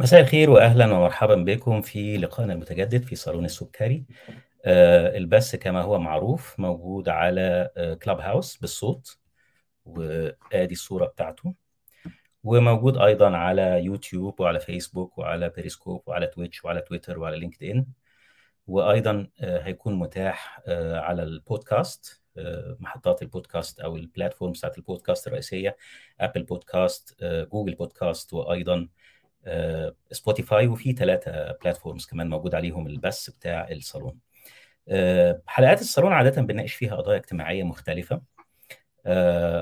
[0.00, 4.04] مساء الخير واهلا ومرحبا بكم في لقائنا المتجدد في صالون السكري.
[4.64, 7.70] آه، البث كما هو معروف موجود على
[8.02, 9.18] Clubhouse بالصوت
[9.84, 11.54] وآدي الصورة بتاعته
[12.44, 17.86] وموجود أيضا على يوتيوب وعلى فيسبوك وعلى بيريسكوب وعلى Twitch وعلى تويتر وعلى LinkedIn
[18.66, 22.22] وأيضا آه، هيكون متاح آه، على البودكاست
[22.80, 25.76] محطات البودكاست أو ال platform بتاعت البودكاست الرئيسية
[26.20, 28.88] Apple Podcast Google Podcast وأيضا
[30.12, 34.18] Spotify وفي ثلاثة platforms كمان موجود عليهم البث بتاع الصالون.
[35.46, 38.22] حلقات الصالون عادة بنناقش فيها قضايا اجتماعية مختلفة.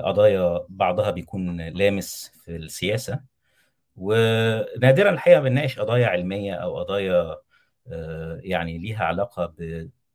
[0.03, 3.19] قضايا بعضها بيكون لامس في السياسة.
[3.95, 7.37] ونادرا الحقيقة بنناقش قضايا علمية أو قضايا
[8.39, 9.53] يعني ليها علاقة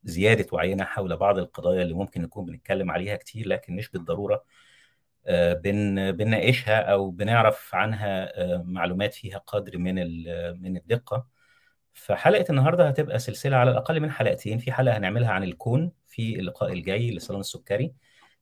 [0.05, 4.45] بزيادة وعينا حول بعض القضايا اللي ممكن نكون بنتكلم عليها كتير لكن مش بالضرورة
[5.29, 9.95] بن بنناقشها أو بنعرف عنها معلومات فيها قدر من
[10.63, 11.27] من الدقة.
[11.95, 14.59] فحلقة النهارده هتبقى سلسلة على الأقل من حلقتين.
[14.59, 17.95] في حلقة هنعملها عن الكون في اللقاء الجاي لصالون السكري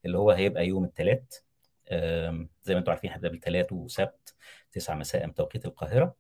[0.04, 1.22] اللي هو هيبقى يوم الثلاث
[2.62, 4.34] زي ما أنتم عارفين هتبقى بالثلاث وسبت
[4.72, 6.14] 9 مساء توقيت القاهرة.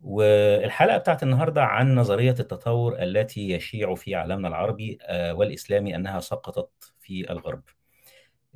[0.00, 7.30] والحلقة بتاعت النهارده عن نظرية التطور التي يشيع في عالمنا العربي والإسلامي أنها سقطت في
[7.30, 7.62] الغرب.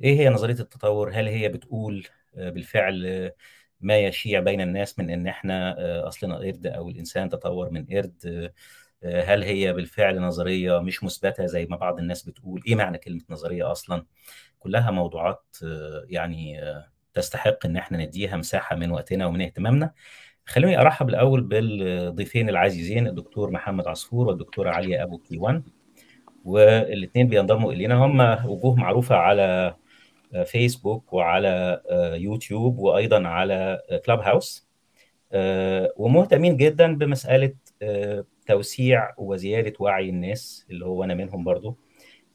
[0.03, 3.31] إيه هي نظرية التطور؟ هل هي بتقول بالفعل
[3.81, 5.75] ما يشيع بين الناس من إن إحنا
[6.07, 8.51] اصلنا قرد أو الإنسان تطور من قرد؟
[9.03, 13.71] هل هي بالفعل نظرية مش مثبتة زي ما بعض الناس بتقول؟ إيه معنى كلمة نظرية
[13.71, 14.05] أصلا؟
[14.59, 15.57] كلها موضوعات
[16.07, 16.61] يعني
[17.13, 19.91] تستحق إن إحنا نديها مساحة من وقتنا ومن اهتمامنا.
[20.45, 25.63] خلوني أرحب الأول بالضيفين العزيزين الدكتور محمد عصفور والدكتورة عليا أبو كيوان
[26.45, 29.75] والاثنين بينضموا إلينا هم وجوه معروفة على
[30.45, 31.81] فيسبوك وعلى
[32.19, 34.67] يوتيوب وأيضا على كلاب هاوس
[35.97, 37.53] ومهتمين جدا بمسألة
[38.47, 41.77] توسيع وزيادة وعي الناس اللي هو أنا منهم برضو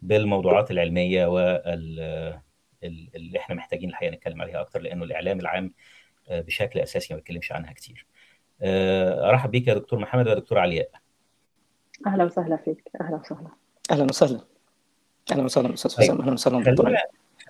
[0.02, 2.38] بالموضوعات العلمية وال
[3.14, 5.72] اللي إحنا محتاجين الحقيقة نتكلم عليها أكتر لأنه الإعلام العام
[6.30, 8.06] بشكل أساسي ما بيتكلمش عنها كتير.
[8.62, 10.90] أرحب بيك يا دكتور محمد ويا دكتور علياء.
[12.06, 13.48] أهلا وسهلا فيك أهلا وسهلا.
[13.90, 14.40] أهلا وسهلا.
[15.32, 16.96] أهلا وسهلا أستاذ حسام أهلا وسهلا دكتور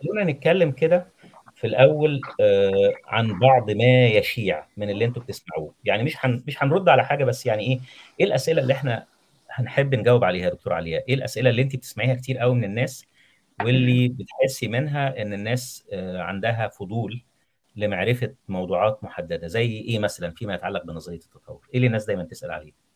[0.02, 1.06] خلونا نتكلم كده
[1.54, 5.74] في الأول آه عن بعض ما يشيع من اللي أنتم بتسمعوه.
[5.84, 7.80] يعني مش هن مش هنرد على حاجة بس يعني إيه
[8.20, 9.06] إيه الأسئلة اللي إحنا
[9.50, 13.06] هنحب نجاوب عليها يا دكتور علياء إيه الأسئلة اللي انت بتسمعيها كتير قوي من الناس
[13.64, 17.22] واللي بتحسي منها إن الناس آه عندها فضول
[17.76, 22.50] لمعرفة موضوعات محددة؟ زي إيه مثلا فيما يتعلق بنظرية التطور؟ إيه اللي الناس دايما تسأل
[22.50, 22.87] عليه؟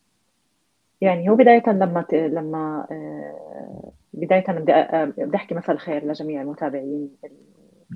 [1.02, 2.04] يعني هو بداية لما.
[2.12, 2.86] لما
[4.14, 4.72] بداية بدي
[5.24, 7.16] بدي أحكي مساء الخير لجميع المتابعين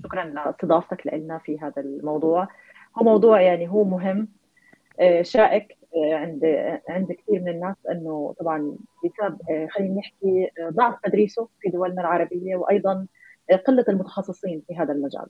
[0.04, 2.48] شكرا لاستضافتك لنا في هذا الموضوع
[2.98, 4.28] هو موضوع يعني هو مهم
[5.22, 6.44] شائك عند
[6.88, 9.38] عند كثير من الناس إنه طبعا بسبب
[9.70, 13.06] خلينا نحكي ضعف تدريسه في دولنا العربية وأيضا
[13.66, 15.26] قلة المتخصصين في هذا المجال.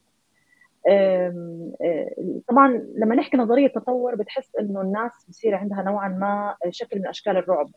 [2.47, 7.37] طبعا لما نحكي نظرية تطور بتحس إنه الناس بصير عندها نوعا ما شكل من أشكال
[7.37, 7.67] الرعب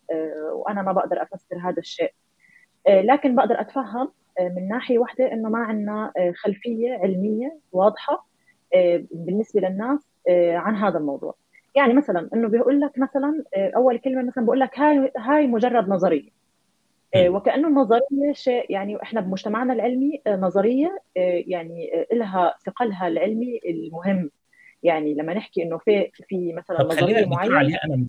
[0.52, 2.12] وأنا ما بقدر أفسر هذا الشيء.
[2.88, 8.26] لكن بقدر أتفهم من ناحية واحدة إنه ما عندنا خلفية علمية واضحة
[9.10, 10.10] بالنسبة للناس
[10.54, 11.34] عن هذا الموضوع.
[11.74, 16.39] يعني مثلا إنه بيقول لك مثلا أول كلمة مثلا بقول لك هاي هاي مجرد نظرية.
[17.16, 21.02] وكأنه النظريه شيء يعني إحنا بمجتمعنا العلمي نظرية
[21.46, 24.30] يعني لها ثقلها العلمي المهم.
[24.82, 28.06] يعني لما نحكي إنه في في مثلا نظرية معينة أنا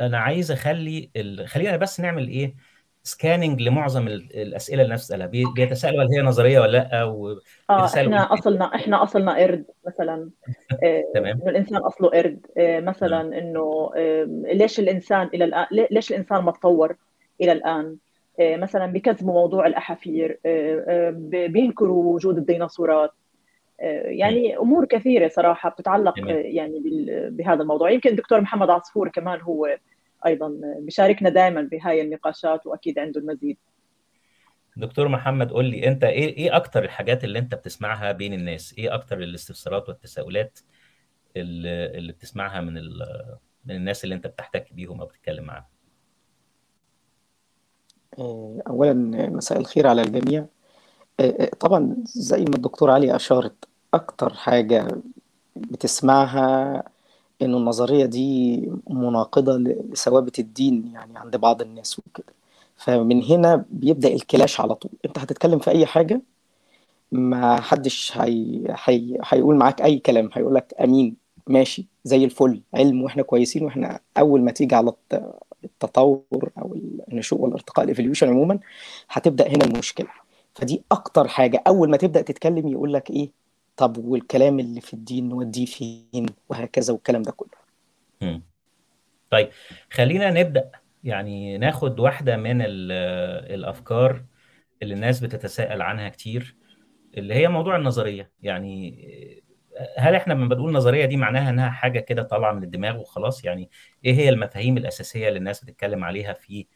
[0.00, 1.48] أنا عايز أخلي ال...
[1.48, 2.54] خلينا بس نعمل إيه؟
[3.02, 8.74] سكاننج لمعظم الأسئلة اللي نسالها بيتسالوا هل هي نظرية ولا لأ و آه إحنا أصلنا
[8.74, 10.30] إحنا أصلنا قرد مثلا.
[11.14, 11.40] تمام.
[11.40, 12.46] إنه الإنسان أصله قرد.
[12.58, 13.90] مثلا إنه
[14.52, 16.96] ليش الإنسان إلى الآن ليش الإنسان ما تطور
[17.40, 17.96] إلى الآن؟
[18.40, 20.40] مثلا بكذبوا موضوع الأحافير
[21.46, 23.10] بينكروا وجود الديناصورات.
[24.04, 26.82] يعني أمور كثيرة صراحة بتتعلق يعني
[27.30, 27.90] بهذا الموضوع.
[27.90, 29.78] يمكن الدكتور محمد عصفور كمان هو
[30.26, 33.56] أيضا بيشاركنا دائما بهاي النقاشات وأكيد عنده المزيد.
[34.76, 38.94] دكتور محمد قول لي أنت إيه إيه أكتر الحاجات اللي أنت بتسمعها بين الناس؟ إيه
[38.94, 40.58] أكتر الاستفسارات والتساؤلات
[41.36, 42.74] اللي, اللي بتسمعها من
[43.64, 45.64] من الناس اللي أنت بتحتك بيهم أو بتتكلم معاهم؟
[48.18, 48.94] اولا
[49.30, 50.46] مساء الخير على الجميع.
[51.60, 54.88] طبعا زي ما الدكتور علي أشارت أكتر حاجة
[55.56, 56.82] بتسمعها
[57.42, 58.56] إنه النظرية دي
[58.90, 62.32] مناقضة لثوابت الدين يعني عند بعض الناس وكده.
[62.76, 64.92] فمن هنا بيبدأ الكلاش على طول.
[65.04, 66.20] أنت هتتكلم في أي حاجة
[67.12, 68.62] ما حدش هي...
[68.84, 69.18] هي...
[69.24, 70.30] هيقول معاك أي كلام.
[70.32, 71.16] هيقول لك أمين
[71.46, 74.92] ماشي زي الفل علم وإحنا كويسين وإحنا أول ما تيجي على
[75.64, 76.74] التطور أو
[77.08, 78.58] النشوء والارتقاء الايفوليوشن عموما
[79.10, 80.08] هتبدأ هنا المشكلة.
[80.54, 81.62] فدي أكتر حاجة.
[81.66, 83.30] أول ما تبدأ تتكلم يقول لك إيه؟
[83.76, 88.40] طب والكلام اللي في الدين نوديه فين؟ وهكذا والكلام ده كله.
[89.30, 89.48] طيب
[89.90, 90.70] خلينا نبدأ.
[91.04, 92.92] يعني ناخد واحدة من ال-
[93.54, 94.24] الأفكار
[94.82, 96.56] اللي الناس بتتساءل عنها كتير
[97.16, 98.30] اللي هي موضوع النظرية.
[98.42, 98.98] يعني
[99.96, 103.70] هل إحنا لما بنقول نظرية دي معناها إنها حاجة كده طالعة من الدماغ وخلاص؟ يعني
[104.04, 106.66] إيه هي المفاهيم الأساسية اللي الناس بتتكلم عليها في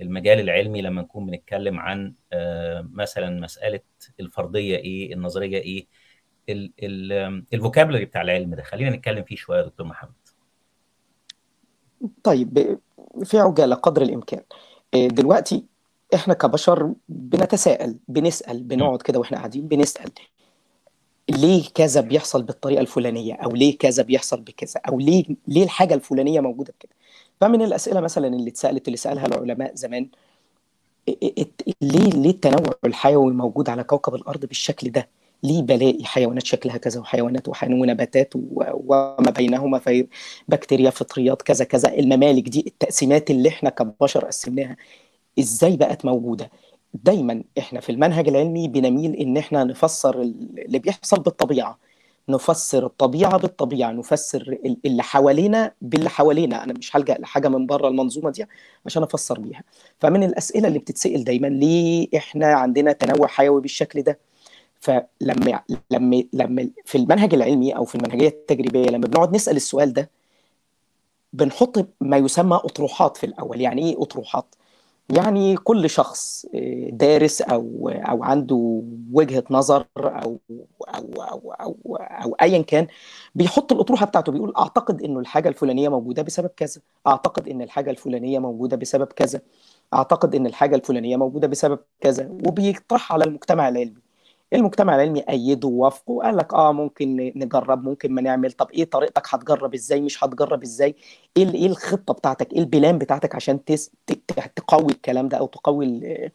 [0.00, 3.80] المجال العلمي لما نكون بنتكلم عن آه، مثلا مسألة
[4.20, 5.86] الفرضية إيه النظرية إيه
[7.54, 10.12] الفوكابلري بتاع العلم ده؟ خلينا نتكلم فيه شوية يا دكتور محمد.
[12.22, 12.78] طيب
[13.24, 14.42] في عجالة قدر الإمكان.
[14.94, 15.64] إيه، دلوقتي
[16.14, 20.10] إحنا كبشر بنتساءل بنسأل بنقعد كده وإحنا قاعدين بنسأل.
[21.30, 26.40] ليه كذا بيحصل بالطريقة الفلانية؟ أو ليه كذا بيحصل بكذا؟ أو ليه ليه الحاجة الفلانية
[26.40, 26.92] موجودة بكده؟
[27.40, 30.08] فمن الأسئلة مثلا اللي اتسألت اللي سألها العلماء زمان
[31.82, 35.08] ليه ليه التنوع الحيوي موجود على كوكب الأرض بالشكل ده؟
[35.42, 40.06] ليه بلاقي حيوانات شكلها كذا وحيوانات وحيوان ونباتات وما بينهما في
[40.48, 44.76] بكتيريا فطريات كذا كذا؟ الممالك دي التقسيمات اللي إحنا كبشر قسمناها
[45.38, 46.50] إزاي بقت موجودة؟
[46.94, 51.78] دايما إحنا في المنهج العلمي بنميل إن إحنا نفسر اللي بيحصل بالطبيعة
[52.28, 56.64] نفسر الطبيعة بالطبيعة نفسر اللي حوالينا باللي حوالينا.
[56.64, 58.44] أنا مش هلجأ لحاجة من بره المنظومة دي
[58.86, 59.62] عشان أفسر بيها.
[60.00, 64.18] فمن الأسئلة اللي بتتسأل دايما ليه إحنا عندنا تنوع حيوي بالشكل ده؟
[64.80, 65.60] فلما
[65.90, 70.10] لما لما في المنهج العلمي أو في المنهجية التجريبية لما بنقعد نسأل السؤال ده
[71.32, 73.60] بنحط ما يسمى أطروحات في الأول.
[73.60, 74.54] يعني إيه أطروحات؟
[75.10, 78.82] يعني كل شخص آه، دارس أو أو عنده
[79.12, 80.38] وجهة نظر أو
[80.88, 82.86] أو أو أو, أو ايا كان
[83.34, 88.38] بيحط الأطروحة بتاعته بيقول أعتقد إنه الحاجة الفلانية موجودة بسبب كذا أعتقد إن الحاجة الفلانية
[88.38, 89.40] موجودة بسبب كذا
[89.94, 94.01] أعتقد إن الحاجة الفلانية موجودة بسبب كذا وبيطرح على المجتمع العلمي.
[94.58, 98.52] المجتمع العلمي أيده ووافقه قال لك آه ممكن نجرب ممكن ما نعمل.
[98.52, 100.94] طب إيه طريقتك؟ هتجرب إزاي؟ مش هتجرب إزاي؟
[101.36, 103.90] إيه إيه الخطة بتاعتك؟ إيه ال plan بتاعتك عشان تس...
[104.56, 106.30] تقوي الكلام ده أو تقوي ال-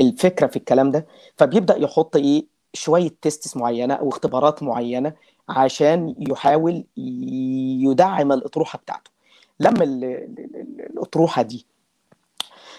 [0.00, 5.12] الفكرة في الكلام ده؟ فبيبدأ يحط إيه؟ شوية tests معينة أو اختبارات معينة
[5.48, 9.10] عشان يحاول يدعم الأطروحة بتاعته.
[9.60, 11.66] لما ال- ال- ال- الأطروحة دي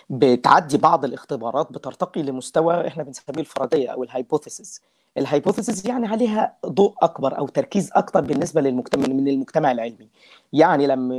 [0.09, 4.81] بتعدي بعض الاختبارات بترتقي لمستوى إحنا بنسميه الفرضية أو ال hypothesis
[5.17, 10.09] ال hypothesis يعني عليها ضوء أكبر أو تركيز أكبر بالنسبة للمجتمع من المجتمع العلمي.
[10.53, 11.15] يعني لما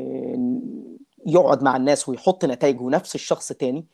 [1.27, 3.85] يقعد مع الناس ويحط نتائجه نفس الشخص تاني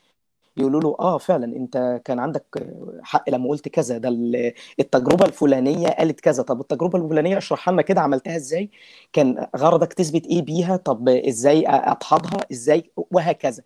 [0.56, 2.66] يقولوا له آه فعلا أنت كان عندك
[3.02, 6.42] حق لما قلت كذا ده ال- التجربة الفلانية قالت كذا.
[6.42, 8.70] طب التجربة الفلانية اشرحها لنا كده عملتها إزاي؟
[9.12, 13.62] كان غرضك تثبت إيه بيها طب إزاي اضحضها إزاي؟ وهكذا.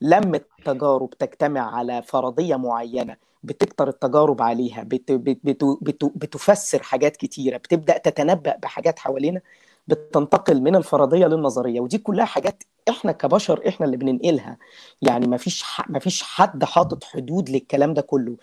[0.00, 7.16] لما التجارب تجتمع على فرضية معينة بتكتر التجارب عليها بت بت بت بت بتفسر حاجات
[7.16, 9.40] كتيرة بتبدأ تتنبأ بحاجات حوالينا
[9.88, 14.56] بتنتقل من الفرضية للنظرية ودي كلها حاجات إحنا كبشر إحنا اللي بننقلها.
[15.02, 18.36] يعني ما فيش ما فيش حد حاطط حدود للكلام ده كله.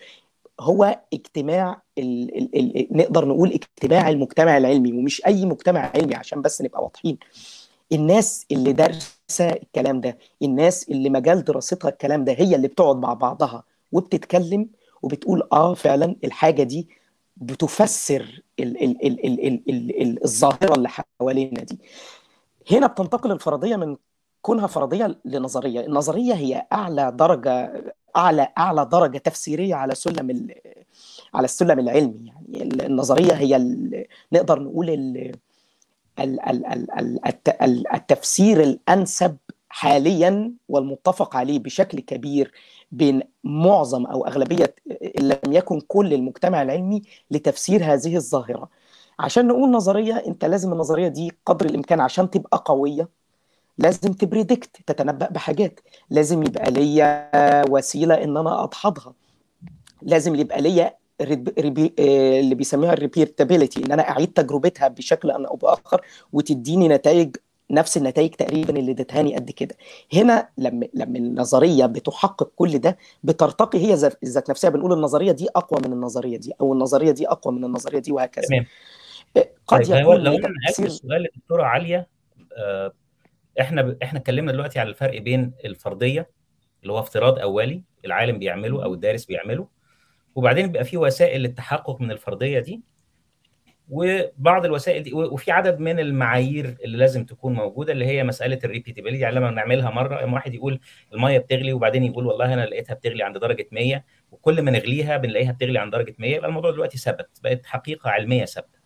[0.60, 6.42] هو اجتماع ال ال ال نقدر نقول اجتماع المجتمع العلمي ومش أي مجتمع علمي عشان
[6.42, 7.18] بس نبقى واضحين.
[7.92, 10.18] الناس اللي دارسه الكلام ده.
[10.42, 14.68] الناس اللي مجال دراستها الكلام ده هي اللي بتقعد مع بعضها وبتتكلم
[15.02, 16.88] وبتقول آه فعلا الحاجة دي
[17.36, 21.78] بتفسر ال ال ال ال ال ال ال الظاهرة اللي حوالينا دي.
[22.70, 23.96] هنا بتنتقل الفرضية من
[24.42, 25.80] كونها فرضية لنظرية.
[25.80, 27.72] النظرية هي أعلى درجة
[28.16, 30.54] أعلى أعلى درجة تفسيرية على سلم ال-
[31.34, 32.32] على السلم العلمي.
[32.48, 35.32] يعني النظرية هي ال- نقدر نقول ال-
[37.94, 39.36] التفسير الأنسب
[39.68, 42.52] حاليا والمتفق عليه بشكل كبير
[42.92, 44.74] بين معظم أو أغلبية
[45.18, 48.68] إن لم يكن كل المجتمع العلمي لتفسير هذه الظاهرة.
[49.18, 53.08] عشان نقول نظرية أنت لازم النظرية دي قدر الإمكان عشان تبقى قوية
[53.78, 55.80] لازم ت predict تتنبأ بحاجات.
[56.10, 57.30] لازم يبقى ليا
[57.70, 59.12] وسيلة إن أنا ادحضها
[60.02, 60.94] لازم يبقى ليا
[61.24, 66.00] repea- آه، اللي بيسميها ال repeatability إن أنا أعيد تجربتها بشكل أو بآخر
[66.32, 67.36] وتديني نتائج
[67.70, 69.76] نفس النتائج تقريبا اللي ادتهاني قبل كده.
[70.14, 74.70] هنا لما لما النظرية بتحقق كل ده بترتقي هي ذات نفسها.
[74.70, 78.46] بنقول النظرية دي أقوى من النظرية دي أو النظرية دي أقوى من النظرية دي وهكذا.
[78.46, 78.66] تمام.
[79.36, 82.08] آه، قد طيب يكون لو أنا نقلت السؤال للدكتوره عالية
[82.58, 82.92] آه،
[83.60, 83.96] إحنا ب...
[84.02, 86.30] إحنا اتكلمنا دلوقتي على الفرق بين الفرضية
[86.82, 89.66] اللي هو افتراض أولي العالم بيعمله أو الدارس بيعمله
[90.34, 92.82] وبعدين بيبقى في وسائل للتحقق من الفرضية دي
[93.88, 98.68] وبعض الوسائل دي وفي عدد من المعايير اللي لازم تكون موجودة اللي هي مسألة ال
[98.68, 100.80] repeatability يعني لما بنعملها مرة واحد يقول
[101.12, 105.52] المية بتغلي وبعدين يقول والله أنا لقيتها بتغلي عند درجة 100 وكل ما نغليها بنلاقيها
[105.52, 108.78] بتغلي عند درجة 100 يبقى الموضوع دلوقتي ثبت بقت حقيقة علمية ثابتة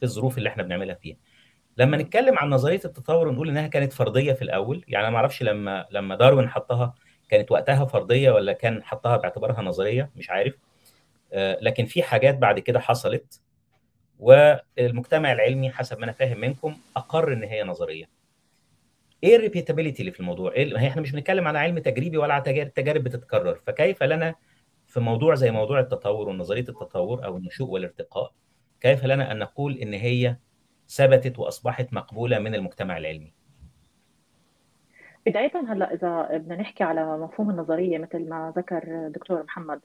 [0.00, 1.16] في الظروف اللي إحنا بنعملها فيها.
[1.76, 4.84] لما نتكلم عن نظرية التطور ونقول إنها كانت فرضية في الأول.
[4.88, 6.94] يعني أنا ما أعرفش لما لما داروين حطها
[7.28, 10.58] كانت وقتها فرضية ولا كان حطها باعتبارها نظرية؟ مش عارف.
[11.32, 13.40] آه لكن في حاجات بعد كده حصلت
[14.18, 18.08] والمجتمع العلمي حسب ما أنا فاهم منكم أقر إن هي نظرية.
[19.24, 22.42] إيه الريبيتابيلتي اللي في الموضوع؟ إيه هي إحنا مش بنتكلم على علم تجريبي ولا على
[22.42, 23.60] تجارب تجارب بتتكرر.
[23.66, 24.34] فكيف لنا
[24.86, 28.32] في موضوع زي موضوع التطور ونظريه التطور أو النشوء والارتقاء
[28.80, 30.36] كيف لنا أن نقول إن هي
[30.88, 33.32] ثبتت وأصبحت مقبولة من المجتمع العلمي؟
[35.26, 39.80] بداية هلا إذا بدنا نحكي على مفهوم النظرية مثل ما ذكر دكتور محمد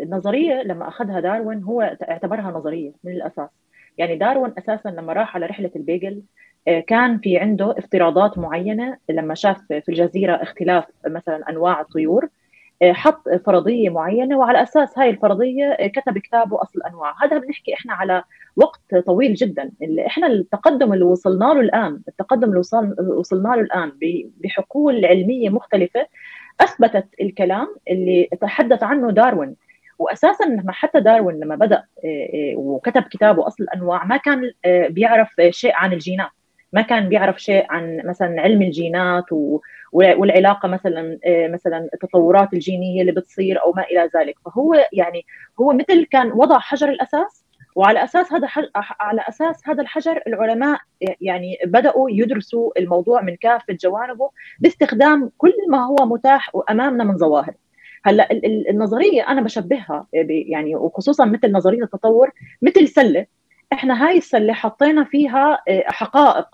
[0.00, 3.48] النظرية لما أخذها داروين هو اعتبرها نظرية من الأساس.
[3.98, 6.22] يعني داروين أساسا لما راح على رحلة البيجل
[6.86, 12.28] كان في عنده افتراضات معينة لما شاف في الجزيرة اختلاف مثلا أنواع الطيور.
[12.82, 18.24] حط فرضية معينة وعلى أساس هاي الفرضية كتب كتابه أصل الأنواع هذا بنحكي إحنا على
[18.56, 19.72] وقت طويل جدا.
[19.82, 22.58] اللي إحنا التقدم اللي وصلنا له الآن التقدم اللي
[22.98, 23.92] وصلنا له الآن
[24.40, 26.06] بحقول علمية مختلفة
[26.60, 29.56] أثبتت الكلام اللي تحدث عنه داروين.
[29.98, 31.84] واساسا لما حتى داروين لما بدأ
[32.56, 34.50] وكتب كتابه أصل الانواع ما كان
[34.88, 36.30] بيعرف شيء عن الجينات.
[36.74, 39.24] ما كان بيعرف شيء عن مثلا علم الجينات
[39.92, 44.34] والعلاقة مثلا مثلا التطورات الجينية اللي بتصير أو ما إلى ذلك.
[44.44, 45.26] فهو يعني
[45.60, 47.44] هو مثل كان وضع حجر الأساس
[47.76, 48.48] وعلى أساس هذا
[49.00, 50.78] على أساس هذا الحجر العلماء
[51.20, 57.54] يعني بدأوا يدرسوا الموضوع من كافة جوانبه باستخدام كل ما هو متاح امامنا من ظواهر.
[58.04, 58.28] هلأ
[58.70, 62.30] النظرية أنا بشبهها يعني وخصوصا مثل نظرية التطور
[62.62, 63.26] مثل سلة.
[63.72, 66.46] إحنا هاي السلة حطينا فيها حقائق.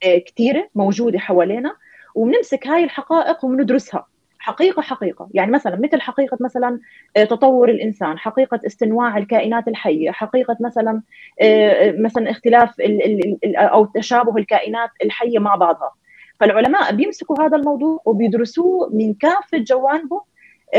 [0.00, 1.74] كثيره موجودة حوالينا
[2.14, 4.06] وبنمسك هاي الحقائق وبندرسها.
[4.38, 5.28] حقيقة حقيقة.
[5.34, 6.80] يعني مثلا مثل حقيقة مثلا
[7.14, 11.02] تطور الإنسان حقيقة استنواع الكائنات الحية حقيقة مثلا
[11.98, 12.70] مثلا اختلاف
[13.56, 15.92] أو تشابه الكائنات الحية مع بعضها.
[16.40, 20.20] فالعلماء بيمسكوا هذا الموضوع وبيدرسوه من كافة جوانبه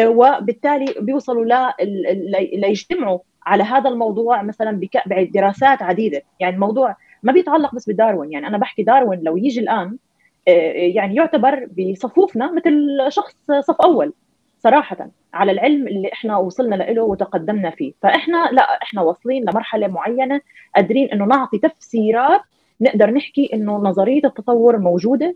[0.05, 1.75] وبالتالي بيوصلوا لا
[2.53, 6.21] ليجتمعوا على هذا الموضوع مثلا بدراسات عديدة.
[6.39, 8.31] يعني الموضوع ما بيتعلق بس بداروين.
[8.31, 9.97] يعني أنا بحكي داروين لو يجي الآن
[10.93, 14.13] يعني يعتبر بصفوفنا مثل شخص صف أول
[14.59, 17.93] صراحة على العلم اللي إحنا وصلنا له وتقدمنا فيه.
[18.01, 20.41] فإحنا لا إحنا واصلين لمرحلة معينة
[20.75, 22.41] قادرين إنه نعطي تفسيرات
[22.81, 25.35] نقدر نحكي إنه نظرية التطور موجودة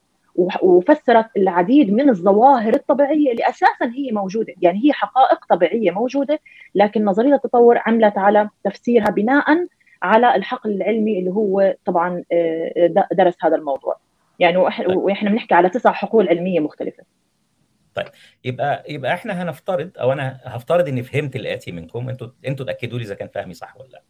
[0.62, 6.40] وفسرت العديد من الظواهر الطبيعية اللي أساسا هي موجودة، يعني هي حقائق طبيعية موجودة
[6.76, 9.68] لكن نظرية التطور عملت على تفسيرها بناء
[10.02, 12.24] على الحقل العلمي اللي هو طبعا
[13.12, 14.00] درس هذا الموضوع.
[14.40, 14.58] يعني
[14.96, 17.04] وإحنا بنحكي على تسع حقول علمية مختلفة.
[17.94, 18.06] طيب
[18.46, 23.04] يبقى يبقى إحنا هنفترض أو أنا هفترض إني فهمت الآتي منكم أنتوا أنتوا تأكدوا لي
[23.06, 24.02] إذا كان فهمي صح ولا لأ.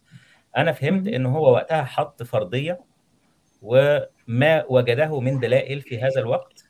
[0.56, 2.80] أنا فهمت إن هو وقتها حط فرضية
[3.62, 6.64] وما وجده من دلائل في هذا الوقت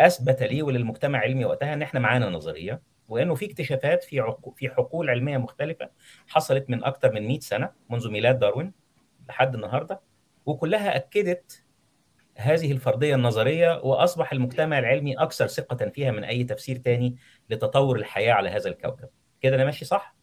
[0.00, 4.68] أثبت لي وللمجتمع العلمي وقتها إن إحنا معانا نظرية وإنه في اكتشافات في عقو في
[4.68, 5.90] حقول علمية مختلفة
[6.28, 8.72] حصلت من أكثر من 100 سنة منذ ميلاد داروين
[9.28, 10.00] لحد النهارده
[10.46, 11.62] وكلها أكدت
[12.36, 17.16] هذه الفرضية النظرية وأصبح المجتمع العلمي أكثر ثقة فيها من أي تفسير تاني
[17.50, 19.08] لتطور الحياة على هذا الكوكب.
[19.40, 20.16] كده أنا ماشي صح؟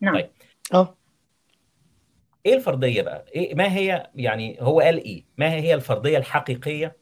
[0.00, 0.14] نعم.
[0.14, 0.30] طيب.
[0.74, 0.96] آه.
[2.46, 6.96] إيه الفرضية بقى؟ إيه ما هي يعني هو قال إيه؟ ما هي الفرضية الحقيقية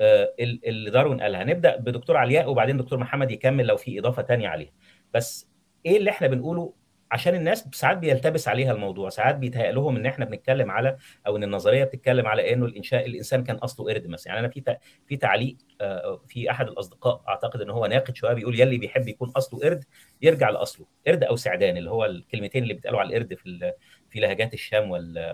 [0.00, 4.72] اللي داروين قالها؟ نبدا بدكتور علياء وبعدين دكتور محمد يكمل لو في إضافة ثانية عليها.
[5.14, 5.48] بس
[5.86, 6.74] إيه اللي إحنا بنقوله؟
[7.12, 11.44] عشان الناس ساعات بيلتبس عليها الموضوع، ساعات بيتهيأ لهم إن إحنا بنتكلم على أو إن
[11.44, 14.76] النظرية بتتكلم على إنه الإنشاء الإنسان كان أصله قرد مثلا، يعني أنا في
[15.06, 19.30] في تعليق آه في أحد الأصدقاء أعتقد إن هو ناقد شوية بيقول يلي بيحب يكون
[19.36, 19.84] أصله قرد
[20.22, 23.72] يرجع لأصله، قرد أو سعدان اللي هو الكلمتين اللي بيتقالوا على القرد في
[24.10, 24.90] في لهجات الشام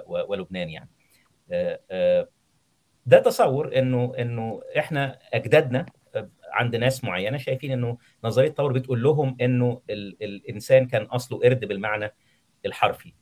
[0.06, 0.90] ولبنان يعني.
[3.06, 5.86] ده تصور إنه إنه إحنا أجدادنا
[6.52, 11.64] عند ناس معينة شايفين إنه نظرية التطور بتقول لهم إنه ال الإنسان كان أصله قرد
[11.64, 12.12] بالمعنى
[12.66, 13.12] الحرفي.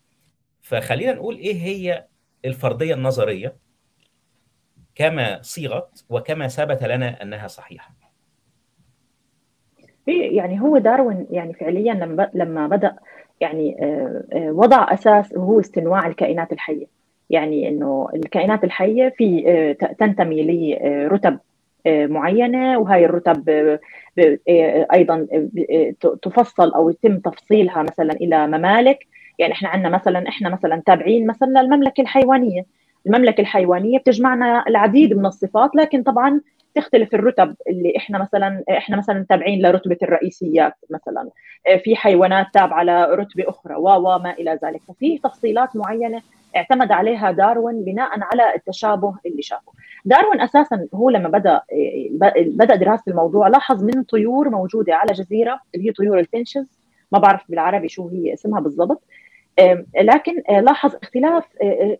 [0.63, 2.07] فخلينا نقول إيه هي
[2.45, 3.57] الفرضية النظرية
[4.95, 7.95] كما صيغت وكما ثبت لنا أنها صحيحة؟
[10.07, 12.97] يعني هو داروين يعني فعليا لما لما بدأ
[13.41, 13.77] يعني
[14.35, 16.94] وضع أساس هو استنواع الكائنات الحية.
[17.35, 21.39] يعني إنه الكائنات الحية في تنتمي لرتب
[21.87, 23.79] معينة وهي الرتب
[24.95, 25.27] أيضا
[26.23, 28.99] تفصل أو يتم تفصيلها مثلا إلى ممالك.
[29.39, 32.63] يعني إحنا عندنا مثلا إحنا مثلا تابعين مثلا للمملكة الحيوانية.
[33.07, 36.41] المملكة الحيوانية بتجمعنا العديد من الصفات لكن طبعا
[36.75, 41.29] تختلف الرتب اللي إحنا مثلا إحنا مثلا تابعين لرتبة الرئيسيات مثلا.
[41.85, 44.81] في حيوانات تابعة لرتبة أخرى و ما إلى ذلك.
[44.89, 46.23] ففي تفصيلات معينة
[46.57, 49.73] اعتمد عليها داروين بناء على التشابه اللي شافه
[50.05, 51.61] داروين أساسا هو لما بدأ
[52.37, 56.81] بدأ دراسة الموضوع لاحظ من طيور موجودة على جزيرة اللي هي طيور الفينشز.
[57.13, 59.03] ما بعرف بالعربي شو هي اسمها بالضبط.
[60.01, 61.45] لكن لاحظ اختلاف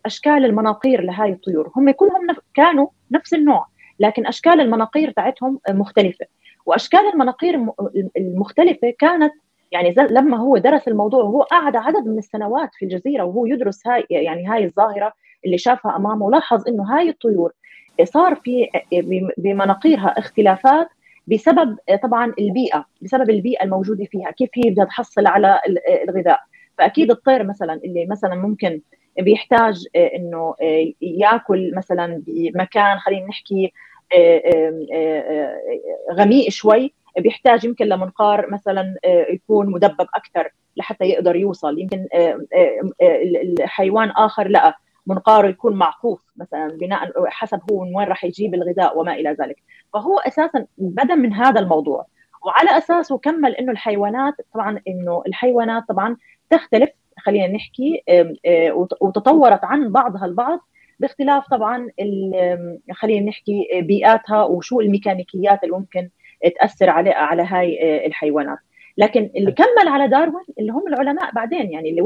[0.05, 1.71] أشكال المناقير لهاي الطيور.
[1.75, 3.67] هم كلهم كانوا نفس النوع
[3.99, 6.25] لكن أشكال المناقير تاعتهم مختلفة.
[6.65, 7.65] وأشكال المناقير
[8.17, 9.31] المختلفة كانت
[9.75, 14.05] يعني لما هو درس الموضوع وهو قعد عدد من السنوات في الجزيرة وهو يدرس هاي
[14.09, 15.13] يعني هاي الظاهرة
[15.45, 17.51] اللي شافها أمامه لاحظ إنه هاي الطيور
[18.03, 18.67] صار في
[19.37, 20.87] بمناقيرها اختلافات
[21.27, 25.59] بسبب طبعا البيئة بسبب البيئة الموجودة فيها كيف هي بدها تحصل على
[26.03, 26.39] الغذاء.
[26.77, 28.81] فأكيد الطير مثلا اللي مثلا ممكن
[29.19, 30.55] بيحتاج إنه
[31.01, 33.73] يأكل مثلا بمكان خلينا نحكي
[36.13, 38.95] غميق شوي بيحتاج يمكن لمنقار مثلا
[39.29, 41.79] يكون مدبب أكثر لحتى يقدر يوصل.
[41.79, 42.07] يمكن
[43.59, 48.99] الحيوان آخر لا منقاره يكون معقوف مثلا بناء حسب هو من وين راح يجيب الغذاء
[48.99, 49.57] وما إلى ذلك.
[49.93, 52.05] فهو أساسا بدأ من هذا الموضوع.
[52.45, 56.17] وعلى أساسه كمل إنه الحيوانات طبعا إنه الحيوانات طبعا
[56.49, 58.03] تختلف خلينا نحكي
[59.01, 60.59] وتطورت عن بعضها البعض
[60.99, 61.87] باختلاف طبعا
[62.93, 66.09] خلينا نحكي بيئاتها وشو الميكانيكيات اللي ممكن
[66.49, 68.57] تأثر على على هاي الحيوانات.
[68.97, 72.01] لكن اللي كمل على داروين اللي هم العلماء بعدين يعني اللي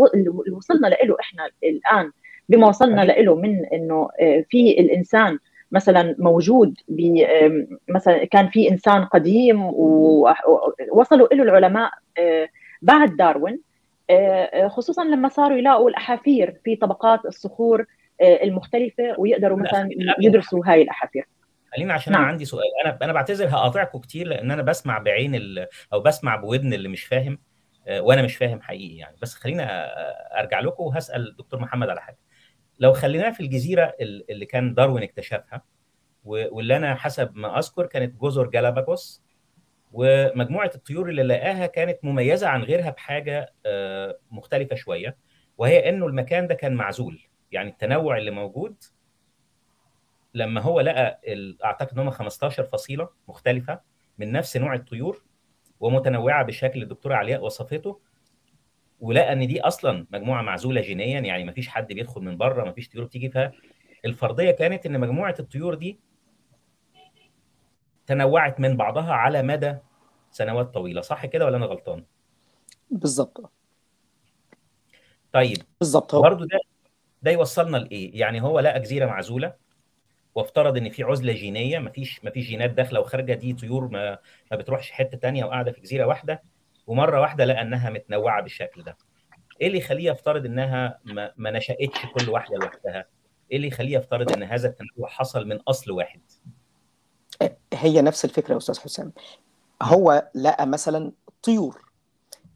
[0.51, 2.11] وصلنا له إحنا الآن
[2.49, 4.09] بما وصلنا له من إنه
[4.49, 5.39] في الإنسان
[5.71, 6.75] مثلا موجود
[7.87, 11.91] مثلا كان في إنسان قديم ووصلوا له العلماء
[12.81, 13.59] بعد داروين
[14.67, 17.85] خصوصا لما صاروا يلاقوا الأحافير في طبقات الصخور
[18.21, 19.89] المختلفة ويقدروا مثلا
[20.21, 21.27] يدرسوا هاي الأحافير.
[21.75, 22.21] خلينا عشان نعم.
[22.21, 22.65] أنا عندي سؤال.
[22.85, 25.67] أنا أنا بعتذر هقاطعكم كتير لأن أنا بسمع بعين ال...
[25.93, 27.39] أو بسمع بودن اللي مش فاهم
[27.89, 29.17] وأنا مش فاهم حقيقي يعني.
[29.21, 29.85] بس خلينا
[30.39, 32.19] أرجع لكم وهسأل الدكتور محمد على حاجة.
[32.79, 35.61] لو خليناها في الجزيرة اللي كان داروين اكتشفها
[36.23, 39.23] واللي أنا حسب ما أذكر كانت جزر جالاباجوس
[39.91, 43.53] ومجموعة الطيور اللي لقاها كانت مميزة عن غيرها بحاجة
[44.31, 45.17] مختلفة شوية
[45.57, 47.21] وهي إنه المكان ده كان معزول.
[47.51, 48.75] يعني التنوع اللي موجود
[50.33, 51.21] لما هو لقى
[51.65, 53.79] أعتقد إن هم 15 فصيلة مختلفة
[54.17, 55.23] من نفس نوع الطيور
[55.79, 57.99] ومتنوعة بالشكل الدكتوره علياء وصفته
[58.99, 62.71] ولقى إن دي أصلا مجموعة معزولة جينيا يعني ما فيش حد بيدخل من بره ما
[62.71, 63.29] فيش طيور بتيجي.
[64.03, 65.99] فالفرضية كانت إن مجموعة الطيور دي
[68.07, 69.75] تنوعت من بعضها على مدى
[70.31, 71.01] سنوات طويلة.
[71.01, 72.03] صح كده ولا أنا غلطان؟
[72.91, 73.51] بالظبط
[75.31, 75.57] طيب.
[75.79, 76.59] بالظبط برضه ده
[77.21, 79.53] ده يوصلنا لإيه؟ يعني هو لقى جزيرة معزولة
[80.35, 84.17] وافترض إن في عزلة جينية مفيش مفيش جينات داخلة وخارجة دي طيور ما
[84.51, 86.43] ما بتروحش حتة تانية وقاعدة في جزيرة واحدة
[86.87, 88.97] ومرة واحدة لقى انها متنوعة بالشكل ده.
[89.61, 93.05] إيه اللي يخليه يفترض إنها ما, ما نشأتش كل واحدة لوحدها؟
[93.51, 96.21] إيه اللي يخليه يفترض إن هذا التنوع حصل من أصل واحد؟
[97.73, 99.13] هي نفس الفكرة يا أستاذ حسام.
[99.81, 101.11] هو لقى مثلا
[101.43, 101.81] طيور.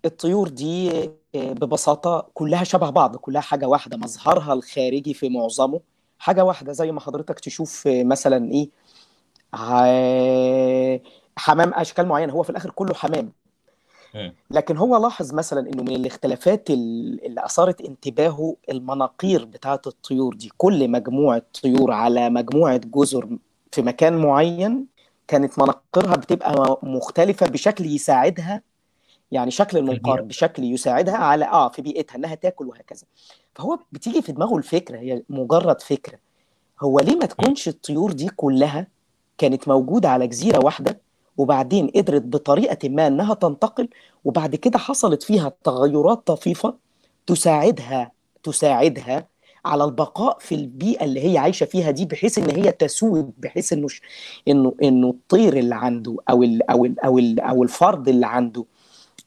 [0.06, 5.82] الطيور دي ببساطة كلها شبه بعض كلها حاجة واحدة مظهرها الخارجي في معظمه
[6.24, 8.70] حاجة واحدة زي ما حضرتك تشوف مثلا إيه
[11.38, 13.32] حمام أشكال معينة هو في الآخر كله حمام.
[14.52, 20.52] لكن هو لاحظ مثلا إنه من الاختلافات اللي أثارت انتباهه المناقير بتاعة الطيور دي.
[20.58, 23.38] كل مجموعة طيور على مجموعة جزر
[23.72, 24.86] في مكان معين
[25.28, 28.62] كانت مناقيرها بتبقى مختلفة بشكل يساعدها
[29.32, 33.04] يعني شكل المنقار بشكل يساعدها على آه في بيئتها إنها تاكل وهكذا.
[33.56, 36.20] فهو بتيجي في دماغه الفكرة هي مجرد فكرة.
[36.82, 38.88] هو ليه ما تكونش الطيور دي كلها
[39.38, 41.02] كانت موجودة على جزيرة واحدة
[41.38, 43.90] وبعدين قدرت بطريقة ما إنها تنتقل
[44.26, 46.76] وبعد كده حصلت فيها تغيرات طفيفة
[47.28, 48.12] تساعدها
[48.44, 49.28] تساعدها
[49.66, 53.88] على البقاء في البيئة اللي هي عايشة فيها دي بحيث إن هي تسود بحيث إنه
[54.48, 58.66] إنه إنه الطير اللي عنده أو ال أو ال أو ال أو الفرد اللي عنده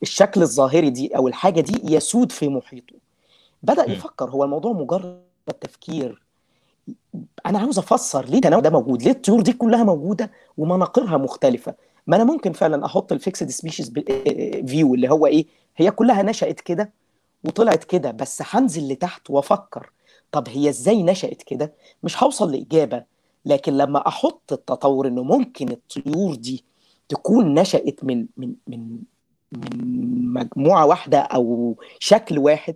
[0.03, 3.06] الشكل الظاهري دي أو الحاجة دي يسود في محيطه.
[3.67, 5.23] بدأ يفكر هو الموضوع مجرد
[5.61, 6.23] تفكير.
[7.47, 11.75] أنا عاوز أفسر ليه التنوع ده موجود؟ ليه الطيور دي كلها موجودة ومناقيرها مختلفة؟
[12.07, 13.93] ما أنا ممكن فعلا أحط ال fixed species
[14.67, 16.91] view اللي هو إيه هي كلها نشأت كده
[17.45, 19.91] وطلعت كده بس هنزل لتحت وأفكر.
[20.33, 23.03] طب هي إزاي نشأت كده؟ مش هوصل لإجابة
[23.45, 26.65] لكن لما أحط التطور إنه ممكن الطيور دي
[27.09, 28.99] تكون نشأت من من من
[29.53, 32.75] من مجموعة واحدة أو شكل واحد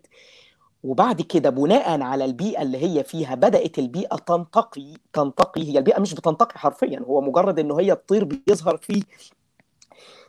[0.82, 6.14] وبعد كده بناء على البيئة اللي هي فيها بدأت البيئة تنتقي تنتقي هي البيئة مش
[6.14, 9.02] بتنتقي حرفيا هو مجرد انه هي الطير بيظهر فيه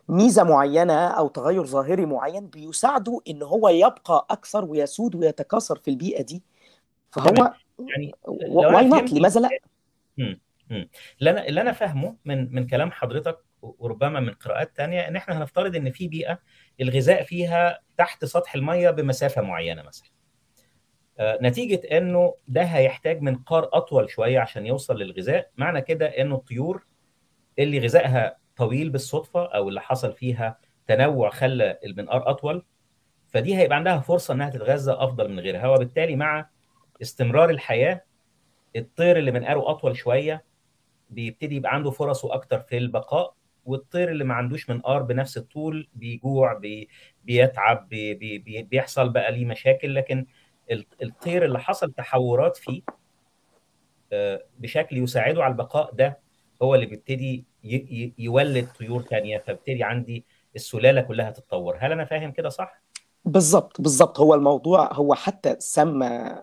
[0.10, 6.22] ميزة معينة أو تغير ظاهري معين بيساعده إن هو يبقى أكثر ويسود ويتكاثر في البيئة
[6.22, 6.44] دي.
[7.12, 9.50] فهو يعني why not لماذا لا؟
[11.20, 15.38] اللي أنا اللي أنا فاهمه من من كلام حضرتك وربما من قراءات تانية إن إحنا
[15.38, 16.40] هنفترض إن في بيئة
[16.82, 20.10] الغذاء فيها تحت سطح المية بمسافة معينة مثلا.
[21.22, 25.50] نتيجة إنه ده هيحتاج منقار أطول شوية عشان يوصل للغذاء.
[25.58, 26.86] معنى كده إنه الطيور
[27.60, 30.58] اللي غذائها طويل بالصدفة أو اللي حصل فيها
[30.88, 32.66] تنوع خلى المنقار أطول
[33.30, 35.68] فدي هيبقى عندها فرصة إنها تتغذى أفضل من غيرها.
[35.68, 36.50] وبالتالي مع
[37.02, 38.02] استمرار الحياة
[38.76, 40.44] الطير اللي منقاره أطول شوية
[41.10, 43.34] بيبتدي يبقى عنده فرصه أكتر في البقاء
[43.66, 46.90] والطير اللي ما عندوش منقار بنفس الطول بيجوع بي
[47.24, 49.96] بيتعب بي بي بيحصل بقى ليه مشاكل.
[49.96, 50.26] لكن
[51.04, 52.82] الطير اللي حصل تحورات فيه
[54.60, 56.20] بشكل يساعده على البقاء ده
[56.62, 57.46] هو اللي بيبتدي
[58.18, 61.78] يولد طيور تانية فبتدي عندي السلالة كلها تتطور.
[61.80, 62.82] هل أنا فاهم كده صح؟
[63.26, 66.36] بالظبط بالظبط هو الموضوع هو حتى سمى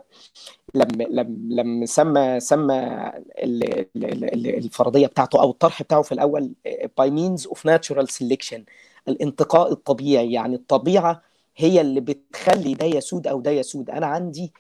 [0.74, 3.12] لما لما لما سمى سمى
[3.46, 6.54] الفرضية بتاعته أو الطرح بتاعه في الأول
[7.00, 8.61] by means of natural selection
[9.09, 10.33] الانتقاء الطبيعي.
[10.33, 11.22] يعني الطبيعة
[11.58, 13.90] هي اللي بتخلي ده يسود أو ده يسود.
[13.90, 14.52] أنا عندي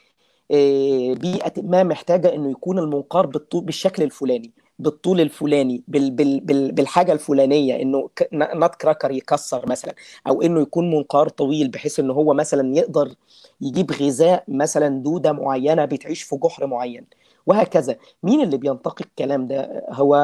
[1.14, 7.12] بيئة ما محتاجة إنه يكون المنقار بالطول بالشكل الفلاني بالطول الفلاني بال بال بال بالحاجة
[7.12, 9.94] الفلانية إنه نات كراكر يكسر مثلا
[10.26, 13.14] أو إنه يكون منقار طويل بحيث إنه هو مثلا يقدر
[13.60, 17.06] يجيب غذاء مثلا دودة معينة بتعيش في جحر معين.
[17.46, 17.96] وهكذا.
[18.22, 20.14] مين اللي بينتقي الكلام ده؟ هو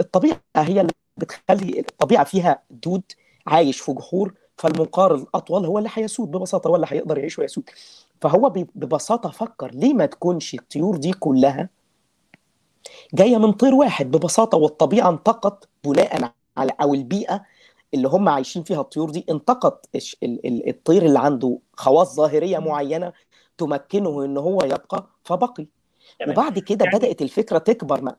[0.00, 3.02] الطبيعة هي اللي بتخلي الطبيعة فيها دود
[3.46, 7.70] عايش في جحور فالمنقار الأطول هو اللي هيسود ببساطة هو اللي هيقدر يعيش ويسود.
[8.20, 11.68] فهو ببساطة فكر ليه ما تكونش الطيور دي كلها
[13.14, 17.44] جاية من طير واحد؟ ببساطة والطبيعة انتقت بناء على أو البيئة
[17.94, 19.88] اللي هم عايشين فيها الطيور دي انتقت
[20.44, 23.12] الطير اللي عنده خواص ظاهرية معينة
[23.58, 25.66] تمكنه إن هو يبقى فبقي.
[26.28, 28.16] وبعد كده يعني بدأت الفكرة تكبر ما.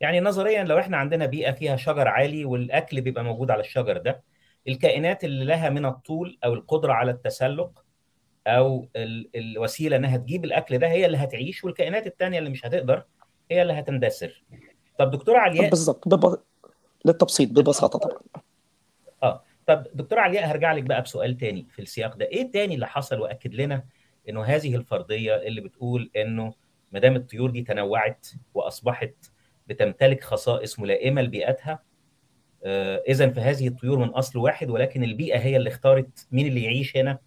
[0.00, 4.22] يعني نظريا لو إحنا عندنا بيئة فيها شجر عالي والأكل بيبقى موجود على الشجر ده
[4.68, 7.84] الكائنات اللي لها من الطول أو القدرة على التسلق
[8.46, 8.88] أو
[9.36, 13.04] الوسيلة إنها تجيب الأكل ده هي اللي هتعيش والكائنات الثانية اللي مش هتقدر
[13.50, 14.44] هي اللي هتندثر.
[14.98, 16.38] طب دكتوره علياء بالظبط بب...
[17.04, 18.20] للتبسيط ببساطة طبعا.
[19.22, 22.24] آه طب دكتوره علياء هرجع لك بقى بسؤال تاني في السياق ده.
[22.26, 23.84] إيه التاني اللي حصل وأكد لنا
[24.28, 26.54] إنه هذه الفرضية اللي بتقول إنه
[26.92, 29.14] ما دام الطيور دي تنوعت وأصبحت
[29.66, 31.82] بتمتلك خصائص ملائمة لبيئتها
[33.08, 37.18] اذا فهذه الطيور من أصل واحد ولكن البيئة هي اللي اختارت مين اللي يعيش هنا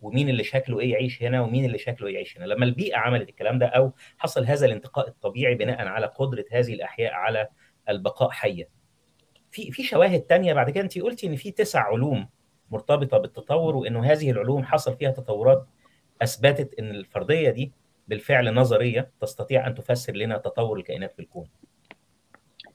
[0.00, 2.44] ومين اللي شكله إيه يعيش هنا ومين اللي شكله يعيش هنا.
[2.44, 7.12] لما البيئة عملت الكلام ده أو حصل هذا الانتقاء الطبيعي بناء على قدرة هذه الأحياء
[7.12, 7.48] على
[7.88, 8.68] البقاء حية.
[9.50, 12.28] في في شواهد تانية بعد كده أنت قلتي إن في تسع علوم
[12.70, 15.66] مرتبطة بالتطور وإنه هذه العلوم حصل فيها تطورات
[16.22, 17.72] أثبتت إن الفرضية دي
[18.08, 21.48] بالفعل نظرية تستطيع أن تفسر لنا تطور الكائنات في الكون.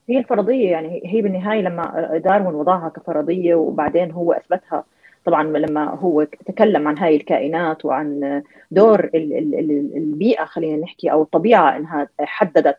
[0.09, 4.83] هي الفرضية يعني هي بالنهاية لما داروين وضعها كفرضية وبعدين هو أثبتها
[5.25, 8.41] طبعا لما هو تكلم عن هاي الكائنات وعن
[8.71, 12.77] دور البيئة خلينا نحكي أو الطبيعة إنها حددت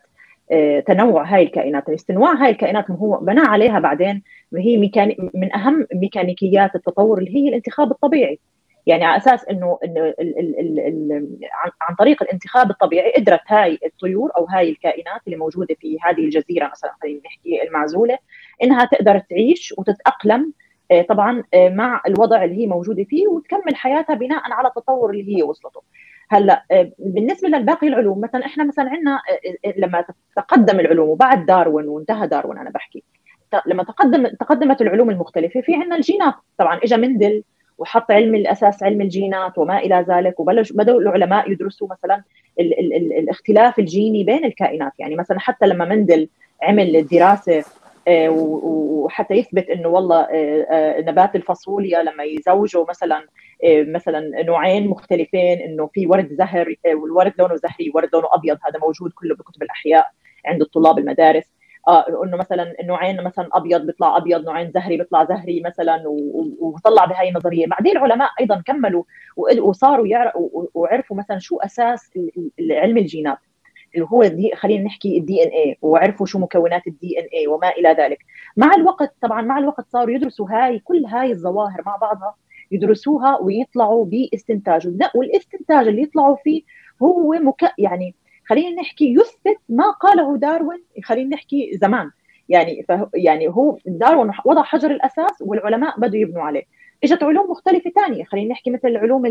[0.85, 1.89] تنوع هاي الكائنات.
[1.89, 7.91] استنواع هاي الكائنات هو بنى عليها بعدين ميكاني من أهم ميكانيكيات التطور اللي هي الانتخاب
[7.91, 8.39] الطبيعي.
[8.87, 10.13] يعني على أساس إنه انه
[11.81, 16.67] عن طريق الانتخاب الطبيعي قدرت هاي الطيور أو هاي الكائنات اللي موجودة في هذه الجزيرة
[16.71, 18.17] مثلا خلينا نحكي المعزولة
[18.63, 20.53] إنها تقدر تعيش وتتأقلم
[21.09, 25.81] طبعا مع الوضع اللي هي موجودة فيه وتكمل حياتها بناء على التطور اللي هي وصلته.
[26.29, 26.63] هلأ
[26.99, 29.19] بالنسبة للباقي العلوم مثلا إحنا مثلا عندنا
[29.77, 33.03] لما تقدم العلوم وبعد داروين وانتهى داروين أنا بحكي
[33.65, 37.43] لما تقدم تقدمت العلوم المختلفة في عندنا الجينات طبعا اجى مندل
[37.77, 40.39] وحط علم الأساس علم الجينات وما إلى ذلك.
[40.39, 42.23] وبلش بدأوا العلماء يدرسوا مثلا
[42.59, 44.91] ال ال ال الاختلاف الجيني بين الكائنات.
[44.99, 46.29] يعني مثلا حتى لما مندل
[46.61, 47.63] عمل دراسه
[48.09, 50.27] وحتى يثبت إنه والله
[50.99, 53.27] نبات الفاصوليا لما يزوجوا مثلا
[53.65, 58.57] مثلا نوعين مختلفين إنه في ورد زهر والورد لونه زهري ورد لونه أبيض.
[58.67, 60.05] هذا موجود كله بكتب الأحياء
[60.45, 61.43] عند الطلاب المدارس.
[61.43, 61.56] آه
[62.23, 66.03] إنه مثلا نوعين مثلا أبيض بيطلع أبيض نوعين زهري بيطلع زهري مثلا
[66.59, 69.03] وطلع بهاي النظريه بعدين العلماء أيضا كملوا
[69.59, 70.07] وصاروا
[70.73, 72.11] وعرفوا مثلا شو أساس
[72.71, 73.37] علم الجينات.
[73.95, 78.19] اللي هو خلينا نحكي ال DNA وعرفوا شو مكونات ال DNA وما إلى ذلك.
[78.57, 82.35] مع الوقت طبعا مع الوقت صاروا يدرسوا هاي كل هاي الظواهر مع بعضها
[82.71, 84.87] يدرسوها ويطلعوا باستنتاج.
[85.15, 86.63] والإستنتاج اللي يطلعوا فيه
[87.03, 87.73] هو مك...
[87.77, 88.15] يعني
[88.49, 92.11] خلينا نحكي يثبت ما قاله داروين خلينا نحكي زمان.
[92.49, 93.09] يعني فه...
[93.13, 96.63] يعني هو داروين وضع حجر الأساس والعلماء بدوا يبنوا عليه.
[97.03, 99.25] إجت علوم مختلفة ثانية خلينا نحكي مثل العلوم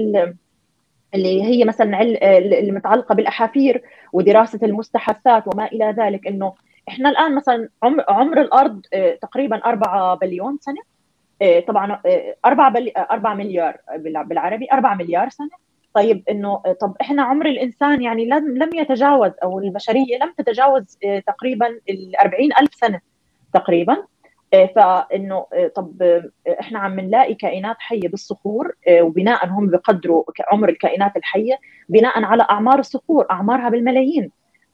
[1.15, 2.03] اللي هي مثلا
[2.61, 6.53] المتعلقة بالأحافير ودراسة المستحثات وما إلى ذلك إنه
[6.89, 7.69] إحنا الآن مثلا
[8.09, 8.83] عمر الأرض
[9.23, 10.83] تقريبا 4 بليون سنة.
[11.61, 12.01] طبعا
[12.45, 15.66] 4 بلي 4 مليار بالعربي 4 مليار سنة.
[15.97, 21.67] طيب إنه طب إحنا عمر الإنسان يعني لم لم يتجاوز أو البشرية لم تتجاوز تقريبا
[21.67, 23.01] ال 40 ألف سنة
[23.55, 23.97] تقريبا.
[24.77, 26.21] فإنه طب
[26.61, 32.79] إحنا عم نلاقي كائنات حية بالصخور وبناء هم بقدروا عمر الكائنات الحية بناء على أعمار
[32.79, 34.31] الصخور أعمارها بالملايين.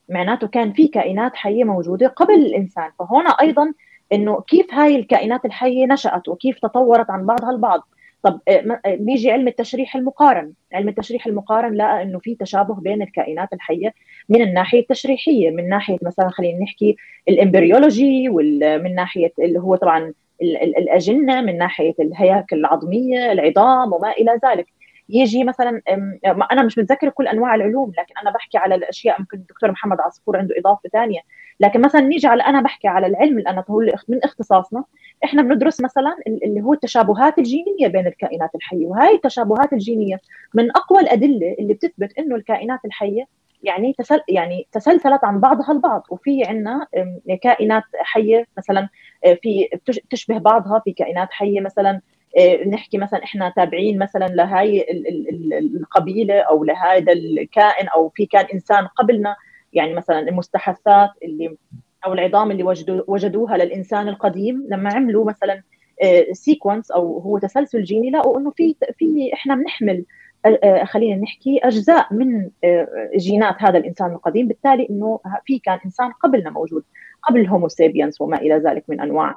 [0.08, 2.90] معناته كان في كائنات حية موجودة قبل الإنسان.
[2.98, 3.72] فهنا أيضا
[4.12, 7.88] إنه كيف هاي الكائنات الحية نشأت وكيف تطورت عن بعضها البعض؟
[8.22, 8.40] طب
[8.86, 10.52] بيجي علم التشريح المقارن.
[10.72, 13.94] علم التشريح المقارن لقى إنه في تشابه بين الكائنات الحية
[14.28, 16.96] من الناحية التشريحية من ناحية مثلا خلينا نحكي
[17.28, 24.40] ال embryology ومن ناحية اللي هو طبعا الأجنة من ناحية الهياكل العظمية العظام وما إلى
[24.44, 24.66] ذلك.
[25.12, 25.82] يجي مثلا
[26.52, 30.36] أنا مش متذكرة كل أنواع العلوم لكن أنا بحكي على الأشياء ممكن الدكتور محمد عصفور
[30.36, 31.20] عنده إضافة ثانية
[31.60, 34.84] لكن مثلا نيجي على أنا بحكي على العلم ال anatomy من اختصاصنا
[35.24, 38.86] إحنا بندرس مثلا اللي هو التشابهات الجينية بين الكائنات الحية.
[38.86, 40.20] وهي التشابهات الجينية
[40.54, 43.26] من أقوى الأدلة اللي بتثبت إنه الكائنات الحية
[43.62, 46.02] يعني تسل يعني تسلسلت عن بعضها البعض.
[46.10, 46.86] وفي عندنا
[47.42, 48.88] كائنات حية مثلا
[49.42, 49.68] في
[50.10, 52.00] تشبه بعضها في كائنات حية مثلا
[52.66, 54.86] نحكي مثلا إحنا تابعين مثلا لهاي
[55.74, 59.36] القبيلة أو لهذا الكائن أو في كان إنسان قبلنا.
[59.72, 61.56] يعني مثلا المستحثات اللي
[62.06, 65.62] أو العظام اللي وجدوا وجدوها للإنسان القديم لما عملوا مثلا
[66.32, 70.04] sequence أو هو تسلسل جيني لقوا إنه في في إحنا بنحمل
[70.84, 72.50] خلينا نحكي أجزاء من
[73.16, 74.48] جينات هذا الإنسان القديم.
[74.48, 76.84] بالتالي إنه في كان إنسان قبلنا موجود
[77.22, 79.36] قبل ال Homo sapiens وما إلى ذلك من أنواع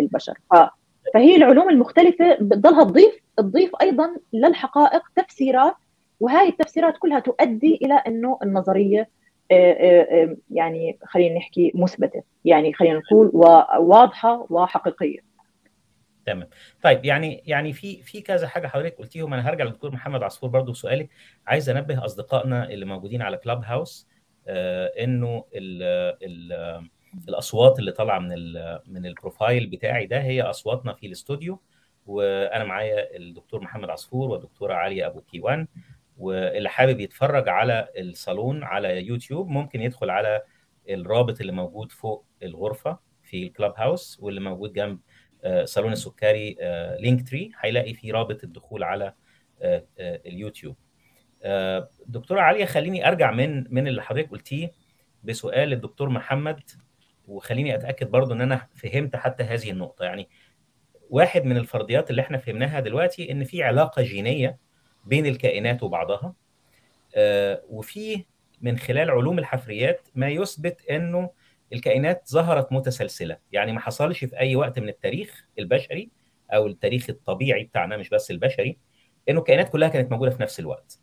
[0.00, 0.38] البشر.
[1.14, 5.74] فهي العلوم المختلفة بتضلها تضيف تضيف أيضا للحقائق تفسيرات
[6.20, 9.08] وهذه التفسيرات كلها تؤدي إلى إنه النظرية
[10.50, 13.30] يعني خلينا نحكي مثبتة يعني خلينا نقول
[13.78, 15.18] واضحة وحقيقية.
[16.26, 16.48] تمام.
[16.82, 20.72] طيب يعني يعني في في كذا حاجة حضرتك قلتيهم أنا هرجع للدكتور محمد عصفور برضو
[20.72, 21.08] سؤالك
[21.46, 24.08] عايز أنبه أصدقائنا اللي موجودين على كلاب هاوس
[24.48, 25.82] آه إنه ال
[26.22, 26.88] ال
[27.28, 28.34] الأصوات اللي طالعة من
[28.86, 31.60] من البروفايل بتاعي ده هي أصواتنا في الاستوديو
[32.06, 35.66] وأنا معايا الدكتور محمد عصفور والدكتورة عليا أبو كيوان
[36.18, 40.42] واللي حابب يتفرج على الصالون على يوتيوب ممكن يدخل على
[40.88, 44.98] الرابط اللي موجود فوق الغرفة في الكلاب هاوس واللي موجود جنب
[45.64, 46.56] صالون السكري
[47.00, 49.14] Linktree هيلاقي فيه رابط الدخول على
[50.00, 50.76] اليوتيوب.
[52.06, 54.72] دكتورة عليا خليني أرجع من من اللي حضرتك قلتيه
[55.24, 56.60] بسؤال الدكتور محمد
[57.28, 60.04] وخليني أتأكد برضو إن أنا فهمت حتى هذه النقطة.
[60.04, 60.28] يعني
[61.10, 64.58] واحد من الفرضيات اللي إحنا فهمناها دلوقتي إن في علاقة جينية
[65.04, 66.34] بين الكائنات وبعضها
[67.68, 68.24] وفي
[68.60, 71.30] من خلال علوم الحفريات ما يثبت إنه
[71.72, 73.38] الكائنات ظهرت متسلسلة.
[73.52, 76.10] يعني ما حصلش في أي وقت من التاريخ البشري
[76.50, 78.78] أو التاريخ الطبيعي بتاعنا مش بس البشري
[79.28, 80.98] إنه الكائنات كلها كانت موجودة في نفس الوقت.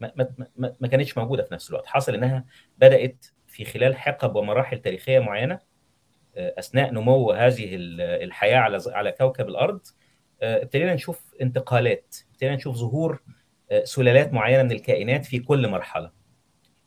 [0.00, 1.86] ما, ما, ما, ما كانتش موجودة في نفس الوقت.
[1.86, 2.44] حصل إنها
[2.78, 5.60] بدأت في خلال حقب ومراحل تاريخية معينة
[6.36, 9.80] أثناء نمو هذه الحياة على على كوكب الأرض
[10.42, 13.22] ابتدينا نشوف انتقالات ابتدينا نشوف ظهور
[13.84, 16.12] سلالات معينة من الكائنات في كل مرحلة.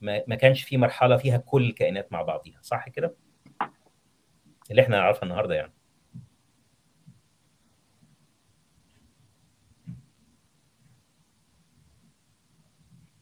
[0.01, 3.15] ما كانش في مرحلة فيها كل الكائنات مع بعضيها صح كده؟
[4.71, 5.73] اللي إحنا نعرفها النهارده يعني.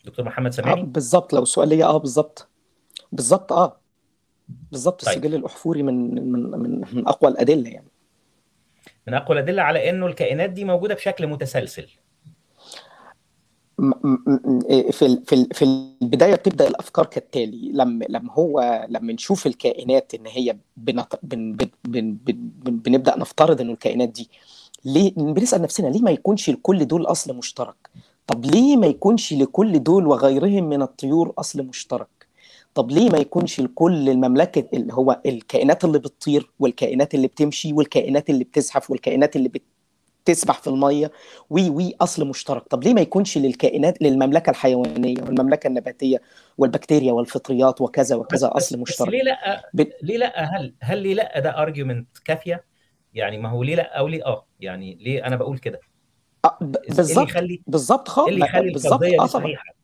[0.05, 2.49] دكتور محمد سامعني آه بالظبط لو سؤال ليا آه بالظبط
[3.12, 3.80] بالظبط آه.
[4.72, 5.17] بالظبط طيب.
[5.17, 7.88] السجل الأحفوري من من من, من أقوى الأدلة يعني.
[9.08, 11.88] من أقوى الأدلة على إنه الكائنات دي موجودة بشكل متسلسل.
[14.91, 15.65] في في في
[16.02, 17.72] البداية بتبدأ الأفكار كالتالي.
[17.74, 21.20] لما لما هو لما نشوف الكائنات إن هي بنط...
[21.24, 21.54] بن...
[21.54, 21.67] بن...
[21.84, 22.17] بن...
[22.26, 22.78] بن...
[22.78, 24.30] بنبدأ نفترض إنه الكائنات دي.
[24.86, 27.89] ليه؟ بنسأل نفسنا ليه ما يكونش لكل دول أصل مشترك؟
[28.28, 32.16] طب ليه ما يكونش لكل دول وغيرهم من الطيور أصل مشترك؟
[32.78, 38.30] طب ليه ما يكونش لكل المملكة اللي هو الكائنات اللي بتطير والكائنات اللي بتمشي والكائنات
[38.30, 39.52] اللي بتزحف والكائنات اللي
[40.26, 41.12] تسبح في المية؟
[41.50, 42.63] وي وي أصل مشترك.
[42.70, 46.22] طب ليه ما يكونش للكائنات للمملكة الحيوانية والمملكة النباتية
[46.58, 49.70] والبكتيريا والفطريات وكذا وكذا بس أصل بس مشترك؟ ليه لأ.
[50.04, 52.63] ليه لأ هل هل ليه لأ ده argument كافية؟
[53.13, 55.80] يعني ما هو ليه لأ أو ليه آه يعني ليه أنا بقول كده؟
[56.46, 57.28] آه، اللي بالظبط
[57.68, 59.28] بالظبط خالص اللي يخلي دي طبعا.
[59.28, 59.77] صحيحة؟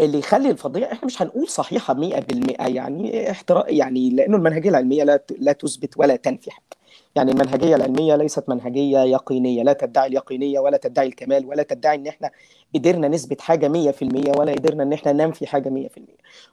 [0.00, 5.24] اللي يخلي الفرضية إحنا مش هنقول صحيحة 100% يعني احتراق يعني لأنه المنهجية العلمية لا
[5.38, 6.64] لا تثبت ولا تنفي حاجة
[7.16, 12.06] يعني المنهجية العلمية ليست منهجية يقينية لا تدعي اليقينية ولا تدعي الكمال ولا تدعي إن
[12.06, 12.30] إحنا
[12.74, 16.00] قدرنا نثبت حاجة 100% ولا قدرنا إن إحنا ننفي حاجة 100%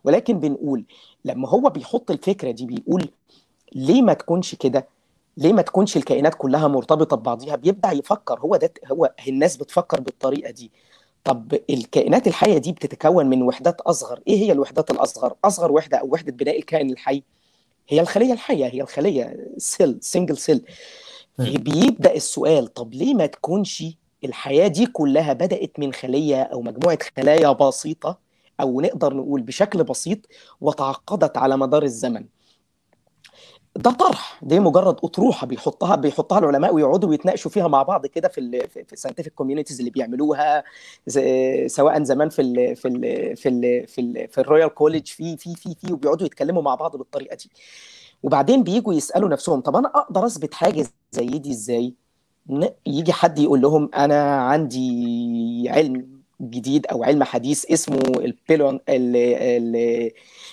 [0.04, 0.84] ولكن بنقول
[1.26, 3.10] لما هو بيحط الفكرة دي بيقول
[3.76, 4.88] ليه ما تكونش كده؟
[5.38, 10.52] ليه ما تكونش الكائنات كلها مرتبطة ببعضها بيبدأ يفكر هو ده هو الناس بتفكر بالطريقة
[10.52, 10.72] دي.
[11.24, 14.20] طب الكائنات الحية دي بتتكون من وحدات أصغر.
[14.28, 17.24] إيه هي الوحدات الأصغر؟ أصغر وحدة أو وحدة بناء الكائن الحي؟
[17.90, 20.62] هي الخلية الحية هي الخلية cell single cell
[21.40, 21.54] مم.
[21.54, 23.84] بيبدأ السؤال طب ليه ما تكونش
[24.24, 28.18] الحياة دي كلها بدأت من خلية أو مجموعة خلايا بسيطة؟
[28.62, 30.20] أو نقدر نقول بشكل بسيط
[30.62, 32.26] وتعقدت على مدار الزمن.
[33.76, 34.40] ده طرح.
[34.42, 38.97] دي مجرد اطروحه بيحطها بيحطها العلماء ويقعدوا ويتناقشوا فيها مع بعض كده في في ال
[38.97, 40.64] scientific communities اللي بيعملوها.
[41.68, 45.38] سواء زمان في ال في ال في ال في ال في ال Royal College في
[45.38, 47.50] في في في وبيقعدوا يتكلموا مع بعض بالطريقة دي.
[48.24, 51.94] وبعدين بييجوا يسألوا نفسهم طب أنا أقدر أثبت حاجة زي دي إزاي؟
[52.86, 60.12] يجي حد يقول لهم أنا عندي علم جديد أو علم حديث اسمه البيلون ال- ال-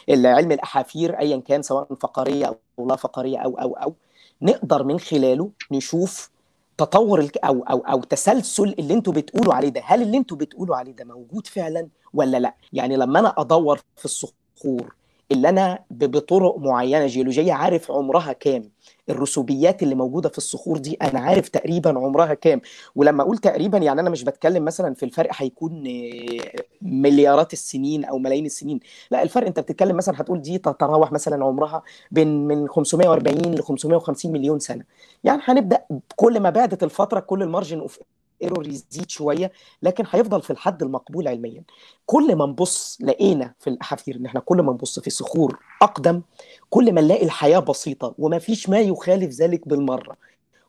[0.09, 2.47] العلم الأحافير ايا كان سواء فقرية
[2.79, 3.95] أو لا فقرية أو أو أو
[4.43, 6.31] نقدر من خلاله نشوف
[6.79, 7.29] تطور.
[7.45, 11.05] أو أو أو تسلسل اللي أنتوا بتقولوا عليه ده هل اللي أنتوا بتقولوا عليه ده
[11.05, 14.95] موجود فعلا ولا لا يعني لما أنا أدور في الصخور
[15.33, 18.71] اللي أنا بطرق معينة جيولوجية عارف عمرها كام.
[19.11, 22.61] الرسوبيات اللي موجودة في الصخور دي أنا عارف تقريبا عمرها كام.
[22.97, 28.19] ولما أقول تقريبا يعني أنا مش بتكلم مثلا في الفرق هيكون آه، مليارات السنين أو
[28.19, 28.81] ملايين السنين.
[29.11, 34.33] لا الفرق أنت بتتكلم مثلا هتقول دي تتراوح مثلا عمرها بين من 540 ل 550
[34.33, 34.85] مليون سنة.
[35.25, 35.85] يعني هنبدأ
[36.17, 37.99] كل ما بعدت الفترة كل ال margin of
[38.43, 41.63] error يزيد شوية لكن هيفضل في الحد المقبول علميا.
[42.07, 46.23] كل ما نبص لقينا في الأحافير إن إحنا كل ما نبص في صخور أقدم
[46.71, 50.17] كل ما نلاقي الحياة بسيطة وما فيش ما يخالف ذلك بالمرة.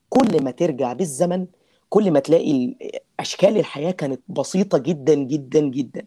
[0.09, 1.45] كل ما ترجع بالزمن
[1.89, 2.75] كل ما تلاقي ال-
[3.19, 6.05] أشكال الحياة كانت بسيطة جدا جدا جدا.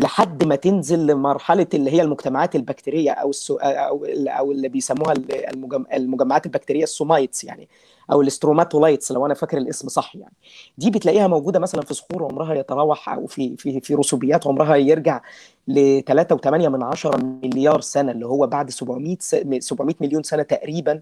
[0.00, 5.12] لحد ما تنزل لمرحلة اللي هي المجتمعات البكتيرية أو السو أو أو اللي بيسموها
[5.52, 7.68] المجم- المجمعات البكتيرية ال somites يعني
[8.12, 10.32] أو ال stromatolites لو أنا فاكر الاسم صح يعني
[10.78, 15.20] دي بتلاقيها موجودة مثلا في صخور عمرها يتراوح أو في في في رسوبيات عمرها يرجع
[15.68, 21.00] ل 3.8 من عشرة مليار سنة اللي هو بعد 700 س- 700 مليون سنة تقريبا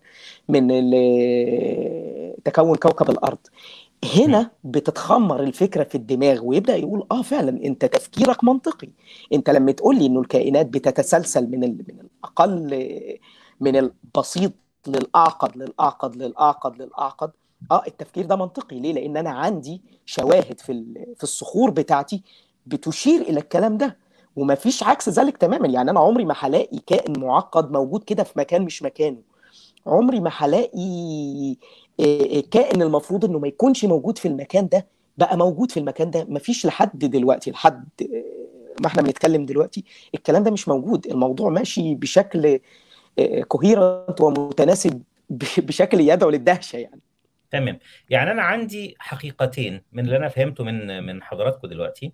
[0.49, 0.69] من
[2.45, 3.39] تكون كوكب الأرض.
[4.15, 8.89] هنا بتتخمر الفكرة في الدماغ ويبدأ يقول آه فعلا أنت تفكيرك منطقي.
[9.33, 12.89] أنت لما تقول لي إنه الكائنات بتتسلسل من من الأقل
[13.61, 14.53] من البسيط
[14.87, 17.31] للأعقد للأعقد للأعقد للأعقد
[17.71, 18.81] آه التفكير ده منطقي.
[18.81, 20.85] ليه؟ لأن أنا عندي شواهد في
[21.17, 22.23] في الصخور بتاعتي
[22.67, 23.97] بتشير إلى الكلام ده.
[24.37, 25.69] ومفيش عكس ذلك تماما.
[25.69, 29.19] يعني أنا عمري ما هلاقي كائن معقد موجود كده في مكان مش مكانه.
[29.87, 31.57] عمري ما هلاقي
[32.51, 34.87] كائن المفروض إنه ما يكونش موجود في المكان ده
[35.19, 36.25] بقى موجود في المكان ده.
[36.29, 38.47] مفيش لحد دلوقتي لحد آه،
[38.81, 41.07] ما إحنا بنتكلم دلوقتي الكلام ده مش موجود.
[41.07, 42.59] الموضوع ماشي بشكل
[43.49, 45.03] كوهيرنت ومتناسب
[45.59, 47.01] بشكل يدعو للدهشة يعني.
[47.51, 47.79] تمام.
[48.11, 52.13] يعني أنا عندي حقيقتين من اللي أنا فهمته من من حضراتكم دلوقتي.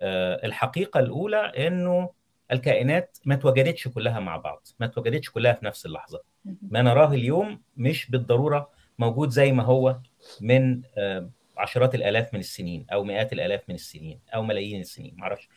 [0.00, 2.10] آه، الحقيقة الأولى إنه
[2.52, 6.20] الكائنات ما اتوجدتش كلها مع بعض ما اتوجدتش كلها في نفس اللحظة.
[6.62, 10.00] ما نراه اليوم مش بالضرورة موجود زي ما هو
[10.40, 15.48] من آه، عشرات الآلاف من السنين أو مئات الآلاف من السنين أو ملايين السنين معرفش.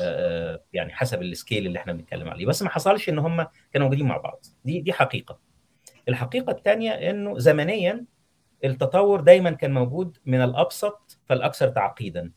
[0.00, 2.46] آه، يعني حسب السكيل اللي إحنا بنتكلم عليه.
[2.46, 4.44] بس ما حصلش إن هم كانوا موجودين مع بعض.
[4.64, 5.38] دي دي حقيقة.
[6.08, 8.04] الحقيقة الثانية إنه زمنيا
[8.64, 12.32] التطور دايما كان موجود من الأبسط فالأكثر تعقيدا.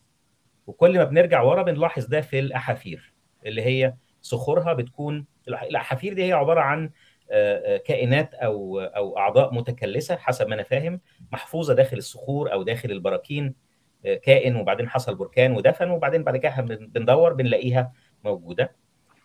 [0.68, 3.14] وكل ما بنرجع ورا بنلاحظ ده في الأحافير
[3.46, 6.92] اللي هي صخورها بتكون الأحافير دي هي عبارة عن آه، آه،
[7.86, 11.02] كائنات أو أو أعضاء متكلسة حسب ما أنا فاهم
[11.32, 13.56] محفوظة داخل الصخور أو داخل البراكين
[14.06, 17.92] آه، كائن وبعدين حصل بركان ودفن وبعدين بعد كده بن- بندور بنلاقيها
[18.24, 18.72] موجودة.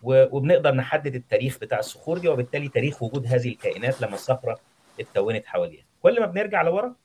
[0.03, 4.59] وبنقدر نحدد التاريخ بتاع الصخور دي وبالتالي تاريخ وجود هذه الكائنات لما الصخرة
[4.99, 5.83] اتكونت حواليها.
[6.01, 6.95] كل ما بنرجع لورا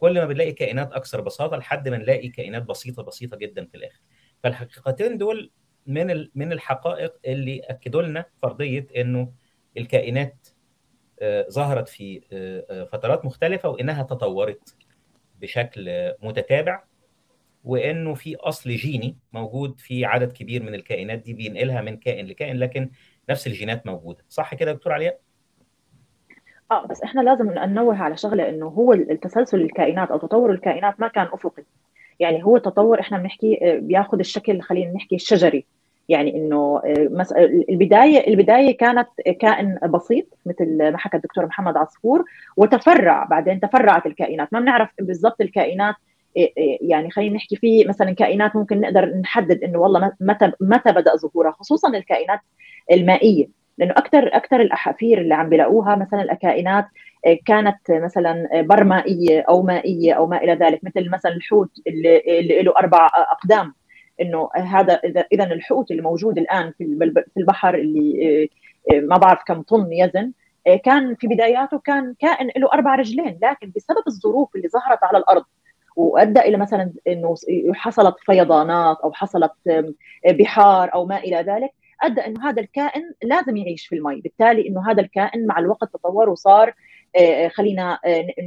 [0.00, 4.00] كل ما بنلاقي كائنات أكثر بساطة لحد ما نلاقي كائنات بسيطة بسيطة جدا في الآخر.
[4.42, 5.50] فالحقيقتين دول
[5.86, 9.32] من من الحقائق اللي أكدوا لنا فرضية إنه
[9.76, 10.48] الكائنات
[11.20, 14.76] آه، ظهرت في آه، آه، فترات مختلفة وإنها تطورت
[15.40, 16.82] بشكل متتابع
[17.64, 22.56] وإنه في أصل جيني موجود في عدد كبير من الكائنات دي بينقلها من كائن لكائن
[22.56, 22.90] لكن
[23.30, 24.24] نفس الجينات موجودة.
[24.28, 25.20] صح كده يا دكتور علياء
[26.70, 31.08] آه بس إحنا لازم ننوه على شغلة إنه هو التسلسل الكائنات أو تطور الكائنات ما
[31.08, 31.64] كان أفقي.
[32.20, 35.66] يعني هو التطور إحنا بنحكي بياخذ الشكل خلينا نحكي الشجري
[36.08, 36.82] يعني إنه
[37.68, 39.08] البداية البداية كانت
[39.40, 42.24] كائن بسيط مثل ما حكى الدكتور محمد عصفور
[42.56, 44.52] وتفرع بعدين تفرعت الكائنات.
[44.52, 45.94] ما بنعرف بالضبط الكائنات
[46.80, 51.50] يعني خلينا نحكي في مثلا كائنات ممكن نقدر نحدد إنه والله متى متى بدأ ظهورها
[51.50, 52.40] خصوصا الكائنات
[52.92, 53.48] المائية.
[53.78, 56.84] لأنه أكثر أكثر الأحافير اللي عم بيلاقوها مثلا الكائنات
[57.46, 62.72] كانت مثلا برمائيه أو مائية أو ما إلى ذلك مثل مثلا الحوت اللي, اللي له
[62.76, 63.74] أربع أقدام.
[64.20, 65.00] إنه هذا
[65.32, 68.50] اذا الحوت اللي موجود الآن في البحر اللي
[68.92, 70.32] ما بعرف كم طن يزن
[70.84, 75.44] كان في بداياته كان كائن له أربع رجلين لكن بسبب الظروف اللي ظهرت على الأرض
[75.96, 77.34] وأدى إلى مثلا إنه
[77.74, 79.52] حصلت فيضانات أو حصلت
[80.26, 81.70] بحار أو ما إلى ذلك
[82.02, 84.20] أدى إنه هذا الكائن لازم يعيش في المي.
[84.20, 86.74] بالتالي إنه هذا الكائن مع الوقت تطور وصار
[87.48, 87.98] خلينا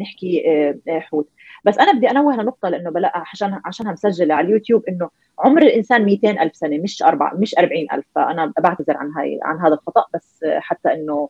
[0.02, 0.44] نحكي
[0.90, 1.30] حوت.
[1.64, 5.10] بس أنا بدي أنوه لنقطة لأنه بلا عشان عشانها مسجله على اليوتيوب إنه
[5.40, 8.06] عمر الإنسان 200 ألف سنة مش أربع مش 40 ألف.
[8.16, 11.30] فأنا بعتذر عن هاي عن هذا الخطأ بس حتى إنه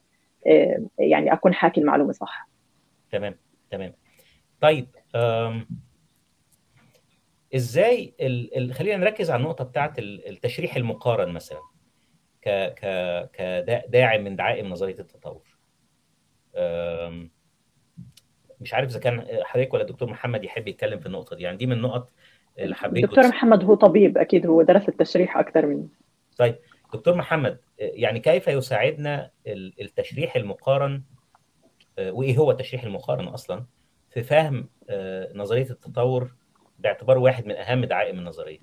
[1.00, 2.50] يعني أكون حاكي المعلومة صح.
[3.12, 3.36] تمام
[3.72, 3.94] تمام.
[4.62, 4.88] طيب
[7.56, 8.74] إزاي ال...
[8.74, 11.62] خلينا نركز على النقطة بتاعت التشريح المقارن مثلا
[12.42, 15.58] ك ك كداعم من دعائم نظرية التطور.
[18.62, 21.44] مش عارف إذا كان حضرتك ولا الدكتور محمد يحب يتكلم في النقطة دي.
[21.44, 22.10] يعني دي من النقط
[22.60, 25.88] اللي حبيت دكتور محمد هو طبيب أكيد هو درس التشريح أكثر مني.
[26.38, 26.56] طيب
[26.94, 29.32] دكتور محمد يعني كيف يساعدنا
[29.82, 31.04] التشريح المقارن؟
[32.00, 33.66] وإيه هو التشريح المقارن أصلا؟
[34.10, 34.70] في فهم
[35.36, 36.36] نظرية التطور
[36.80, 38.60] باعتباره واحد من أهم دعائم النظرية.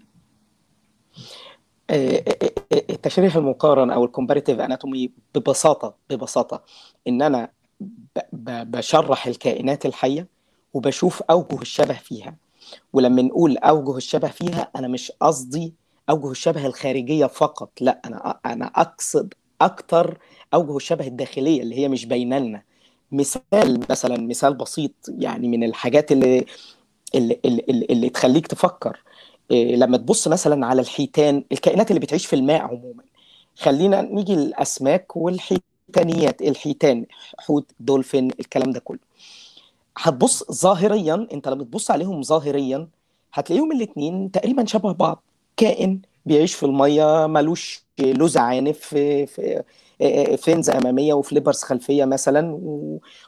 [2.73, 6.65] التشريح المقارن أو ال comparative anatomy ببساطة ببساطة
[7.09, 7.51] إن أنا
[8.33, 10.27] بشرح الكائنات الحية
[10.75, 12.37] وبشوف أوجه الشبه فيها.
[12.93, 15.75] ولما نقول أوجه الشبه فيها أنا مش قصدي
[16.11, 20.19] أوجه الشبه الخارجية فقط لا أنا أنا أقصد أكتر
[20.55, 22.63] أوجه الشبه الداخلية اللي هي مش باينه لنا
[23.13, 26.45] مثال مثلا مثال بسيط يعني من الحاجات اللي
[27.15, 29.01] اللي, اللي, اللي تخليك تفكر.
[29.51, 33.03] إيه لما تبص مثلا على الحيتان الكائنات اللي بتعيش في الماء عموما
[33.59, 35.17] خلينا نيجي للأسماك
[35.89, 37.07] والحيتانيات الحيتان
[37.39, 38.99] حوت دولفين الكلام ده كله.
[39.99, 42.89] هتبص ظاهريا أنت لما تبص عليهم ظاهريا
[43.33, 45.23] هتلاقيهم الاثنين تقريبا شبه بعض.
[45.57, 49.63] كائن بيعيش في المية ملوش له زعانف في, في
[50.37, 52.59] فينز أمامية وفليبرز خلفية مثلا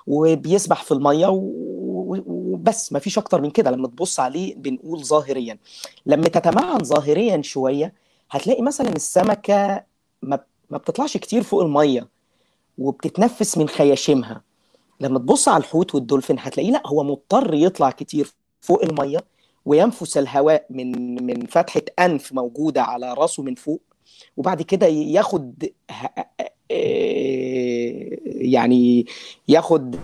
[0.06, 2.92] وبيسبح في المية وبس.
[2.92, 3.70] ما فيش أكتر من كده.
[3.70, 5.58] لما تبص عليه بنقول ظاهريا.
[6.06, 7.94] لما تتمعن ظاهريا شوية
[8.30, 9.84] هتلاقي مثلا السمكة
[10.22, 10.38] ما
[10.78, 12.19] بتطلعش كتير فوق المية.
[12.80, 14.42] وبتتنفس من خياشيمها.
[15.00, 19.24] لما تبص على الحوت والدولفين هتلاقيه لا هو مضطر يطلع كتير فوق المية
[19.64, 23.80] وينفس الهواء من من فتحة أنف موجودة على راسه من فوق
[24.36, 25.64] وبعد كده ياخد
[28.40, 29.06] يعني
[29.48, 29.96] ياخد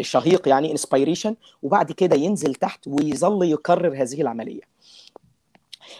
[0.00, 4.62] شهيق يعني انسبيريشن وبعد كده ينزل تحت ويظل يكرر هذه العملية.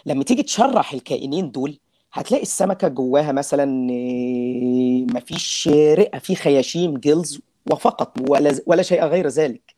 [0.05, 1.77] لما تيجي تشرح الكائنين دول
[2.15, 3.65] هتلاقي السمكة جواها مثلا
[5.15, 7.39] مفيش رئة في خياشيم جلز
[7.71, 9.75] وفقط ولا ولا شيء غير ذلك.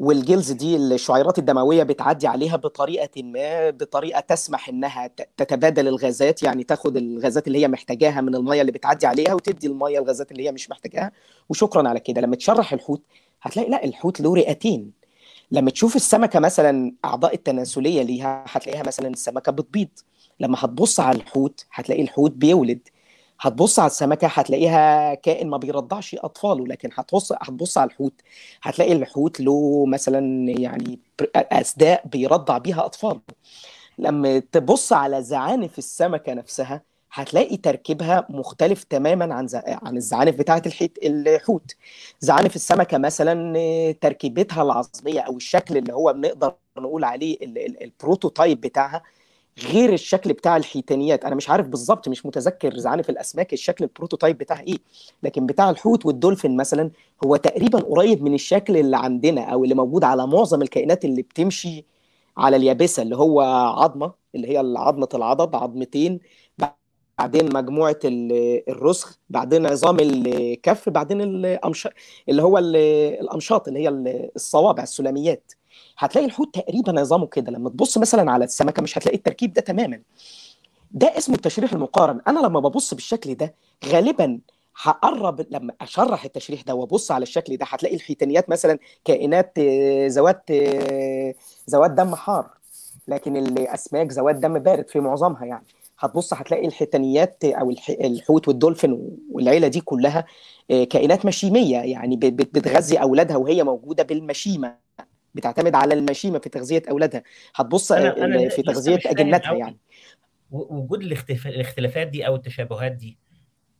[0.00, 6.96] والجلز دي الشعيرات الدموية بتعدي عليها بطريقة ما بطريقة تسمح إنها تتبادل الغازات يعني تاخد
[6.96, 10.70] الغازات اللي هي محتاجاها من المية اللي بتعدي عليها وتدي المية الغازات اللي هي مش
[10.70, 11.12] محتاجاها.
[11.48, 12.20] وشكرا على كده.
[12.20, 13.02] لما تشرح الحوت
[13.42, 14.92] هتلاقي لا الحوت له رئتين.
[15.50, 19.88] لما تشوف السمكة مثلا أعضاء التناسلية ليها هتلاقيها مثلا السمكة بتبيض.
[20.40, 22.80] لما هتبص على الحوت هتلاقي الحوت بيولد.
[23.40, 28.12] هتبص على السمكة هتلاقيها كائن ما بيرضعش أطفاله لكن هتبص هتبص على الحوت
[28.62, 30.98] هتلاقي الحوت له مثلا يعني
[31.36, 33.20] أسداء بيرضع بيها أطفاله.
[33.98, 36.82] لما تبص على زعانف السمكة نفسها
[37.12, 41.76] هتلاقي تركيبها مختلف تماما عن عن الزعانف بتاعة الحيت الحوت.
[42.20, 47.38] زعانف السمكة مثلا تركيبتها العظمية أو الشكل اللي هو بنقدر نقول عليه
[47.82, 49.02] ال prototype بتاعها
[49.64, 51.24] غير الشكل بتاع الحيتانيات.
[51.24, 54.78] أنا مش عارف بالظبط مش متذكر زعانف الأسماك الشكل ال prototype بتاعها إيه
[55.22, 56.90] لكن بتاع الحوت والدولفين مثلا
[57.24, 61.84] هو تقريبا قريب من الشكل اللي عندنا أو اللي موجود على معظم الكائنات اللي بتمشي
[62.36, 63.40] على اليابسة اللي هو
[63.76, 66.20] عظمة اللي هي عظمة العضد عظمتين
[67.18, 71.88] بعدين مجموعة الرسغ بعدين عظام الكف بعدين الأمش...
[72.28, 73.88] اللي هو الامشاط اللي هي
[74.36, 75.52] الصوابع السلاميات.
[75.98, 77.52] هتلاقي الحوت تقريبا نظامه كده.
[77.52, 80.00] لما تبص مثلا على السمكة مش هتلاقي التركيب ده تماما.
[80.90, 82.20] ده اسمه التشريح المقارن.
[82.28, 83.54] أنا لما ببص بالشكل ده
[83.86, 84.38] غالبا
[84.82, 89.58] هقرب لما أشرح التشريح ده وأبص على الشكل ده هتلاقي الحيتانيات مثلا كائنات
[90.06, 90.50] ذوات
[91.70, 92.50] ذوات دم حار.
[93.08, 95.66] لكن الأسماك ذوات دم بارد في معظمها يعني.
[95.98, 100.24] هتبص هتلاقي الحيتانيات أو الحوت والدولفين والعيلة دي كلها
[100.68, 104.86] كائنات مشيمية يعني بتغذي أولادها وهي موجودة بالمشيمة.
[105.36, 107.22] بتعتمد على المشيمة في تغذية أولادها.
[107.54, 109.78] هتبص أنا أنا في تغذية اجنتها يعني.
[110.50, 113.18] وجود الاختلافات دي أو التشابهات دي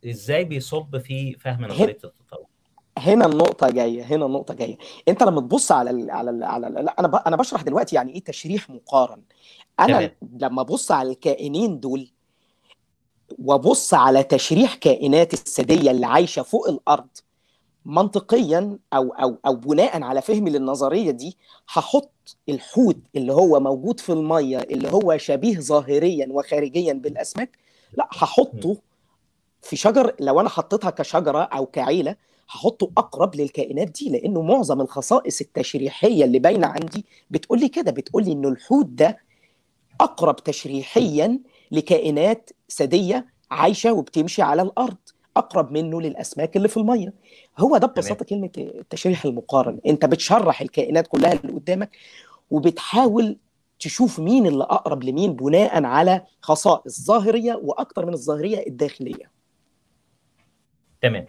[0.06, 2.46] إزاي بيصب في فهم نظرية التطور؟
[2.98, 4.78] هنا النقطة جاية هنا النقطة جاية.
[5.08, 7.14] أنت لما تبص على ال على ال على ال لا أنا ب...
[7.14, 9.22] أنا بشرح دلوقتي يعني إيه تشريح مقارن.
[9.80, 10.10] أنا تمام.
[10.40, 12.10] لما أبص على الكائنين دول
[13.38, 17.08] وأبص على تشريح كائنات الثدية اللي عايشة فوق الأرض
[17.86, 21.36] منطقيا أو أو أو بناء على فهمي للنظرية دي
[21.68, 27.58] هحط الحوت اللي هو موجود في المية اللي هو شبيه ظاهريا وخارجيا بالأسماك
[27.98, 28.76] لا هحطه
[29.62, 32.16] في شجر لو أنا حطيتها كشجرة أو كعيلة
[32.48, 38.24] هحطه أقرب للكائنات دي لأنه معظم الخصائص التشريحية اللي باينة عندي بتقول لي كده بتقول
[38.24, 39.18] لي إنه الحوت ده
[40.00, 41.38] أقرب تشريحيا
[41.70, 44.96] لكائنات ثدية عايشة وبتمشي على الأرض.
[45.36, 47.12] أقرب منه للأسماك اللي في المية.
[47.58, 49.80] هو ده ببساطة كلمة التشريح المقارن.
[49.86, 51.96] أنت بتشرح الكائنات كلها اللي قدامك
[52.50, 53.36] وبتحاول
[53.80, 59.30] تشوف مين اللي أقرب لمين بناء على خصائص ظاهرية وأكتر من الظاهرية الداخلية.
[61.00, 61.26] تمام.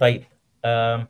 [0.00, 0.24] طيب
[0.64, 1.08] آه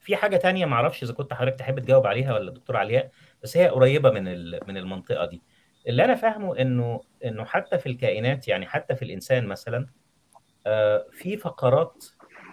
[0.00, 3.10] في حاجة تانية معرفش إذا كنت حضرتك تحب تجاوب عليها ولا الدكتور علياء
[3.42, 4.24] بس هي قريبة من
[4.68, 5.42] من المنطقة دي.
[5.88, 9.88] اللي أنا فاهمه إنه إنه حتى في الكائنات يعني حتى في الإنسان مثلا آه
[11.12, 12.04] في فقرات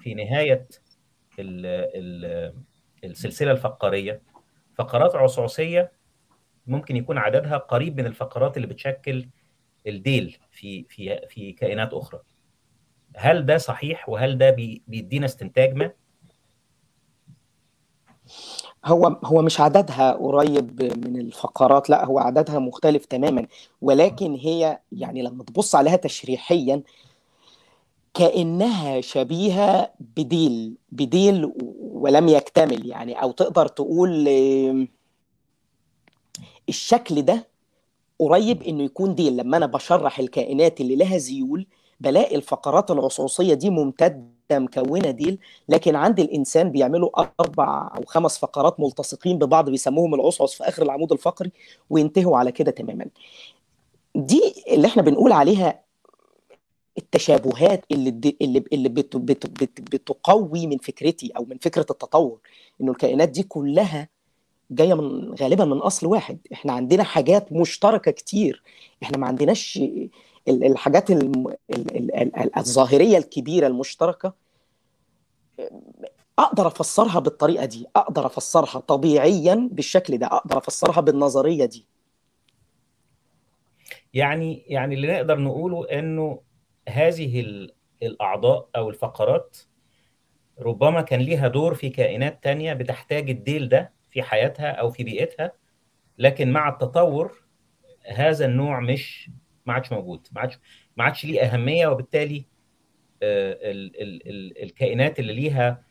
[0.02, 0.68] في نهاية
[1.40, 2.54] ال ال
[3.04, 4.22] السلسلة الفقاريه
[4.78, 5.92] فقرات عصعصيه
[6.68, 9.28] ممكن يكون عددها قريب من الفقرات اللي بتشكل
[9.88, 12.20] الديل في في في كائنات أخرى.
[13.16, 14.50] هل ده صحيح وهل ده
[14.88, 15.92] بيدينا استنتاج ما؟
[18.86, 23.48] هو هو مش عددها قريب من الفقرات لا هو عددها مختلف تماما
[23.82, 26.84] ولكن هي يعني لما تبص عليها تشريحيا
[28.14, 31.52] كأنها شبيهة بديل بديل
[31.82, 34.28] ولم يكتمل يعني أو تقدر تقول
[36.70, 37.48] الشكل ده
[38.20, 39.38] قريب إنه يكون ديل.
[39.38, 41.68] لما أنا بشرح الكائنات اللي لها زيول
[42.00, 45.40] بلاقي الفقرات العصعصيه دي ممتدة مكونة ديل
[45.70, 47.10] لكن عند الإنسان بيعملوا
[47.40, 51.52] أربع أو خمس فقرات ملتصقين ببعض بيسموهم العصعص في آخر العمود الفقري
[51.90, 53.06] وينتهوا على كده تماما.
[54.16, 55.81] دي اللي إحنا بنقول عليها
[56.98, 62.40] التشابهات اللي اللي اللي بت بت بت بتقوي من فكرتي أو من فكرة التطور
[62.82, 64.10] إنه الكائنات دي كلها
[64.72, 66.38] جاية من غالبا من أصل واحد.
[66.54, 68.64] إحنا عندنا حاجات مشتركة كتير.
[69.04, 69.80] إحنا ما عندناش
[70.48, 71.08] الحاجات
[72.58, 74.34] الظاهرية الكبيرة المشتركة.
[76.40, 77.86] أقدر أفسرها بالطريقة دي.
[77.96, 80.28] أقدر أفسرها طبيعيا بالشكل ده.
[80.28, 81.86] أقدر أفسرها بالنظرية دي.
[84.14, 86.40] يعني يعني اللي نقدر نقوله إنه
[86.90, 87.68] هذه
[88.04, 89.58] الأعضاء أو الفقرات
[90.60, 95.52] ربما كان ليها دور في كائنات تانية بتحتاج الديل ده في حياتها أو في بيئتها
[96.18, 97.44] لكن مع التطور
[98.06, 99.30] هذا النوع مش
[99.66, 100.60] ما عادش موجود ما عادش
[100.98, 102.46] ما عادش ليه أهمية وبالتالي
[103.24, 105.84] ال ال ال الكائنات اللي ليها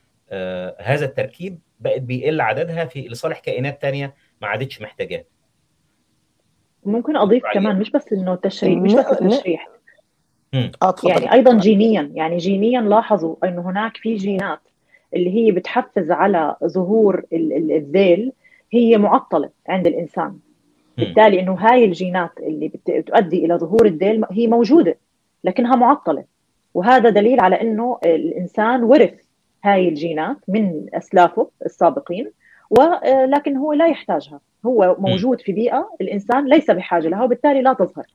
[0.81, 5.25] هذا التركيب بقت بيقل عددها في لصالح كائنات تانية ما عادتش محتاجاه.
[6.85, 9.69] ممكن أضيف كمان مش بس إنه تشريح مش بس التشريح
[10.55, 12.11] آه يعني أيضا جينيا.
[12.15, 14.59] يعني جينيا لاحظوا إنه هناك في جينات
[15.15, 18.33] اللي هي بتحفز على ظهور الذيل
[18.73, 20.37] هي معطلة عند الإنسان.
[20.99, 24.97] بالتالي إنه هاي الجينات اللي بتؤدي إلى ظهور الذيل هي موجودة
[25.45, 26.25] لكنها معطلة.
[26.75, 29.15] وهذا دليل على إنه الإنسان ورث
[29.65, 32.31] هاي الجينات من أسلافه السابقين
[32.71, 34.41] ولكن هو لا يحتاجها.
[34.67, 38.07] هو موجود في بيئة الإنسان ليس بحاجة لها وبالتالي لا تظهر.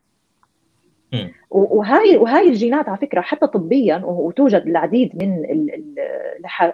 [1.49, 5.45] وهاي وهاي الجينات على فكرة حتى طبيا وتوجد العديد من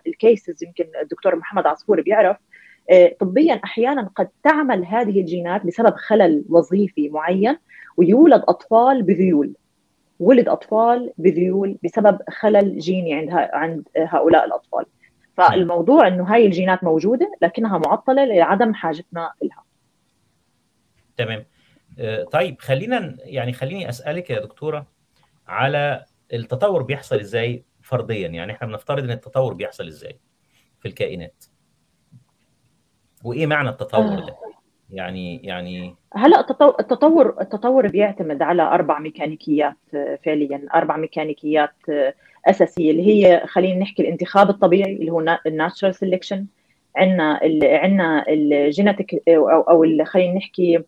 [0.08, 2.38] الكيسز يمكن الدكتور محمد عصفور بيعرف
[3.20, 7.58] طبيا أحيانا قد تعمل هذه الجينات بسبب خلل وظيفي معين
[7.98, 9.54] ويولد أطفال بذيول.
[10.20, 14.86] ولد أطفال بذيول بسبب خلل جيني عند عند هؤلاء الأطفال.
[15.38, 19.64] فالموضوع إنه هاي الجينات موجودة لكنها معطلة لعدم حاجتنا لها.
[21.18, 21.44] تمام.
[22.32, 24.88] طيب خلينا يعني خليني أسألك يا دكتورة
[25.48, 30.20] على التطور بيحصل إزاي فرضيا يعني إحنا بنفترض إن التطور بيحصل إزاي
[30.80, 31.44] في الكائنات.
[33.24, 34.36] وإيه معنى التطور ده؟
[34.90, 36.40] يعني يعني هلا
[36.80, 39.78] التطور التطور بيعتمد على أربع ميكانيكيات
[40.26, 41.76] فعليا أربع ميكانيكيات
[42.46, 46.46] أساسية اللي هي خلينا نحكي الانتخاب الطبيعي اللي هو ال natural selection
[46.96, 50.84] عندنا عندنا ال genetic أو أو خلينا نحكي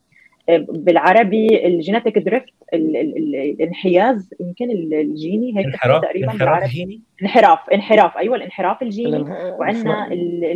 [0.50, 8.36] بالعربي ال genetic drift الانحياز يمكن الجيني هيك انحراف تقريبا انحراف جيني؟ انحراف انحراف أيوه
[8.36, 9.22] الانحراف الجيني.
[9.60, 9.94] وعندنا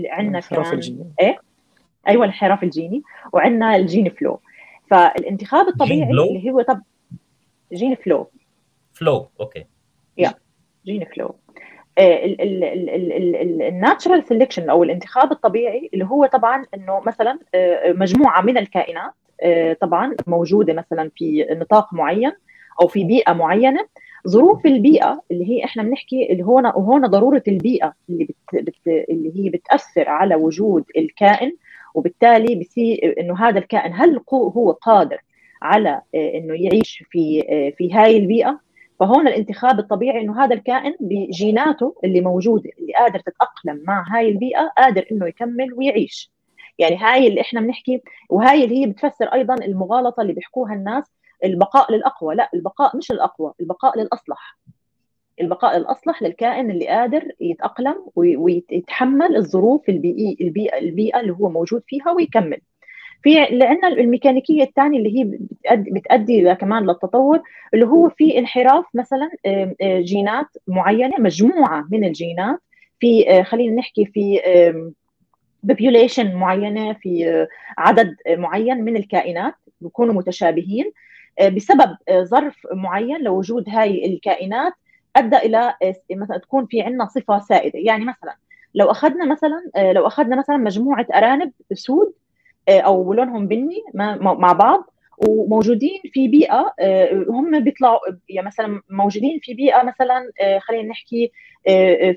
[0.09, 1.13] عندنا كمان الجيني.
[1.21, 1.37] إيه؟
[2.07, 3.01] أيوه الانحراف الجيني.
[3.33, 4.39] وعندنا ال gene flow
[4.89, 6.81] فالانتخاب الطبيعي اللي هو طب
[7.73, 8.29] جين فلو
[8.93, 9.65] فلو أوكي
[10.17, 10.33] يا
[10.85, 11.35] جين فلو
[13.67, 17.39] الناتشرال سيلكشن أو الانتخاب الطبيعي اللي هو طبعا إنه مثلا
[17.87, 19.11] مجموعة من الكائنات
[19.81, 22.31] طبعا موجودة مثلا في نطاق معين
[22.81, 23.87] أو في بيئة معينة.
[24.27, 29.31] ظروف البيئة اللي هي إحنا بنحكي اللي هون وهون ضرورة البيئة اللي بت بت اللي
[29.35, 31.53] هي بتأثر على وجود الكائن
[31.93, 35.17] وبالتالي بصير إنه هذا الكائن هل هو قادر
[35.61, 37.41] على إنه يعيش في
[37.77, 38.59] في هاي البيئة؟
[38.99, 44.71] فهون الانتخاب الطبيعي إنه هذا الكائن بجيناته اللي موجوده اللي قادر تتأقلم مع هاي البيئة
[44.77, 46.31] قادر إنه يكمل ويعيش.
[46.79, 51.03] يعني هاي اللي إحنا بنحكي وهاي اللي هي بتفسر أيضا المغالطة اللي بيحكوها الناس
[51.43, 52.35] البقاء للأقوى.
[52.35, 54.57] لا البقاء مش الاقوى البقاء للأصلح.
[55.41, 62.11] البقاء الأصلح للكائن اللي قادر يتأقلم ويتحمل الظروف البيئيه البيئه البيئة اللي هو موجود فيها
[62.11, 62.57] ويكمل.
[63.23, 65.37] في عندنا الميكانيكية الثانية اللي هي
[65.75, 67.41] بتأدي, كمان للتطور
[67.73, 69.29] اللي هو في انحراف مثلا
[69.83, 72.59] جينات معينة مجموعة من الجينات.
[72.99, 74.39] في خلينا نحكي في
[75.71, 77.47] population معينة في
[77.77, 80.91] عدد معين من الكائنات بيكونوا متشابهين.
[81.55, 84.73] بسبب ظرف معين لوجود هاي الكائنات
[85.15, 85.73] أدى إلى
[86.11, 87.79] مثلا تكون في عندنا صفة سائدة.
[87.79, 88.35] يعني مثلا
[88.75, 92.13] لو أخذنا مثلا لو أخذنا مثلا مجموعة أرانب سود
[92.69, 94.89] أو لونهم بني مع بعض
[95.27, 96.73] وموجودين في بيئة
[97.29, 97.99] هم بيطلعوا
[98.29, 101.31] يعني مثلا موجودين في بيئة مثلا خلينا نحكي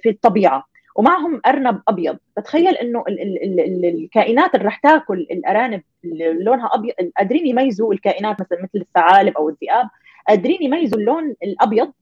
[0.02, 0.69] في الطبيعة.
[0.96, 2.18] ومعهم أرنب أبيض.
[2.36, 7.92] بتخيل إنه ال ال ال الكائنات اللي رح تاكل الأرانب اللي لونها أبيض قادرين يميزوا
[7.92, 9.88] الكائنات مثلا مثل الثعالب أو الذئاب
[10.28, 11.92] قادرين يميزوا اللون الأبيض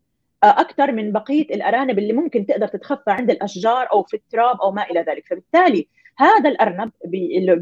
[0.45, 4.83] أكثر من بقية الأرانب اللي ممكن تقدر تتخفى عند الأشجار أو في التراب أو ما
[4.91, 5.27] إلى ذلك.
[5.27, 5.87] فبالتالي
[6.19, 6.91] هذا الأرنب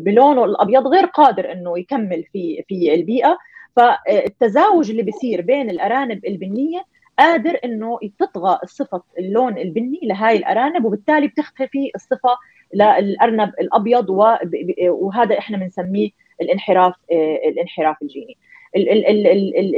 [0.05, 3.39] بلونه الأبيض غير قادر إنه يكمل في في البيئة.
[3.77, 6.85] فالتزاوج اللي بيصير بين الأرانب البنية
[7.19, 12.37] قادر إنه تطغى صفه اللون البني لهاي الأرانب وبالتالي بتختفي الصفة
[12.75, 14.07] للأرنب الأبيض
[14.89, 16.11] وهذا إحنا بنسميه
[16.41, 16.95] الانحراف
[17.49, 18.37] الانحراف الجيني.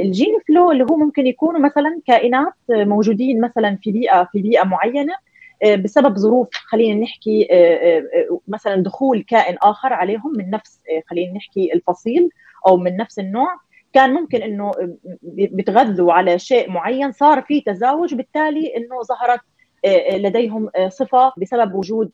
[0.01, 5.13] الجين فلو اللي هو ممكن يكونوا مثلا كائنات موجودين مثلا في بيئة في بيئة معينة
[5.77, 7.47] بسبب ظروف خلينا نحكي
[8.47, 12.29] مثلا دخول كائن آخر عليهم من نفس خلينا نحكي الفصيل
[12.67, 13.49] أو من نفس النوع.
[13.93, 14.71] كان ممكن إنه
[15.31, 19.39] بيتغذوا على شيء معين صار في تزاوج بالتالي إنه ظهرت
[20.13, 22.11] لديهم صفة بسبب وجود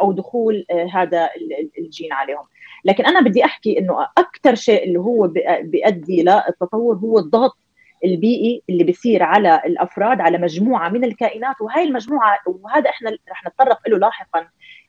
[0.00, 1.30] أو دخول هذا
[1.78, 2.44] الجين عليهم.
[2.84, 7.56] لكن أنا بدي أحكي إنه أكثر شيء اللي هو بيؤدي للتطور هو الضغط
[8.04, 11.60] البيئي اللي بيصير على الأفراد على مجموعة من الكائنات.
[11.60, 14.48] وهي المجموعة وهذا إحنا رح نتطرق له لاحقا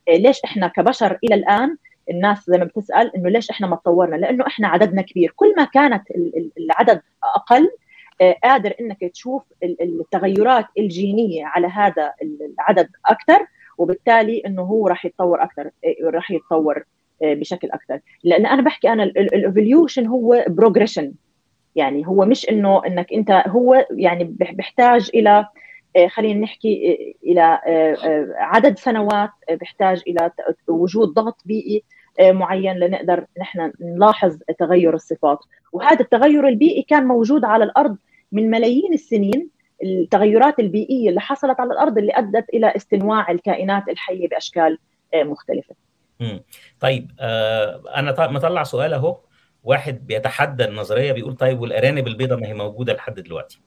[0.10, 1.78] ليش إحنا كبشر إلى الآن
[2.10, 5.34] الناس زي ما بتسأل إنه ليش إحنا ما تطورنا؟ لأنه إحنا عددنا كبير.
[5.36, 6.04] كل ما كانت
[6.58, 7.02] العدد
[7.36, 7.70] أقل
[8.44, 13.46] قادر إنك تشوف التغيرات الجينية على هذا العدد أكثر
[13.78, 15.70] وبالتالي إنه هو راح يتطور أكثر
[16.04, 16.84] راح يتطور
[17.22, 18.00] بشكل أكثر.
[18.24, 21.14] لأن أنا بحكي أنا ال evolution هو progression
[21.76, 25.46] يعني هو مش إنه إنك أنت هو يعني بيحتاج إلى
[26.08, 27.60] خلينا نحكي إلى
[28.38, 30.32] عدد سنوات بيحتاج إلى
[30.68, 31.84] وجود ضغط بيئي.
[32.22, 35.40] معين لنقدر نحن نلاحظ تغير الصفات.
[35.72, 37.98] وهذا التغير البيئي كان موجود على الأرض
[38.32, 39.50] من ملايين السنين.
[39.84, 44.78] التغيرات البيئية اللي حصلت على الأرض اللي أدت إلى استنواع الكائنات الحية بأشكال
[45.16, 45.76] مختلفة.
[46.22, 46.44] امم
[46.80, 49.18] طيب آه أنا مطلع سؤال أهو.
[49.64, 53.62] واحد بيتحدى النظرية بيقول طيب والأرانب البيضاء ما هي موجودة لحد دلوقتي؟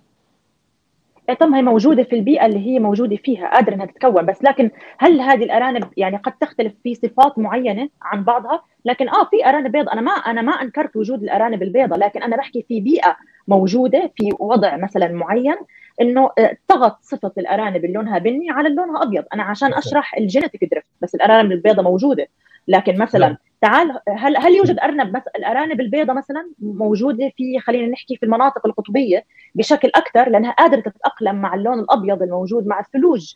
[1.35, 5.21] طب هي موجودة في البيئة اللي هي موجودة فيها قادرة إنها تتكون بس لكن هل
[5.21, 9.89] هذه الأرانب يعني قد تختلف في صفات معينة عن بعضها؟ لكن آه في أرانب بيض
[9.89, 13.17] أنا ما أنا ما أنكرت وجود الأرانب البيضاء لكن أنا بحكي في بيئة
[13.49, 15.57] موجودة في وضع مثلا معين
[16.01, 16.31] إنه
[16.69, 19.25] طغت صفة الأرانب اللي لونها بني على لونها أبيض.
[19.35, 22.27] أنا عشان أشرح ال genetic drift بس الأرانب البيضاء موجودة.
[22.69, 28.17] لكن مثلا تعال هل هل يوجد أرنب مثلا الأرانب البيضاء مثلا موجودة في خلينا نحكي
[28.17, 33.35] في المناطق القطبية بشكل أكثر لأنها قادرة تتأقلم مع اللون الأبيض الموجود مع الثلوج.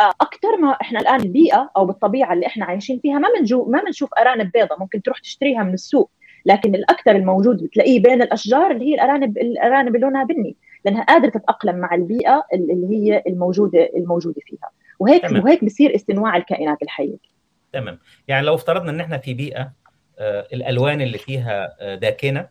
[0.00, 4.10] أكثر ما إحنا الآن البيئة أو بالطبيعة اللي إحنا عايشين فيها ما بنجو ما بنشوف
[4.14, 6.10] أرانب بيضاء ممكن تروح تشتريها من السوق
[6.46, 11.28] لكن الأكثر الموجود بتلاقيه بين الأشجار اللي هي الأرانب الأرانب اللي لونها بني لأنها قادرة
[11.30, 14.70] تتأقلم مع البيئة اللي هي الموجودة الموجودة فيها.
[14.98, 15.44] وهيك تمام.
[15.44, 17.35] وهيك بصير استنواع الكائنات الحية.
[17.80, 17.98] تمام.
[18.28, 19.72] يعني لو افترضنا إن إحنا في بيئة
[20.18, 22.48] آه الألوان اللي فيها آه داكنة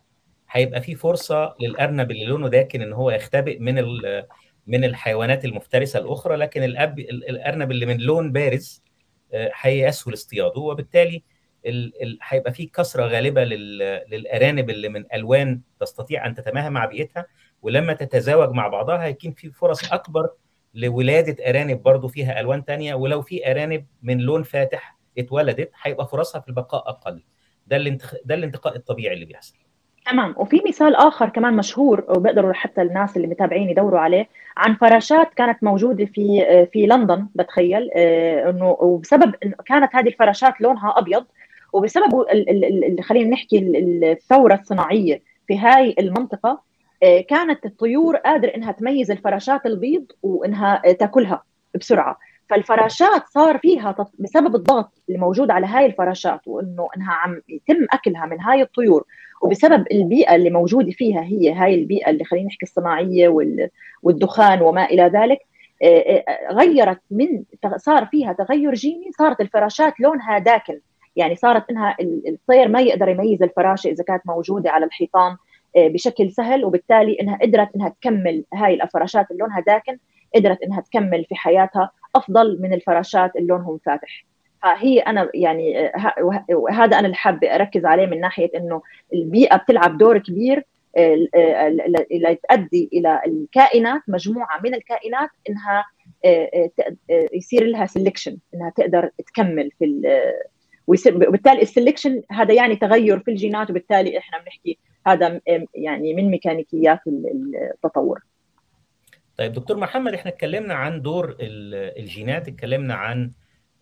[0.51, 3.75] هيبقى في فرصة للأرنب اللي لونه داكن إن هو يختبئ من
[4.67, 8.83] من الحيوانات المفترسة الأخرى لكن الأب الأرنب اللي من لون بارز
[9.33, 10.61] هيسهل اصطياده.
[10.61, 11.23] وبالتالي
[12.23, 17.25] هيبقى في كثره غالبة للأرانب اللي من ألوان تستطيع أن تتماهى مع بيئتها.
[17.61, 20.29] ولما تتزاوج مع بعضها هيكون في فرص أكبر
[20.73, 22.93] لولادة أرانب برضو فيها ألوان تانية.
[22.95, 27.23] ولو في أرانب من لون فاتح اتولدت هيبقى فرصها في البقاء أقل.
[27.67, 28.15] ده الانتخ...
[28.25, 29.55] ده الانتقاء الطبيعي اللي بيحصل.
[30.05, 30.35] تمام.
[30.37, 35.63] وفي مثال آخر كمان مشهور وبيقدروا حتى الناس اللي متابعين يدوروا عليه عن فراشات كانت
[35.63, 37.91] موجودة في في لندن بتخيل.
[37.91, 41.25] إنه وبسبب انه كانت هذه الفراشات لونها أبيض
[41.73, 42.25] وبسبب
[43.01, 43.59] خلينا نحكي
[44.11, 46.61] الثورة الصناعية في هاي المنطقة
[47.01, 51.43] كانت الطيور قادرة إنها تميز الفراشات البيض وإنها تاكلها
[51.75, 52.17] بسرعة.
[52.49, 58.25] فالفراشات صار فيها بسبب الضغط اللي موجود على هاي الفراشات وإنه إنها عم يتم أكلها
[58.25, 59.03] من هاي الطيور
[59.41, 63.29] وبسبب البيئة اللي موجودة فيها هي هاي البيئة اللي خلينا نحكي الصناعية
[64.03, 65.39] والدخان وما إلى ذلك
[66.51, 67.43] غيرت من
[67.77, 70.79] صار فيها تغير جيني صارت الفراشات لونها داكن.
[71.15, 71.95] يعني صارت إنها
[72.27, 75.37] الطير ما يقدر يميز الفراشة إذا كانت موجودة على الحيطان
[75.75, 79.97] بشكل سهل وبالتالي إنها قدرت إنها تكمل هاي الفراشات اللي لونها داكن
[80.35, 81.91] قدرت إنها تكمل في حياتها.
[82.15, 84.25] أفضل من الفراشات اللي لونهم فاتح
[84.61, 85.91] فهي أنا يعني
[86.71, 88.81] هذا أنا اللي حابة أركز عليه من ناحية إنه
[89.13, 90.63] البيئة بتلعب دور كبير
[92.11, 95.85] لتؤدي إلى الكائنات مجموعة من الكائنات إنها
[97.33, 100.01] يصير لها سelection إنها تقدر تكمل في
[100.87, 105.41] وبالتالي السلكشن هذا يعني تغير في الجينات وبالتالي إحنا بنحكي هذا
[105.73, 108.19] يعني من ميكانيكيات التطور.
[109.37, 113.31] طيب دكتور محمد إحنا اتكلمنا عن دور الجينات اتكلمنا عن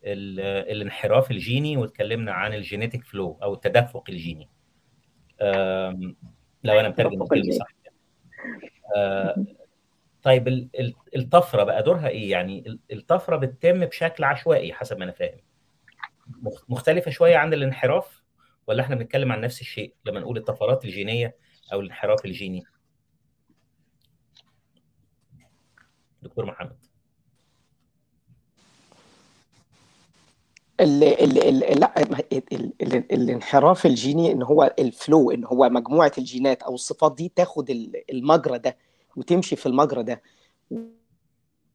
[0.05, 4.49] الانحراف الجيني واتكلمنا عن الجينيتك فلو أو التدفق الجيني.
[6.63, 7.67] لو أنا مترجم الكلمة صح.
[10.23, 10.69] طيب
[11.15, 15.37] الطفرة بقى دورها إيه؟ يعني الطفرة بتتم بشكل عشوائي حسب ما أنا فاهم.
[16.69, 18.23] مختلفة شوية عن الانحراف
[18.67, 21.35] ولا إحنا بنتكلم عن نفس الشيء لما نقول الطفرات الجينية
[21.73, 22.63] أو الانحراف الجيني؟
[26.23, 26.75] دكتور محمد.
[30.79, 32.15] ال ال ال لا ال
[32.81, 37.69] ال الانحراف الجيني إن هو ال flow إن هو مجموعة الجينات أو الصفات دي تاخد
[38.09, 38.77] المجرى ده
[39.15, 40.21] وتمشي في المجرى ده.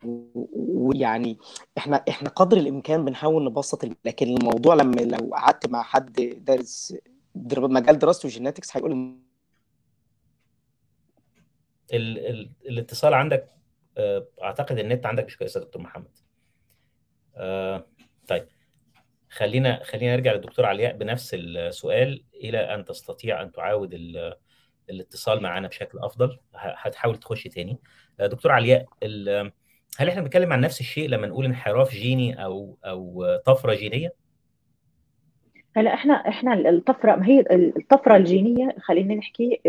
[0.05, 1.39] ويعني
[1.79, 6.13] إحنا إحنا قدر الإمكان بنحاول نبسط لكن الموضوع لما لو قعدت مع حد
[6.45, 6.95] دارس
[7.35, 9.19] مجال دراسته ال genetics هيقول ال
[12.19, 13.49] ال الإتصال عندك
[14.43, 16.19] أعتقد النت عندك مش كويس يا دكتور محمد.
[17.37, 17.87] آه
[18.29, 18.47] طيب.
[19.31, 22.25] خلينا خلينا نرجع للدكتور علياء بنفس السؤال.
[22.35, 23.95] إلى أن تستطيع أن تعاود
[24.91, 27.79] الاتصال معنا بشكل أفضل هتحاول تخش تاني.
[28.21, 28.87] دكتور علياء
[29.99, 34.13] هل إحنا بنتكلم عن نفس الشيء لما نقول انحراف جيني أو أو طفرة جينية؟
[35.77, 39.61] هلا إحنا إحنا الطفرة ما هي الطفرة الجينية خلينا نحكي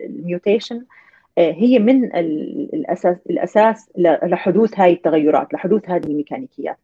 [0.00, 0.86] الميوتيشن
[1.38, 2.04] هي من
[2.74, 6.76] الاساس الأساس لحدوث هاي التغيرات لحدوث هذه الميكانيكيات.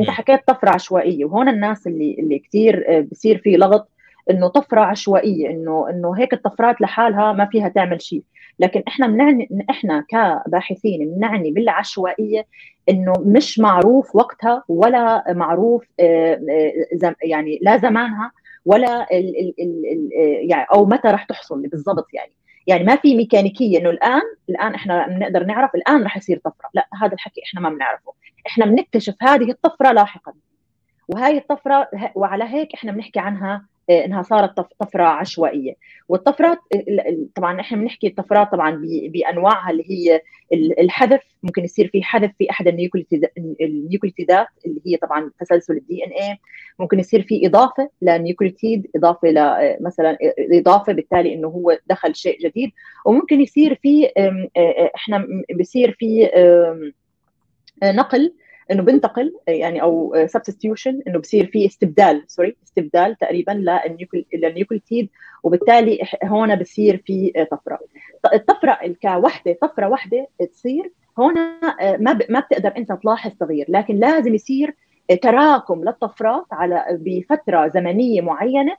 [0.00, 3.88] أنت حكيت طفرة عشوائية وهون الناس اللي اللي كثير بصير في لغط
[4.30, 8.22] إنه طفرة عشوائية انه إنه هيك الطفرات لحالها ما فيها تعمل شيء.
[8.58, 12.46] لكن إحنا بنعني إحنا كباحثين بنعني بالعشوائية
[12.88, 15.84] إنه مش معروف وقتها ولا معروف
[17.22, 18.32] يعني لا زمانها
[18.64, 20.08] ولا ال ال ال
[20.50, 22.32] يعني أو متى راح تحصل بالضبط يعني.
[22.66, 26.70] يعني ما في ميكانيكية إنه الآن الآن إحنا بنقدر نعرف الآن راح يصير طفرة.
[26.74, 28.12] لا هذا الحكي إحنا ما بنعرفه.
[28.46, 30.32] إحنا بنكتشف هذه الطفرة لاحقا.
[31.08, 33.66] وهي الطفرة وعلى هيك إحنا بنحكي عنها
[34.04, 35.74] إنها صارت طفرة عشوائية.
[36.08, 36.58] والطفرات
[37.34, 40.20] طبعا إحنا بنحكي الطفرات طبعا بأنواعها اللي هي
[40.78, 41.22] الحذف.
[41.42, 42.66] ممكن يصير في حذف في أحد
[43.60, 46.38] ال nucleotideات اللي هي طبعا تسلسل ال DNA
[46.78, 50.18] ممكن يصير في إضافة ل nucleotide إضافة ل مثلا
[50.52, 52.70] إضافة بالتالي إنه هو دخل شيء جديد.
[53.06, 54.08] وممكن يصير في
[54.94, 56.28] إحنا بيصير في
[57.84, 58.34] نقل
[58.72, 63.52] إنه بنتقل يعني أو substitution إنه بصير في استبدال sorry استبدال تقريبا
[64.34, 65.08] لل nucleotide
[65.42, 67.78] وبالتالي هون بصير في طفرة.
[68.34, 71.34] الطفرة كوحدة طفرة واحدة تصير هون
[71.98, 74.74] ما ما بتقدر أنت تلاحظ تغيير لكن لازم يصير
[75.22, 78.76] تراكم للطفرات على بفترة زمنية معينة.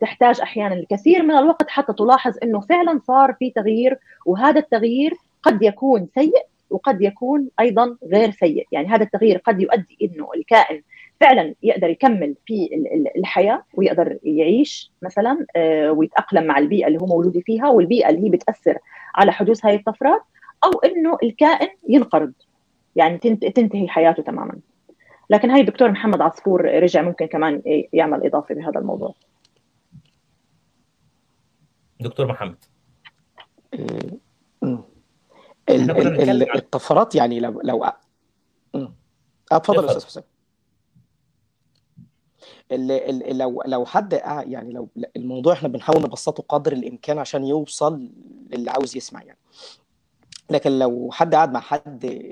[0.00, 5.62] تحتاج أحيانا الكثير من الوقت حتى تلاحظ إنه فعلا صار في تغيير وهذا التغيير قد
[5.62, 10.82] يكون سيء وقد يكون أيضا غير سيء، يعني هذا التغيير قد يؤدي إنه الكائن
[11.20, 12.68] فعلا يقدر يكمل في
[13.16, 15.46] الحياة ويقدر يعيش مثلا
[15.90, 18.78] ويتأقلم مع البيئة اللي هو مولود فيها والبيئة اللي هي بتأثر
[19.14, 20.22] على حدوث هذه الطفرات
[20.64, 22.32] أو إنه الكائن ينقرض
[22.96, 24.58] يعني تنتهي حياته تماما.
[25.30, 27.62] لكن هاي الدكتور محمد عصفور رجع ممكن كمان
[27.92, 29.14] يعمل إضافة بهذا الموضوع.
[32.00, 32.56] دكتور محمد
[35.70, 37.84] الطفرات يعني لو لو
[39.52, 40.22] اتفضل يا أستاذ حسام.
[43.38, 44.12] لو لو حد
[44.46, 48.10] يعني لو الموضوع إحنا بنحاول نبسطه قدر الإمكان عشان يوصل
[48.50, 49.38] للي عاوز يسمع يعني.
[50.50, 52.28] لكن لو حد قاعد مع حد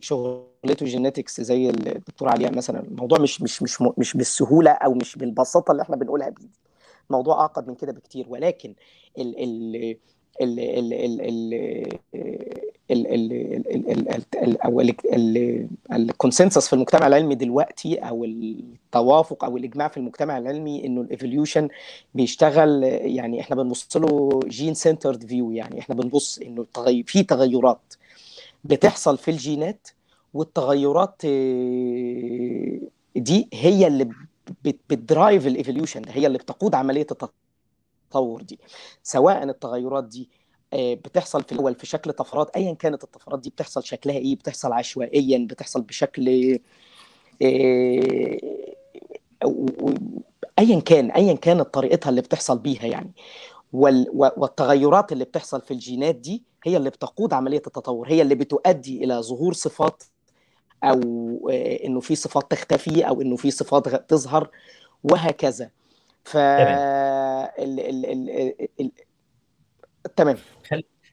[0.00, 5.72] شغلته genetics زي الدكتور علياء مثلا الموضوع مش مش مش مش بالسهولة أو مش بالبساطة
[5.72, 6.50] اللي إحنا بنقولها دي
[7.10, 8.26] موضوع أعقد من كده بكتير.
[8.28, 8.74] ولكن
[9.18, 9.96] ال ال
[14.64, 14.80] أو
[15.92, 21.07] ال consensus في المجتمع العلمي دلوقتي أو التوافق أو الاجماع في المجتمع العلمي انه ال
[21.07, 21.68] evolution
[22.14, 26.66] بيشتغل يعني إحنا بنبص له gene centered view يعني إحنا بنبص انه
[27.06, 27.94] في تغيرات
[28.64, 29.88] بتحصل في الجينات
[30.34, 31.22] والتغيرات
[33.16, 34.08] دي هي اللي
[34.64, 37.30] بت drive ال evolution هي اللي بتقود عمليه التطور
[38.42, 38.58] دي
[39.02, 40.28] سواء التغيرات دي
[40.74, 45.46] بتحصل في الأول في شكل طفرات ايا كانت الطفرات دي بتحصل شكلها إيه بتحصل عشوائيا
[45.50, 46.28] بتحصل بشكل
[50.58, 53.12] ايا كان ايا كانت طريقتها اللي بتحصل بيها يعني.
[53.72, 59.14] والتغيرات اللي بتحصل في الجينات دي هي اللي بتقود عملية التطور هي اللي بتؤدي إلى
[59.22, 60.02] ظهور صفات
[60.84, 61.00] أو
[61.84, 64.50] إنه في صفات تختفي أو إنه في صفات تظهر
[65.04, 65.70] وهكذا.
[66.24, 67.80] ف ال...
[67.80, 68.06] ال...
[68.06, 68.68] ال...
[68.80, 68.90] ال...
[70.16, 70.36] تمام.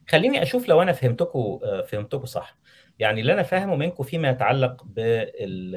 [0.08, 1.58] خليني أشوف لو أنا فهمتكم
[1.88, 2.58] فهمتكم صح.
[2.98, 5.76] يعني اللي أنا فاهمه منكم فيما يتعلق بال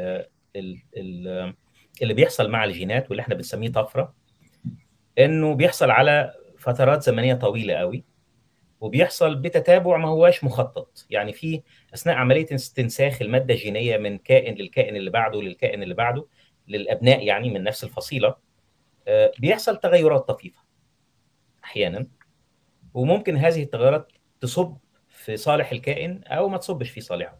[0.55, 0.81] ال...
[0.97, 1.53] ال...
[2.01, 4.13] اللي بيحصل مع الجينات واللي إحنا بنسميه طفرة
[5.19, 8.03] إنه بيحصل على فترات زمنية طويلة قوي
[8.81, 11.05] وبيحصل بتتابع ما هواش مخطط.
[11.09, 11.61] يعني في
[11.93, 16.27] أثناء عملية استنساخ المادة الجينية من كائن للكائن اللي بعده للكائن اللي بعده
[16.67, 18.35] للأبناء يعني من نفس الفصيلة
[19.39, 20.59] بيحصل تغيرات طفيفة
[21.63, 22.07] أحيانا
[22.93, 24.77] وممكن هذه التغيرات تصب
[25.09, 27.39] في صالح الكائن أو ما تصبش في صالحه.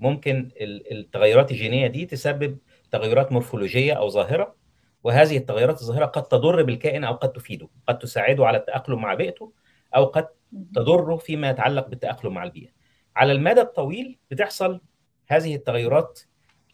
[0.00, 0.50] ممكن
[0.92, 2.58] التغيرات الجينية دي تسبب
[2.90, 4.56] تغيرات مورفولوجية أو ظاهرة
[5.04, 9.52] وهذه التغيرات الظاهرة قد تضر بالكائن أو قد تفيده قد تساعده على التأقلم مع بيئته
[9.96, 10.28] أو قد
[10.74, 12.70] تضره فيما يتعلق بالتأقلم مع البيئة.
[13.16, 14.80] على المدى الطويل بتحصل
[15.26, 16.20] هذه التغيرات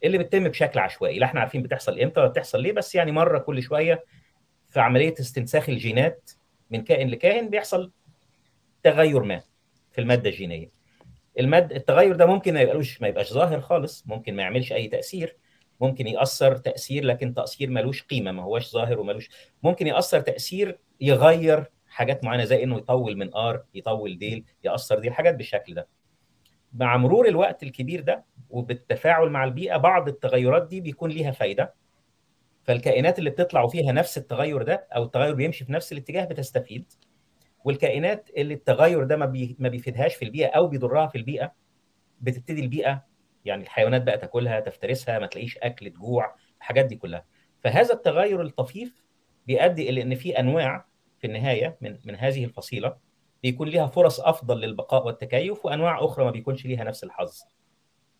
[0.03, 1.19] اللي بتتم بشكل عشوائي.
[1.19, 4.05] لا إحنا عارفين بتحصل إمتى ولا بتحصل ليه بس يعني مرة كل شوية
[4.69, 6.31] في عملية استنساخ الجينات
[6.71, 7.91] من كائن لكائن بيحصل
[8.83, 9.41] تغير ما
[9.91, 10.71] في المادة الجينية.
[11.39, 15.37] الماده التغير ده ممكن ما يبقاش ما يبقاش ظاهر خالص ممكن ما يعملش أي تأثير
[15.81, 19.29] ممكن يأثر تأثير لكن تأثير ملوش قيمة ما هوش ظاهر وملوش
[19.63, 25.07] ممكن يأثر تأثير يغير حاجات معينة زي إنه يطول من آر يطول ديل يأثر دي
[25.07, 25.87] الحاجات بالشكل ده.
[26.73, 31.73] مع مرور الوقت الكبير ده وبالتفاعل مع البيئة بعض التغيرات دي بيكون ليها فايدة.
[32.63, 36.93] فالكائنات اللي بتطلع فيها نفس التغير ده أو التغير بيمشي في نفس الاتجاه بتستفيد.
[37.65, 41.53] والكائنات اللي التغير ده ما, بي ما بيفيدهاش في البيئة أو بيضرها في البيئة
[42.21, 43.05] بتبتدي البيئة
[43.45, 47.25] يعني الحيوانات بقى تاكلها تفترسها ما تلاقيش أكل تجوع الحاجات دي كلها.
[47.63, 49.03] فهذا التغير الطفيف
[49.47, 50.85] بيؤدي إلى إن في أنواع
[51.19, 52.97] في النهاية من من هذه الفصيلة
[53.43, 57.41] بيكون ليها فرص أفضل للبقاء والتكيف وأنواع أخرى ما بيكونش ليها نفس الحظ.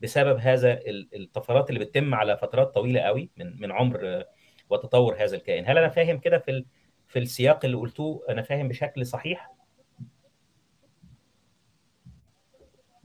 [0.01, 4.23] بسبب هذا الطفرات اللي بتتم على فترات طويلة قوي من من عمر
[4.69, 5.65] وتطور هذا الكائن.
[5.67, 6.65] هل أنا فاهم كده في
[7.07, 9.51] في السياق اللي قلتوه؟ أنا فاهم بشكل صحيح؟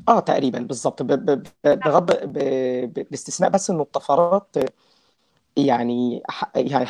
[0.09, 2.13] آه تقريبا بالظبط بغض
[3.11, 4.57] باستثناء بس إنه الطفرات
[5.57, 6.23] يعني
[6.57, 6.87] يعني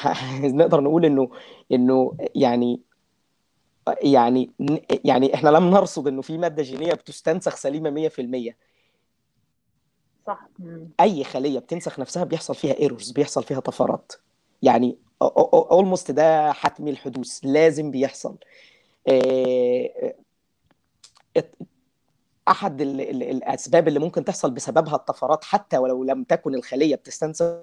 [0.58, 1.30] نقدر نقول إنه
[1.72, 2.80] إنه يعني
[4.02, 4.50] يعني
[5.04, 8.08] يعني إحنا لم نرصد إنه في مادة جينية بتستنسخ سليمة
[8.50, 8.54] 100%
[10.26, 10.48] صح.
[11.00, 14.12] أي خلية بتنسخ نفسها بيحصل فيها errors بيحصل فيها طفرات.
[14.62, 18.36] يعني almost ده حتمي الحدوث لازم بيحصل.
[22.48, 27.56] أحد ال ال الأسباب اللي ممكن تحصل بسببها الطفرات حتى ولو لم تكن الخلية بتستنسخ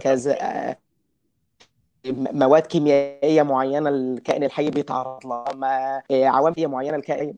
[0.00, 0.76] كذا
[2.10, 6.02] مواد كيميائية معينة الكائن الحي بيتعرض لها.
[6.10, 7.34] عوامل معينة الكائن.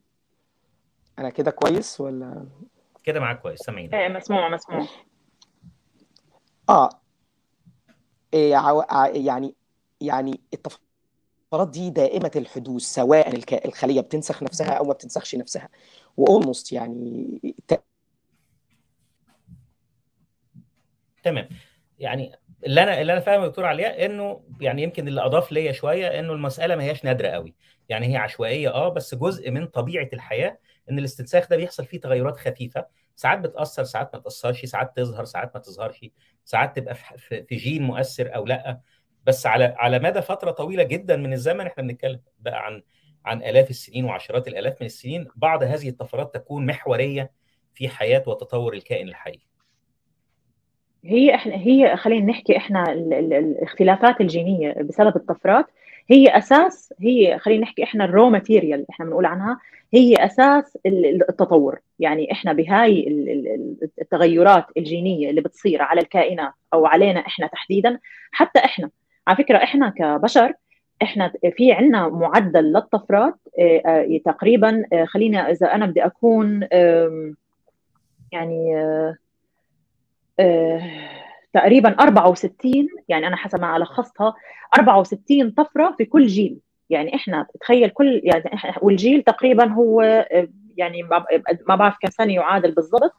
[1.19, 2.47] أنا كده كويس ولا؟
[3.05, 3.61] كده معاك كويس.
[3.61, 4.87] سامعين إيه مسموع مسموع.
[6.69, 6.89] آه.
[8.35, 8.85] إيه
[9.15, 9.55] يعني
[10.01, 15.69] يعني الطفرات دي دائمة الحدوث سواء الخلية بتنسخ نفسها أو ما بتنسخش نفسها.
[16.17, 17.41] وأولموست يعني
[21.23, 21.49] تمام.
[21.99, 26.19] يعني اللي أنا اللي أنا فاهمه دكتور علياء إنه يعني يمكن اللي أضاف ليا شوية
[26.21, 27.55] إنه المسألة ما هياش نادرة قوي.
[27.89, 30.59] يعني هي عشوائية آه بس جزء من طبيعة الحياة
[30.91, 32.87] إن الاستنساخ ده بيحصل فيه تغيرات خفيفة.
[33.17, 36.05] ساعات بتأثر ساعات ما تأثرش ساعات تظهر ساعات ما تظهرش.
[36.45, 38.81] ساعات تبقى في جين مؤثر أو لأ.
[39.27, 42.83] بس على على مدى فترة طويلة جدا من الزمن إحنا بنتكلم بقى عن
[43.25, 45.29] عن آلاف السنين وعشرات الآلاف من السنين.
[45.37, 47.31] بعض هذه الطفرات تكون محورية
[47.75, 49.41] في حياة وتطور الكائن الحي.
[51.07, 55.67] هي إحنا هي خلينا نحكي إحنا الاختلافات الجينية بسبب الطفرات.
[56.11, 59.59] هي أساس هي خلينا نحكي إحنا ال raw material إحنا بنقول عنها.
[59.95, 61.79] هي أساس التطور.
[61.99, 63.09] يعني إحنا بهاي
[64.01, 67.99] التغيرات الجينية اللي بتصير على الكائنات أو علينا إحنا تحديدا
[68.33, 68.91] حتى إحنا.
[69.29, 70.53] على فكرة إحنا كبشر
[71.03, 73.35] إحنا في عندنا معدل للطفرات
[74.25, 76.69] تقريبا خلينا إذا أنا بدي أكون
[78.33, 78.75] يعني
[81.53, 84.35] تقريبا 64 يعني أنا حسب ما لخصتها
[84.79, 86.59] 64 طفرة في كل جيل.
[86.91, 88.51] يعني إحنا تخيل كل يعني
[88.83, 90.03] والجيل تقريبا هو
[90.77, 91.03] يعني
[91.69, 93.13] ما بعرف كم سنة يعادل بالضبط.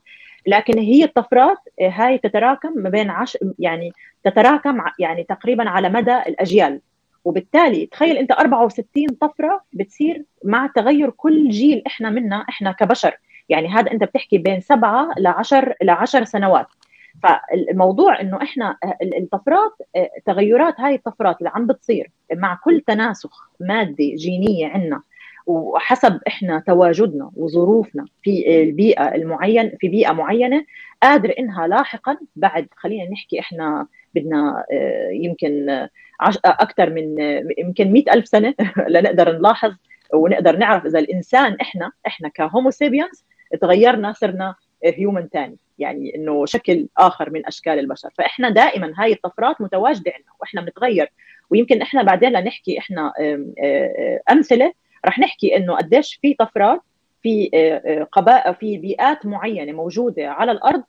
[0.48, 3.92] لكن هي الطفرات هاي تتراكم ما بين عش يعني
[4.24, 6.82] تتراكم يعني تقريبا على مدى الأجيال.
[7.26, 13.18] وبالتالي تخيل أنت 64 طفرة بتصير مع تغير كل جيل إحنا منا إحنا كبشر.
[13.50, 16.68] يعني هذا أنت بتحكي بين سبعة ل 10 ل 10 سنوات.
[17.24, 19.72] فالموضوع إنه إحنا الطفرات
[20.26, 25.02] تغيرات هاي الطفرات اللي عم بتصير مع كل تناسخ ماده جينية عندنا
[25.46, 30.66] وحسب إحنا تواجدنا وظروفنا في البيئة المعين في بيئة معينة
[31.04, 34.66] قادر إنها لاحقا بعد خلينا نحكي إحنا بدنا
[35.12, 35.88] يمكن
[36.46, 37.20] أكثر من
[37.58, 38.56] يمكن مئة ألف سنة
[38.94, 39.76] لنقدر نلاحظ
[40.14, 42.70] ونقدر نعرف إذا الإنسان إحنا إحنا كهومو
[43.62, 48.10] تغيرنا صرنا هيومن ثاني يعني إنه شكل آخر من أشكال البشر.
[48.18, 51.12] فإحنا دائما هاي الطفرات متواجدة عندنا وإحنا بنتغير.
[51.50, 53.14] ويمكن إحنا بعدين لنحكي إحنا
[54.32, 54.74] أمثلة
[55.06, 56.82] رح نحكي إنه قديش في طفرات
[57.24, 57.50] في
[58.12, 60.84] قبائل في بيئات معينة موجودة على الأرض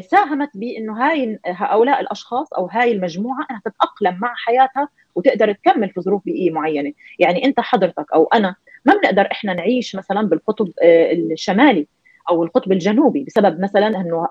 [0.00, 6.00] ساهمت بإنه هاي هؤلاء الأشخاص أو هاي المجموعة إنها تتأقلم مع حياتها وتقدر تكمل في
[6.00, 11.86] ظروف بيئية معينة، يعني أنت حضرتك أو أنا ما بنقدر إحنا نعيش مثلا بالقطب الشمالي.
[12.30, 14.28] أو القطب الجنوبي بسبب مثلا إنه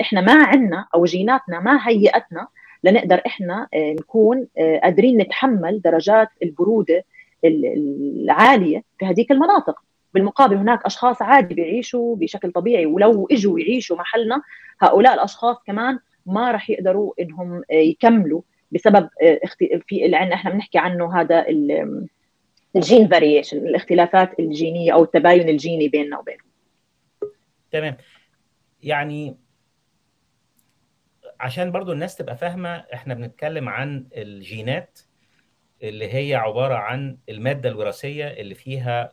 [0.00, 2.46] إحنا ما عندنا أو جيناتنا ما هيئتنا
[2.84, 4.46] لنقدر إحنا نكون
[4.82, 7.04] قادرين نتحمل درجات البرودة
[7.44, 9.78] العالية في هذيك المناطق.
[10.14, 14.42] بالمقابل هناك أشخاص عادي بيعيشوا بشكل طبيعي ولو إجوا يعيشوا محلنا
[14.80, 18.40] هؤلاء الأشخاص كمان ما راح يقدروا إنهم يكملوا
[18.72, 19.08] بسبب
[19.86, 21.46] في اللي عندنا إحنا بنحكي عنه هذا
[22.76, 26.47] ال gene variation الاختلافات الجينية أو التباين الجيني بيننا وبينهم
[27.70, 27.96] تمام.
[28.82, 29.38] يعني
[31.40, 35.00] عشان برضو الناس تبقى فاهمة إحنا بنتكلم عن الجينات
[35.82, 39.12] اللي هي عبارة عن المادة الوراثية اللي فيها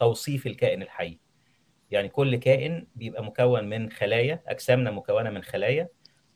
[0.00, 1.18] توصيف الكائن الحي.
[1.90, 5.88] يعني كل كائن بيبقى مكون من خلايا أجسامنا مكونة من خلايا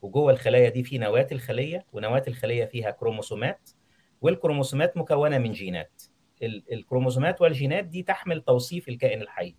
[0.03, 3.71] وجوه الخلايا دي في نواة الخلية ونواة الخلية فيها كروموسومات
[4.21, 6.03] والكروموسومات مكونة من جينات.
[6.73, 9.55] الكروموسومات والجينات دي تحمل توصيف الكائن الحي.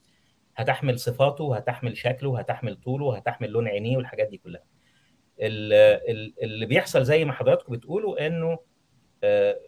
[0.56, 4.64] هتحمل صفاته هتحمل شكله هتحمل طوله هتحمل لون عينيه والحاجات دي كلها.
[6.43, 8.60] اللي بيحصل زي ما حضراتكم بتقولوا إنه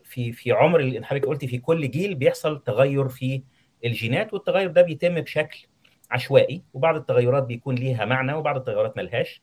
[0.04, 3.44] في في عمر حضرتك قلتي في كل جيل بيحصل تغير في
[3.86, 5.66] الجينات والتغير ده بيتم بشكل
[6.12, 9.42] عشوائي وبعض التغيرات بيكون ليها معنى وبعض التغيرات ملهاش.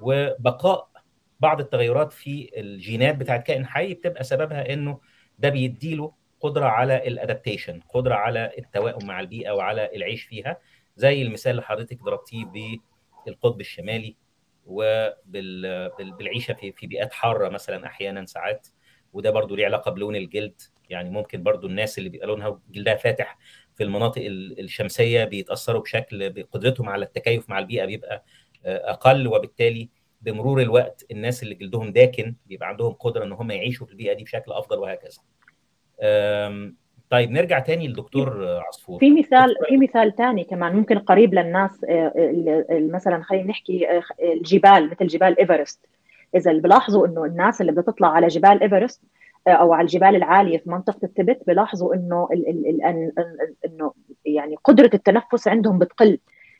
[0.00, 0.88] وبقاء
[1.40, 5.00] بعض التغيرات في الجينات بتاعت كائن حي بتبقى سببها إنه
[5.38, 10.56] ده بيديله قدرة على الادابتيشن قدرة على التوائم مع البيئة وعلى العيش فيها.
[10.96, 12.44] زي المثال اللي حضرتك ضربتيه
[13.26, 14.16] بالقطب الشمالي
[14.66, 18.68] وبالعيشه في في بيئات حارة مثلا أحيانا ساعات
[19.12, 20.62] وده برضو ليه علاقة بلون الجلد.
[20.90, 23.38] يعني ممكن برضو الناس اللي بيبقى لونها جلدها فاتح
[23.74, 28.24] في المناطق الشمسية بيتأثروا بشكل بقدرتهم على التكيف مع البيئة بيبقى
[28.64, 29.88] أقل وبالتالي
[30.20, 34.24] بمرور الوقت الناس اللي جلدهم داكن بيبقى عندهم قدرة إن هم يعيشوا في البيئة دي
[34.24, 35.18] بشكل أفضل وهكذا.
[37.10, 38.98] طيب نرجع تاني للدكتور عصفور.
[39.00, 41.86] في مثال في مثال ثاني كمان ممكن قريب للناس
[42.70, 43.86] مثلا خلينا نحكي
[44.22, 45.86] الجبال مثل جبال إيفرست.
[46.34, 49.02] إذا بلاحظوا إنه الناس اللي بدها تطلع على جبال إيفرست
[49.48, 52.28] أو على الجبال العالية في منطقة التبت بلاحظوا إنه
[53.64, 53.92] إنه
[54.24, 56.18] يعني قدرة التنفس عندهم بتقل.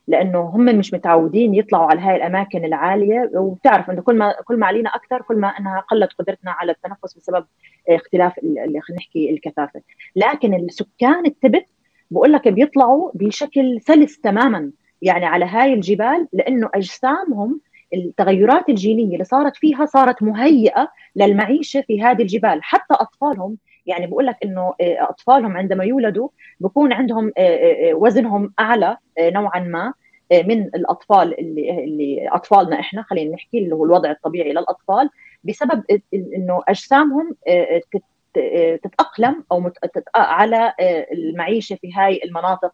[0.09, 3.31] لأنه هم مش متعودين يطلعوا على هاي الأماكن العالية.
[3.35, 7.15] وبتعرف إنه كل ما كل ما علينا أكثر كل ما أنها قلت قدرتنا على التنفس
[7.19, 7.47] بسبب
[7.89, 9.81] اختلاف خلينا نحكي الكثافة.
[10.17, 11.67] لكن السكان التبت
[12.11, 14.71] بقول لك بيطلعوا بشكل سلس تماما
[15.03, 17.61] يعني على هاي الجبال لأنه أجسامهم
[17.95, 22.63] التغيرات الجينية اللي صارت فيها صارت مهيئة للمعيشة في هذه الجبال.
[22.63, 26.29] حتى أطفالهم يعني بقول لك إنه أطفالهم عندما يولدوا
[26.61, 27.33] بكون عندهم
[27.93, 29.93] وزنهم أعلى نوعا ما
[30.33, 35.11] من الأطفال اللي اللي أطفالنا إحنا خلينا نحكي اللي هو الوضع الطبيعي للأطفال
[35.45, 35.83] بسبب
[36.15, 37.35] إنه أجسامهم
[38.83, 39.71] تتأقلم أو
[40.17, 40.75] على
[41.13, 42.71] المعيشة في هاي المناطق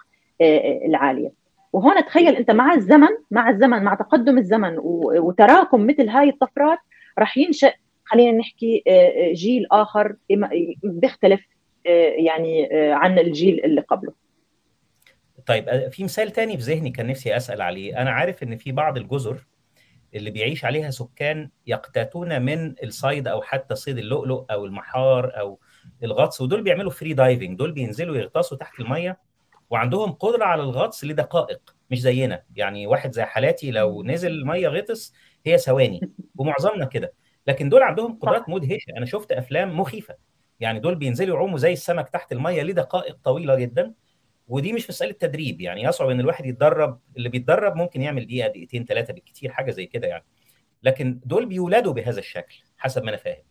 [0.86, 1.32] العالية.
[1.72, 4.74] وهون تخيل أنت مع الزمن مع الزمن مع تقدم الزمن
[5.18, 6.78] وتراكم مثل هاي الطفرات
[7.18, 7.72] رح ينشأ
[8.04, 8.82] خلينا نحكي
[9.32, 10.16] جيل آخر
[10.82, 11.40] بيختلف
[12.16, 14.12] يعني عن الجيل اللي قبله.
[15.46, 18.02] طيب في مثال تاني في ذهني كان نفسي أسأل عليه.
[18.02, 19.46] أنا عارف إن في بعض الجزر
[20.14, 25.58] اللي بيعيش عليها سكان يقتاتون من الصيد أو حتى صيد اللؤلؤ أو المحار أو
[26.02, 29.18] الغطس ودول بيعملوا free diving دول بينزلوا يغطسوا تحت المية
[29.70, 32.42] وعندهم قدرة على الغطس لدقائق مش زينا.
[32.56, 35.14] يعني واحد زي حالاتي لو نزل الميه غطس
[35.46, 36.00] هي ثواني.
[36.38, 37.12] ومعظمنا كده.
[37.46, 40.16] لكن دول عندهم قدرات مدهشه أنا شفت أفلام مخيفة.
[40.60, 43.94] يعني دول بينزلوا يعوموا زي السمك تحت المية لدقائق طويلة جدا.
[44.48, 48.84] ودي مش مساله تدريب يعني يصعب إن الواحد يتدرب اللي بيتدرب ممكن يعمل دقيقة دقيقتين
[48.84, 50.24] ثلاثة بالكثير حاجة زي كده يعني.
[50.82, 53.42] لكن دول بيولدوا بهذا الشكل حسب ما أنا فاهم.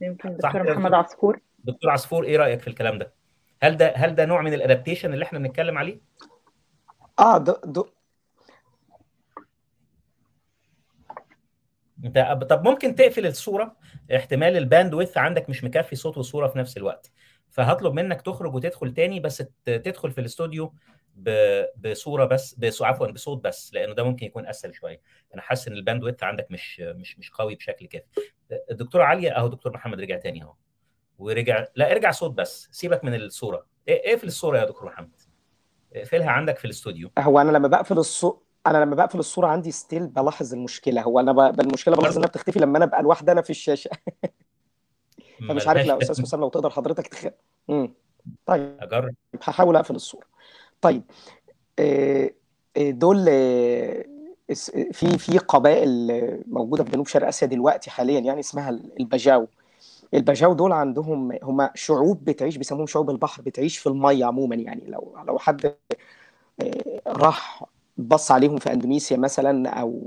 [0.00, 1.40] يمكن دكتور محمد عصفور.
[1.64, 3.12] دكتور عصفور إيه رأيك في الكلام ده؟
[3.62, 6.00] هل ده هل ده نوع من ال adaptation اللي إحنا بنتكلم عليه؟
[7.18, 7.84] آه ده, ده
[12.04, 13.76] انت طب ممكن تقفل الصورة
[14.16, 17.12] احتمال ال bandwidth عندك مش مكفي صوت وصورة في نفس الوقت.
[17.50, 20.74] فهطلب منك تخرج وتدخل تاني بس تدخل في الاستوديو
[21.76, 25.00] بصورة بس عفوا بصوت بس لأنه ده ممكن يكون أسهل شوية.
[25.34, 28.06] أنا حاسس إن ال bandwidth عندك مش مش مش قوي بشكل كافي.
[28.70, 30.54] الدكتور عليا أهو دكتور محمد رجع تاني أهو.
[31.18, 33.66] ورجع لا ارجع صوت بس سيبك من الصورة.
[33.88, 35.20] اقفل الصورة يا دكتور محمد.
[35.94, 37.10] اقفلها عندك في الاستوديو.
[37.18, 41.02] هو أنا لما بقفل الصوت أنا لما بقفل الصورة عندي still بلاحظ المشكلة.
[41.02, 41.60] هو أنا ب...
[41.60, 43.90] المشكلة بلاحظ إنها بتختفي لما أنا أبقى لوحدي أنا في الشاشة.
[45.48, 47.26] فمش عارف لو أستاذ حسام لو تقدر حضرتك تخ...
[48.46, 48.76] طيب.
[48.80, 49.14] أجرب.
[49.42, 50.26] هحاول أقفل الصورة.
[50.80, 51.02] طيب.
[52.78, 53.24] دول
[54.92, 59.46] في في قبائل موجودة في جنوب شرق آسيا دلوقتي حاليا يعني اسمها البجاو.
[60.14, 65.16] البجاو دول عندهم هم شعوب بتعيش بيسموهم شعوب البحر بتعيش في المية عموما يعني لو
[65.26, 65.74] لو حد
[67.06, 67.64] راح
[67.96, 70.00] بص عليهم في أندونيسيا مثلا أو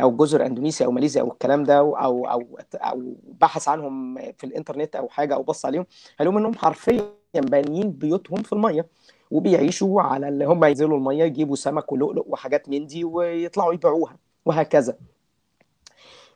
[0.00, 4.96] أو جزر أندونيسيا أو ماليزيا أو الكلام ده أو أو أو بحث عنهم في الإنترنت
[4.96, 5.86] أو حاجة أو بص عليهم
[6.18, 8.86] هيلاقوا إنهم حرفيا بانيين بيوتهم في المية
[9.30, 14.16] وبيعيشوا على اللي هم ينزلوا المية يجيبوا سمك ولؤلؤ وحاجات من دي ويطلعوا يبيعوها
[14.46, 14.96] وهكذا.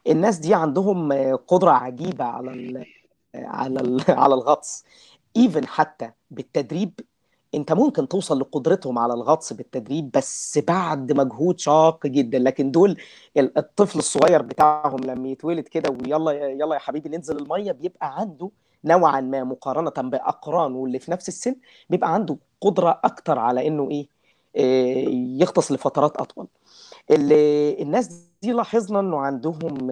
[0.06, 2.86] الناس دي عندهم قدرة عجيبة على ال
[3.34, 4.84] على ال على الغطس.
[5.36, 7.00] ايفن حتى بالتدريب
[7.56, 12.38] انت ممكن توصل لقدرتهم على الغطس بالتدريب بس بعد مجهود شاق جدا.
[12.38, 12.96] لكن دول
[13.36, 18.50] الطفل الصغير بتاعهم لما يتولد كده ويلا يلا يا حبيبي ننزل المية بيبقى عنده
[18.84, 21.56] نوعا ما مقارنة بأقرانه اللي في نفس السن
[21.90, 24.06] بيبقى عنده قدرة أكتر على إنه إيه,
[24.56, 25.08] إيه
[25.40, 26.46] يغطس لفترات أطول.
[27.10, 29.90] الناس دي لاحظنا إنه عندهم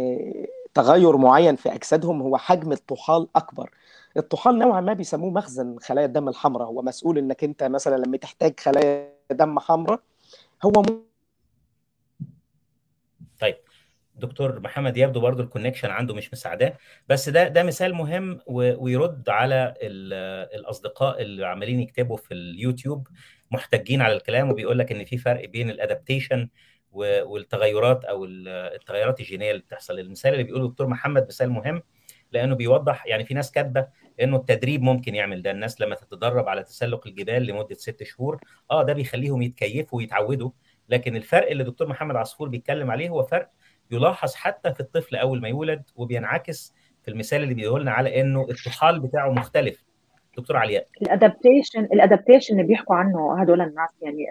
[0.75, 2.23] تغير معين في أجسادهم.
[2.23, 3.71] هو حجم الطحال أكبر.
[4.17, 6.69] الطحال نوعا ما بيسموه مخزن خلايا الدم الحمراء.
[6.69, 10.01] هو مسؤول إنك أنت مثلا لما تحتاج خلايا دم حمراء
[10.65, 11.05] هو م...
[13.41, 13.57] طيب
[14.17, 16.77] دكتور محمد يبدو برضو ال connection عنده مش مساعداه
[17.09, 19.75] بس ده ده مثال مهم ويرد على
[20.55, 23.09] الأصدقاء اللي عمالين يكتبوا في اليوتيوب
[23.51, 26.49] محتجين على الكلام وبيقول لك إن في فرق بين ال adaptation
[26.93, 29.99] والتغيرات أو التغيرات الجينية اللي بتحصل.
[29.99, 31.83] المثال اللي بيقوله الدكتور محمد مثال مهم
[32.35, 33.87] لأنه بيوضح يعني في ناس كاتبة
[34.23, 35.51] إنه التدريب ممكن يعمل ده.
[35.51, 38.41] الناس لما تتدرب على تسلق الجبال لمدة ست شهور
[38.71, 40.51] آه ده بيخليهم يتكيفوا ويتعودوا.
[40.89, 43.49] لكن الفرق اللي دكتور محمد عصفور بيتكلم عليه هو فرق
[43.91, 48.47] يلاحظ حتى في الطفل أول ما يولد وبينعكس في المثال اللي بيقول لنا على إنه
[48.51, 49.85] الطحال بتاعه مختلف.
[50.37, 54.27] دكتور علياء الادابتيشن الادابتيشن اللي بيحكوا عنه هدول الناس يعني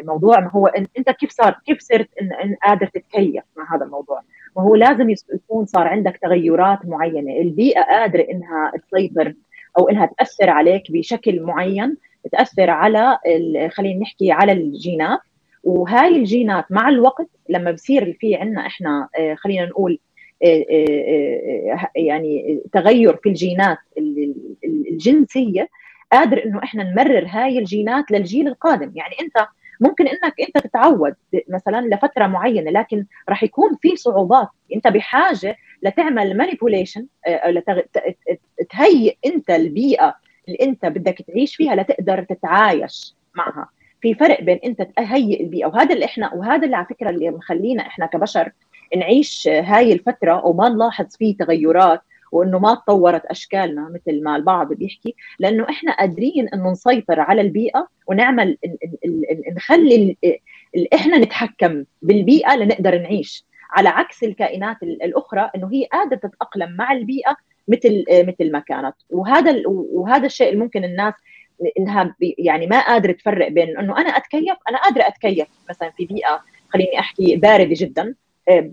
[0.00, 4.22] الموضوع ما هو أنت كيف صار كيف صرت إن قادر تتكيف مع هذا الموضوع؟
[4.54, 7.40] وهو لازم يكون صار عندك تغيرات معينة.
[7.40, 9.34] البيئة قادرة إنها تسيطر
[9.78, 11.96] أو إنها تأثر عليك بشكل معين
[12.32, 13.18] تأثر على
[13.70, 15.20] خلينا نحكي على الجينات.
[15.64, 19.98] وهاي الجينات مع الوقت لما بصير في عندنا إحنا خلينا نقول
[21.96, 23.78] يعني تغير في الجينات
[24.64, 25.68] الجنسية
[26.12, 28.92] قادر إنه إحنا نمرر هاي الجينات للجيل القادم.
[28.94, 29.46] يعني أنت
[29.80, 31.14] ممكن إنك أنت تتعود
[31.48, 34.48] مثلا لفترة معينة لكن راح يكون في صعوبات.
[34.74, 37.06] أنت بحاجة لتعمل manipulation
[38.70, 40.14] تهيئ أنت البيئة
[40.48, 43.68] اللي أنت بدك تعيش فيها لتقدر تتعايش معها.
[44.00, 45.66] في فرق بين أنت تهيئ البيئة.
[45.66, 48.52] وهذا اللي إحنا وهذا اللي على فكرة اللي مخلينا إحنا كبشر
[48.96, 52.02] نعيش هاي الفترة وما نلاحظ فيه تغيرات.
[52.34, 57.88] وإنه ما تطورت أشكالنا مثل ما البعض بيحكي لأنه إحنا قادرين إنه نسيطر على البيئة
[58.06, 58.58] ونعمل
[59.56, 60.16] نخلي
[60.94, 63.44] إحنا نتحكم بالبيئة لنقدر نعيش.
[63.70, 67.36] على عكس الكائنات الأخرى إنه هي قادرة تتأقلم مع البيئة
[67.68, 68.94] مثل مثل ما كانت.
[69.10, 71.14] وهذا وهذا الشيء اللي ممكن الناس
[71.78, 76.40] إنها يعني ما قادرة تفرق بين إنه أنا أتكيف أنا قادرة أتكيف مثلا في بيئة
[76.68, 78.14] خليني أحكي باردة جدا.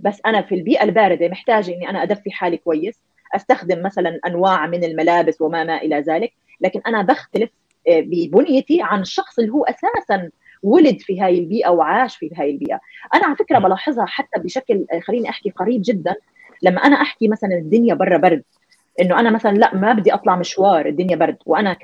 [0.02, 3.00] بس أنا في البيئة الباردة محتاجة إني أنا أدفي حالي كويس.
[3.36, 7.50] أستخدم مثلا أنواع من الملابس وما ما إلى ذلك لكن أنا بختلف
[7.88, 10.30] ببنيتي عن الشخص اللي هو أساسا
[10.64, 12.80] ولد في هاي البيئة وعاش في هاي البيئة.
[13.14, 16.16] أنا على فكرة بلاحظها حتى بشكل خليني أحكي قريب جدا.
[16.64, 18.44] لما أنا أحكي مثلا الدنيا برا برد
[19.02, 21.84] إنه أنا مثلا لا ما بدي أطلع مشوار الدنيا برد وأنا ك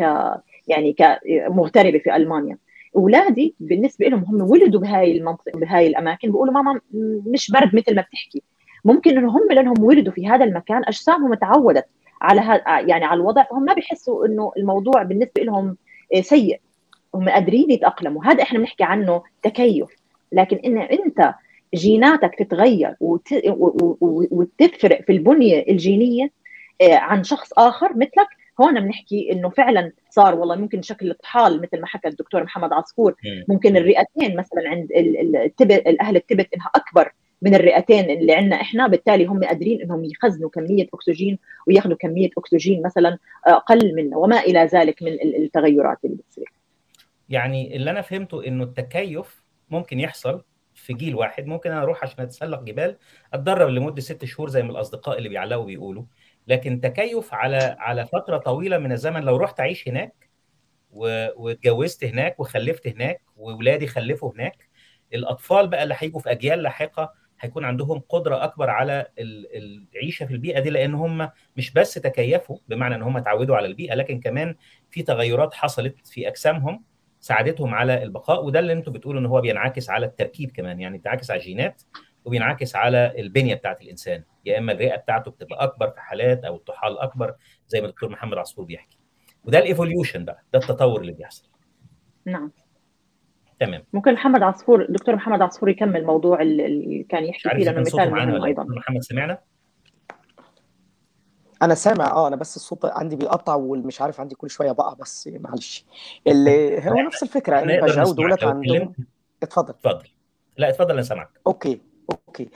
[0.67, 2.57] يعني كمغتربه في ألمانيا.
[2.95, 6.79] أولادي بالنسبة لهم هم ولدوا بهاي المنطقة بهاي الأماكن بيقولوا ماما
[7.33, 8.43] مش برد مثل ما بتحكي.
[8.87, 11.85] ممكن إنه هم لأنهم ولدوا في هذا المكان أجسامهم تعودت
[12.21, 15.77] على هذا يعني على الوضع فهم ما بيحسوا إنه الموضوع بالنسبة لهم
[16.21, 16.59] سيء.
[17.15, 18.25] هم قادرين يتأقلموا.
[18.25, 19.87] هذا إحنا بنحكي عنه تكيف.
[20.31, 21.33] لكن إن أنت
[21.75, 23.27] جيناتك تتغير وت...
[24.31, 26.31] وتفرق في البنية الجينية
[26.83, 28.27] عن شخص آخر مثلك
[28.61, 33.15] هون بنحكي إنه فعلا صار والله ممكن شكل الطحال مثل ما حكى الدكتور محمد عصفور.
[33.47, 37.11] ممكن الرئتين مثلا عند التبت الأهل التبت إنها أكبر
[37.41, 38.87] من الرئتين اللي عندنا إحنا.
[38.87, 44.59] بالتالي هم قادرين إنهم يخزنوا كمية أكسجين وياخذوا كمية أكسجين مثلا أقل من وما إلى
[44.65, 46.51] ذلك من التغيرات اللي بتصير.
[47.29, 50.43] يعني اللي أنا فهمته إنه التكيف ممكن يحصل
[50.73, 51.45] في جيل واحد.
[51.45, 52.97] ممكن أنا أروح عشان أتسلق جبال
[53.33, 56.03] أتدرب لمدة ست شهور زي ما الأصدقاء اللي بيعلقوا بيقولوا.
[56.47, 60.29] لكن تكيف على على فترة طويلة من الزمن لو رحت أعيش هناك
[60.91, 64.67] واتجوزت هناك وخلفت هناك واولادي خلفوا هناك
[65.13, 70.59] الأطفال بقى اللي هيجوا في أجيال لاحقة هيكون عندهم قدرة أكبر على العيشة في البيئة
[70.59, 74.55] دي لأن هم مش بس تكيفوا بمعنى إن هم اتعودوا على البيئة لكن كمان
[74.89, 76.83] في تغيرات حصلت في أجسامهم
[77.19, 81.31] ساعدتهم على البقاء وده اللي أنتم بتقولوا إن هو بينعكس على التركيب كمان يعني بينعكس
[81.31, 81.81] على الجينات
[82.25, 84.23] وبينعكس على البنية بتاعت الإنسان.
[84.45, 87.35] يا إما الرئة بتاعته بتبقى أكبر في حالات أو الطحال أكبر
[87.67, 88.97] زي ما الدكتور محمد عصفور بيحكي.
[89.43, 91.49] وده الايفوليوشن بقى ده التطور اللي بيحصل.
[92.25, 92.51] نعم.
[93.59, 93.83] تمام.
[93.93, 98.43] ممكن محمد عصفور دكتور محمد عصفور يكمل موضوع اللي كان يحكي فيه لأنه مثال مهم
[98.43, 98.63] أيضا.
[98.63, 99.37] محمد سمعنا؟
[101.61, 105.29] أنا سامع آه أنا بس الصوت عندي بيقطع ومش عارف عندي كل شوية بقى بس
[105.33, 105.85] معلش.
[106.27, 108.93] اللي هو نفس الفكرة ان البجاو دولت عندهم.
[109.43, 109.69] اتفضل.
[109.73, 110.07] اتفضل.
[110.57, 111.29] لا اتفضل أنا سامعك.
[111.47, 111.81] okay
[112.11, 112.49] okay.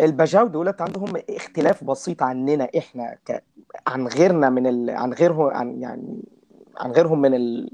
[0.00, 3.44] البجاو دولت عندهم اختلاف بسيط عننا إحنا ك...
[3.86, 4.90] عن غيرنا من ال...
[4.90, 6.22] عن غيرهم عن يعني
[6.76, 7.70] عن غيرهم من ال...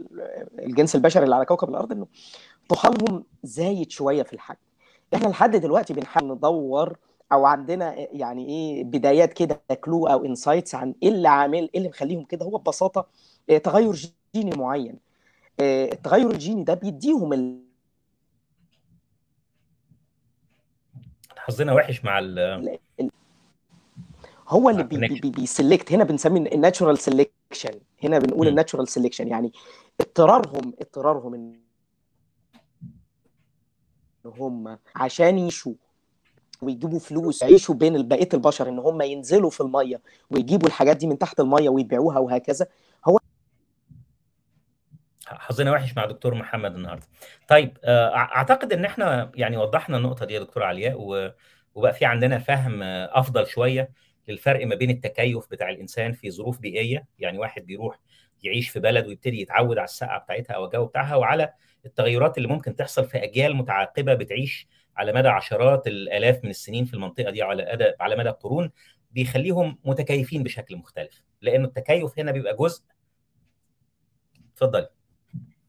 [0.58, 2.06] الجنس البشري اللي على كوكب الأرض إنه
[2.68, 4.58] طحالهم زايد شوية في الحجم.
[5.14, 6.98] إحنا لحد دلوقتي بنحاول ندور
[7.32, 11.88] أو عندنا يعني إيه بدايات كده clue أو insights عن إيه اللي عامل إيه اللي
[11.88, 12.46] مخليهم كده.
[12.46, 13.06] هو ببساطة
[13.64, 14.98] تغير جيني معين.
[15.60, 17.58] التغير الجيني ده بيديهم ال...
[21.36, 22.78] حظنا وحش مع ال
[24.48, 28.88] هو اللي بي بي بي select هنا بنسميه ال natural selection هنا بنقول ال natural
[28.88, 29.52] selection يعني
[30.00, 31.60] اضطرارهم اضطرارهم إن
[34.26, 35.74] هم عشان يشوا
[36.62, 40.00] ويجيبوا فلوس يعيشوا بين بقية البشر إن هم ينزلوا في المية
[40.30, 42.66] ويجيبوا الحاجات دي من تحت المية ويبيعوها وهكذا.
[43.08, 43.18] هو
[45.26, 47.06] حظنا وحش مع دكتور محمد النهارده.
[47.48, 50.96] طيب أعتقد إن إحنا يعني وضحنا النقطة دي يا دكتور علياء
[51.74, 53.90] وبقى في عندنا فهم أفضل شوية.
[54.28, 57.98] للفرق ما بين التكيف بتاع الإنسان في ظروف بيئية يعني واحد بيروح
[58.42, 61.52] يعيش في بلد ويبتدي يتعود على السقعة بتاعتها أو الجو بتاعها وعلى
[61.86, 66.94] التغيرات اللي ممكن تحصل في أجيال متعاقبة بتعيش على مدى عشرات الآلاف من السنين في
[66.94, 68.70] المنطقة دي على على مدى قرون
[69.12, 71.22] بيخليهم متكيفين بشكل مختلف.
[71.42, 72.82] لأنه التكيف هنا بيبقى جزء
[74.52, 74.86] اتفضل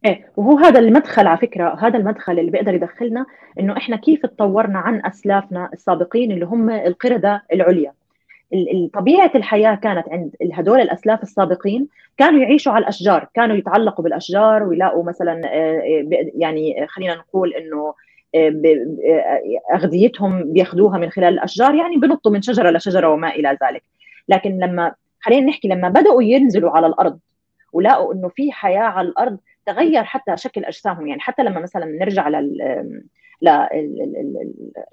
[0.06, 3.26] إيه وهو هذا المدخل على فكرة هذا المدخل اللي بيقدر يدخلنا
[3.60, 7.94] إنه إحنا كيف تطورنا عن أسلافنا السابقين اللي هم القردة العليا.
[8.94, 15.04] طبيعة الحياة كانت عند هدول الأسلاف السابقين كانوا يعيشوا على الأشجار كانوا يتعلقوا بالأشجار ويلاقوا
[15.04, 15.42] مثلا
[16.36, 17.94] يعني خلينا نقول إنه
[19.74, 23.84] أغذيتهم بياخذوها من خلال الأشجار يعني بنطوا من شجرة لشجرة وما إلى ذلك.
[24.30, 27.20] لكن لما خلينا نحكي لما بدأوا ينزلوا على الأرض
[27.74, 32.30] ولقوا إنه في حياة على الأرض تغير حتى شكل أجسامهم يعني حتى لما مثلا نرجع
[32.30, 33.02] لل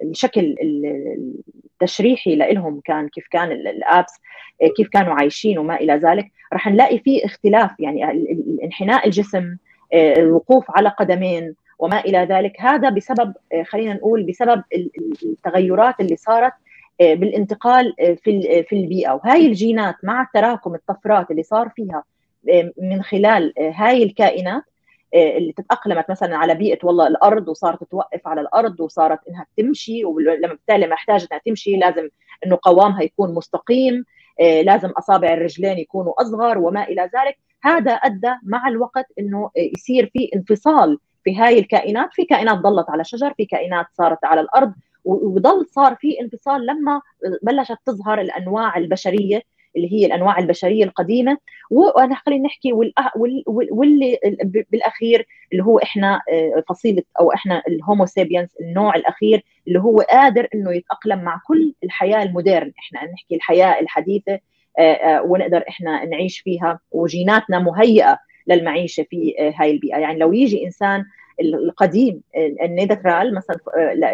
[0.03, 0.57] الشكل
[1.73, 4.13] التشريحي لهم كان كيف كان الأبس
[4.77, 6.33] كيف كانوا عايشين وما إلى ذلك.
[6.53, 8.05] راح نلاقي في اختلاف يعني
[8.65, 9.57] انحناء الجسم
[9.95, 12.61] الوقوف على قدمين وما إلى ذلك.
[12.61, 14.63] هذا بسبب خلينا نقول بسبب
[15.23, 16.53] التغيرات اللي صارت
[17.01, 19.13] بالانتقال في في البيئة.
[19.13, 22.05] وهاي الجينات مع تراكم الطفرات اللي صار فيها
[22.83, 24.63] من خلال هاي الكائنات
[25.15, 30.49] اللي تتأقلمت مثلا على بيئة والله الأرض وصارت توقف على الأرض وصارت إنها تمشي ولما
[30.49, 32.09] بالتالي محتاجه إنها تمشي لازم
[32.47, 34.05] إنه قوامها يكون مستقيم
[34.41, 37.39] لازم أصابع الرجلين يكونوا أصغر وما إلى ذلك.
[37.63, 42.09] هذا أدى مع الوقت إنه يصير في انفصال في هاي الكائنات.
[42.13, 44.73] في كائنات ضلت على شجر في كائنات صارت على الأرض
[45.05, 47.01] وضل صار في انفصال لما
[47.43, 49.43] بلشت تظهر الأنواع البشرية
[49.77, 51.39] اللي هي الأنواع البشرية القديمة
[51.71, 52.73] وأنا خلينا نحكي
[53.71, 54.19] واللي
[54.71, 56.21] بالأخير اللي هو إحنا
[56.69, 62.23] فصيلة أو إحنا الهومو سابينس النوع الأخير اللي هو قادر إنه يتأقلم مع كل الحياة
[62.23, 62.73] المودرن.
[62.79, 64.39] إحنا نحكي الحياة الحديثة
[65.25, 69.99] ونقدر إحنا نعيش فيها وجيناتنا مهيئة للمعيشة في هاي البيئة.
[69.99, 71.05] يعني لو يجي إنسان
[71.41, 72.21] القديم
[72.63, 73.57] النيدرترال مثلا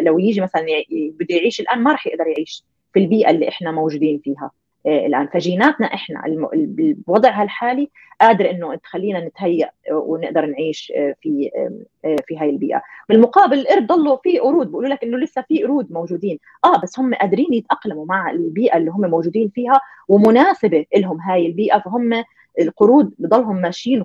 [0.01, 4.21] لو يجي مثلا بده يعيش الآن ما راح يقدر يعيش في البيئة اللي إحنا موجودين
[4.25, 4.51] فيها.
[4.87, 5.27] الآن.
[5.27, 6.23] فجيناتنا إحنا
[7.07, 7.91] بوضعها الحالي
[8.21, 10.93] قادر إنه تخلينا نتهيأ ونقدر نعيش
[11.23, 11.51] في
[12.27, 12.83] في هاي البيئة.
[13.09, 16.39] بالمقابل القرد ضلوا في قرود بيقولوا لك إنه لسه في قرود موجودين.
[16.65, 21.79] آه بس هم قادرين يتأقلموا مع البيئة اللي هم موجودين فيها ومناسبة لهم هاي البيئة.
[21.79, 22.25] فهم
[22.61, 24.05] القرود بضلهم ماشيين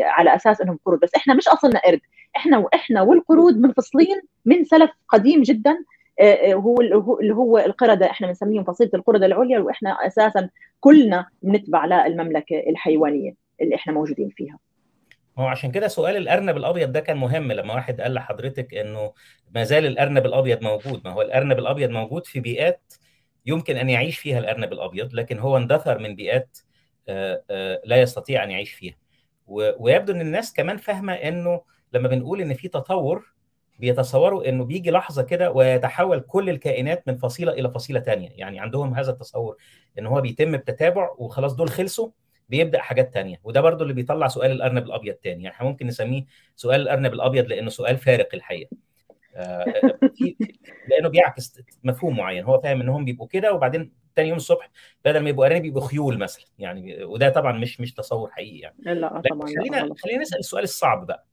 [0.00, 1.00] على أساس إنهم قرود.
[1.00, 2.00] بس إحنا مش أصلنا قرد
[2.36, 5.84] إحنا وإحنا والقرود منفصلين من سلف قديم جدا.
[6.54, 6.80] هو
[7.20, 10.48] اللي هو القرده إحنا بنسميهم فصيلة القرده العليا وإحنا أساسا
[10.80, 14.58] كلنا بنتبع للمملكه الحيوانية اللي إحنا موجودين فيها.
[15.38, 19.12] هو عشان كده سؤال الأرنب الأبيض ده كان مهم لما واحد قال لحضرتك إنه
[19.54, 22.92] ما زال الأرنب الأبيض موجود ما هو الأرنب الأبيض موجود في بيئات
[23.46, 26.58] يمكن أن يعيش فيها الأرنب الأبيض لكن هو اندثر من بيئات
[27.84, 28.94] لا يستطيع أن يعيش فيها
[29.46, 31.60] ويبدو إن الناس كمان فاهمة إنه
[31.92, 33.32] لما بنقول إن في تطور
[33.80, 38.94] بيتصوروا إنه بيجي لحظة كده ويتحول كل الكائنات من فصيلة إلى فصيلة ثانية يعني عندهم
[38.94, 39.56] هذا التصور
[39.98, 42.10] إن هو بيتم بتتابع وخلاص دول خلصوا
[42.48, 43.40] بيبدأ حاجات تانية.
[43.44, 45.44] وده برضو اللي بيطلع سؤال الأرنب الأبيض تاني.
[45.44, 46.24] يعني إحنا ممكن نسميه
[46.56, 48.70] سؤال الأرنب الأبيض لأنه سؤال فارق الحقيقة.
[50.14, 50.36] في
[50.88, 52.44] لأنه بيعكس مفهوم معين.
[52.44, 54.70] هو فاهم إنهم بيبقوا كده وبعدين تاني يوم الصبح
[55.04, 56.44] بدل ما يبقوا أرانب يبقوا خيول مثلا.
[56.58, 58.76] يعني وده طبعا مش مش تصور حقيقي يعني.
[58.78, 61.26] لا طبعا خلينا خلينا نسأل السؤال الصعب بقى.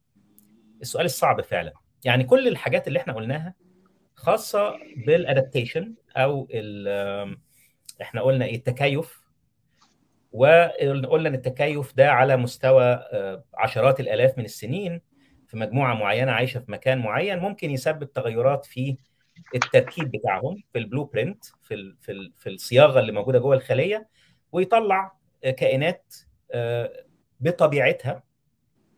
[0.81, 1.73] السؤال الصعب فعلا.
[2.05, 3.53] يعني كل الحاجات اللي إحنا قلناها
[4.15, 4.75] خاصة
[5.05, 6.47] بالادابتيشن أو
[8.01, 9.21] إحنا قلنا إيه التكيف.
[10.31, 12.99] وقلنا إن التكيف ده على مستوى
[13.53, 15.01] عشرات الآلاف من السنين
[15.47, 18.97] في مجموعة معينة عايشة في مكان معين ممكن يسبب تغيرات في
[19.55, 24.07] التركيب بتاعهم في البلو برنت في ال في, ال في الصياغة اللي موجودة جوه الخلية
[24.51, 25.11] ويطلع
[25.41, 26.13] كائنات
[27.39, 28.23] بطبيعتها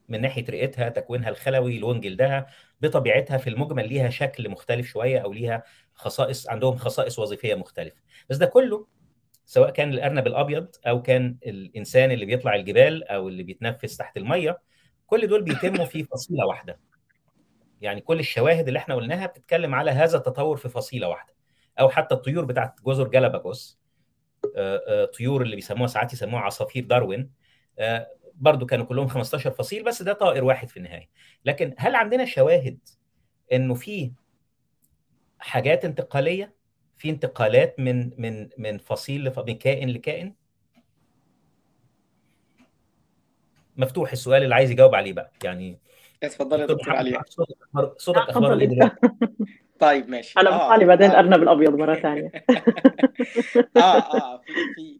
[0.10, 2.48] من ناحية رئتها تكوينها الخلوي لون جلدها
[2.82, 5.64] بطبيعتها في المجمل ليها شكل مختلف شوية أو ليها
[5.94, 8.02] خصائص عندهم خصائص وظيفية مختلفة.
[8.30, 8.88] بس ده كله
[9.46, 14.60] سواء كان الأرنب الأبيض أو كان الإنسان اللي بيطلع الجبال أو اللي بيتنفس تحت المية
[15.08, 16.80] كل دول بيتموا في فصيلة واحدة.
[17.82, 21.34] يعني كل الشواهد اللي إحنا قلناها بتتكلم على هذا التطور في فصيلة واحدة.
[21.80, 23.80] أو حتى الطيور بتاعت جزر جالاباجوس
[25.18, 27.32] طيور اللي بيسموها ساعات يسموها عصافير داروين
[28.40, 31.10] برضو كانوا كلهم 15 فصيل بس ده طائر واحد في النهاية.
[31.46, 32.80] لكن هل عندنا شواهد
[33.54, 34.12] إنه في
[35.40, 36.60] حاجات انتقالية؟
[36.98, 40.34] في انتقالات من من من فصيل من كائن لكائن؟
[43.78, 45.32] مفتوح السؤال اللي عايز يجاوب عليه بقى.
[45.44, 45.80] يعني
[46.24, 47.22] اتفضل يا دكتور علي.
[47.98, 48.96] صوتك اخباره إيه دلوقتي؟
[49.80, 50.40] طيب ماشي.
[50.40, 52.32] أنا بطالي بعدين الارنب الابيض مرة ثانية.
[53.78, 54.99] آه آه في في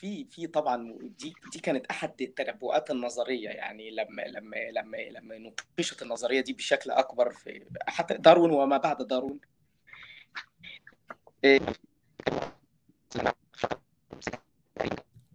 [0.00, 5.38] في في طبعا دي دي كانت أحد التنبؤات النظرية يعني لما لما لما لما
[5.78, 9.40] نقشت النظرية دي بشكل أكبر في حتى داروين وما بعد داروين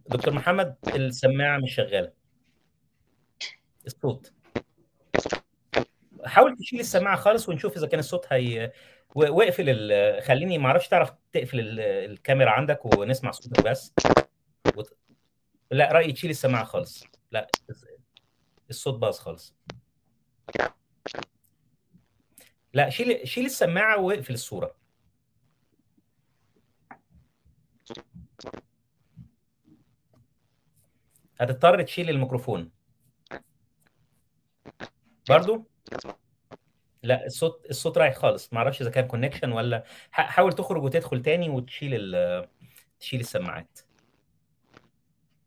[0.08, 2.12] دكتور محمد السماعة مش شغالة.
[3.86, 4.32] الصوت.
[6.24, 8.72] حاول تشيل السماعة خالص ونشوف إذا كان الصوت هي
[9.14, 9.90] واقفل.
[10.22, 11.80] خليني ما أعرفش تعرف تقفل ال-
[12.10, 13.92] الكاميرا عندك ونسمع صوتك بس.
[14.76, 14.96] وت...
[15.70, 17.04] لا رايي تشيل السماعة خالص.
[17.30, 17.50] لا
[18.70, 19.54] الصوت باظ خالص.
[22.74, 24.76] لا شيل شيل السماعة واقفل الصورة.
[31.40, 32.70] هتضطر تشيل الميكروفون.
[35.28, 35.68] برضو؟
[37.02, 38.52] لا الصوت الصوت رايح خالص.
[38.52, 42.48] ما أعرفش إذا كان كونكشن ولا حاول تخرج وتدخل تاني وتشيل ال...
[43.00, 43.78] تشيل السماعات.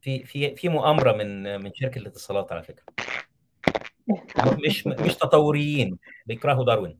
[0.01, 2.83] في في في مؤامرة من من شركة الاتصالات على فكرة.
[4.65, 6.99] مش مش تطوريين بيكرهوا داروين.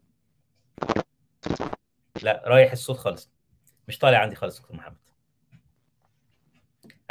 [2.24, 3.32] لا رايح الصوت خالص.
[3.88, 4.98] مش طالع عندي خالص دكتور محمد.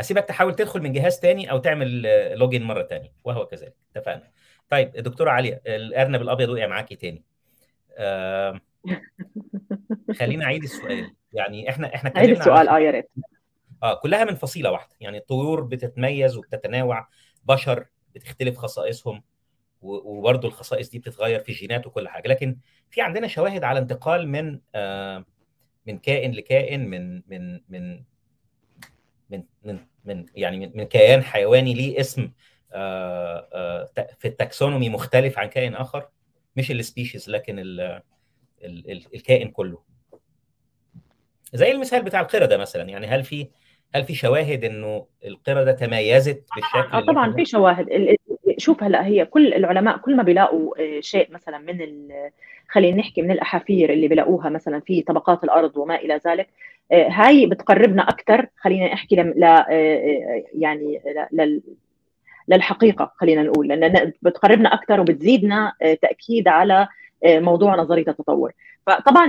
[0.00, 2.02] أسيبك تحاول تدخل من جهاز تاني أو تعمل
[2.38, 3.74] لوجين مرة تانية وهو كذلك.
[3.96, 4.30] اتفقنا؟
[4.68, 7.24] طيب دكتوره عليا الارنب الأبيض وقع معاكي تاني.
[7.98, 8.60] آه
[10.18, 11.14] خلينا أعيد السؤال.
[11.32, 12.68] يعني إحنا إحنا عيد السؤال.
[12.68, 13.10] آه يا ريت.
[13.82, 14.94] آه كلها من فصيلة واحدة.
[15.00, 17.08] يعني الطيور بتتميز وبتتنوع
[17.44, 19.22] بشر بتختلف خصائصهم
[19.82, 22.28] وبرضه الخصائص دي بتتغير في الجينات وكل حاجة.
[22.28, 22.56] لكن
[22.90, 25.24] في عندنا شواهد على انتقال من آه
[25.86, 28.04] من كائن لكائن من من من
[29.30, 32.30] من من, من يعني من, من كيان حيواني ليه اسم
[32.72, 33.88] آه آه
[34.18, 36.08] في ال taxonomy مختلف عن كائن آخر.
[36.56, 39.82] مش ال species لكن ال ال ال الكائن كله.
[41.54, 42.88] زي المثال بتاع القردة مثلا.
[42.88, 43.48] يعني هل في
[43.94, 48.16] هل في شواهد إنه القردة تميزت بالشكل آه طبعا في شواهد.
[48.58, 52.30] شوف هلا هي كل العلماء كل ما بيلاقوا آه، شيء مثلا من ال-
[52.68, 56.48] خلينا نحكي من الأحافير اللي بيلاقوها مثلا في طبقات الأرض وما إلى ذلك
[56.92, 61.00] آه، هاي بتقربنا أكثر خلينا نحكي لم- ل آه، يعني
[61.32, 61.62] لل-
[62.48, 66.88] للحقيقة خلينا نقول لأن بتقربنا أكثر وبتزيدنا تأكيد على
[67.24, 68.52] موضوع نظرية التطور.
[68.86, 69.28] فطبعا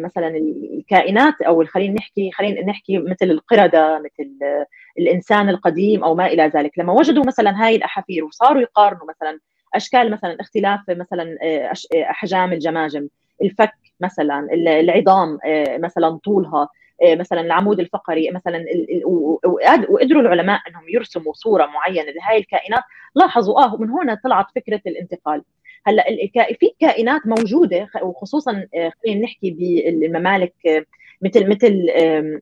[0.00, 0.28] مثلا
[0.72, 4.66] الكائنات أو خلينا نحكي خلينا نحكي مثل القردة مثل آه،
[4.98, 6.78] الإنسان القديم أو ما إلى ذلك.
[6.78, 9.38] لما وجدوا مثلا هاي الأحافير وصاروا يقارنوا مثلا
[9.74, 13.08] أشكال مثلا اختلاف مثلا آه، آه، أحجام الجماجم
[13.42, 16.68] الفك مثلا ال- العظام آه، مثلا طولها
[17.02, 18.64] آه، مثلا العمود الفقري مثلا
[19.88, 22.82] وقدروا العلماء إنهم يرسموا صورة معينة لهي الكائنات
[23.14, 25.42] لاحظوا آه من هنا طلعت فكرة الانتقال.
[25.86, 26.04] هلأ
[26.60, 30.84] في كائنات موجودة وخصوصا آه، خلينا نحكي بالممالك آه،
[31.22, 31.86] مثل مثل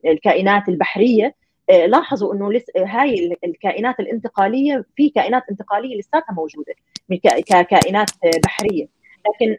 [0.05, 1.35] الكائنات البحرية.
[1.69, 6.73] آه، لاحظوا إنه هاي ال- الكائنات الانتقالية في كائنات انتقالية لساتها موجودة
[7.21, 8.09] ككائنات
[8.45, 8.87] بحرية.
[9.41, 9.57] لكن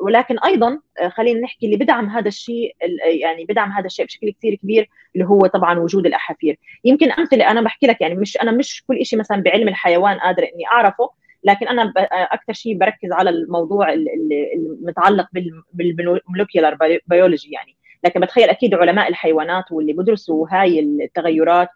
[0.00, 4.54] ولكن أيضا خلينا نحكي اللي بدعم هذا الشيء ال- يعني بدعم هذا الشيء بشكل كثير
[4.54, 6.58] كبير اللي هو طبعا وجود الأحافير.
[6.84, 10.44] يمكن أمثلة أنا بحكي لك يعني مش أنا مش كل شيء مثلا بعلم الحيوان قادره
[10.44, 11.10] إني أعرفه
[11.44, 15.28] لكن أنا أكثر شيء بركز على الموضوع ال- ال- المتعلق
[15.72, 17.76] بالمولكيولار بيولوجي يعني.
[18.04, 21.68] لكن بتخيل أكيد علماء الحيوانات واللي بدرسوا هاي التغيرات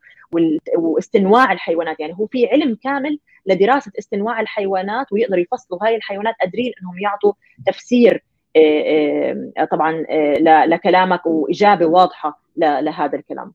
[0.77, 2.01] واستنواع الحيوانات.
[2.01, 7.33] يعني هو في علم كامل لدراسة استنواع الحيوانات ويقدروا يفصلوا هاي الحيوانات قادرين إنهم يعطوا
[7.67, 8.25] تفسير
[8.57, 10.35] آه، آه، طبعا آه،
[10.67, 13.53] لكلامك وإجابة واضحة لهذا الكلام.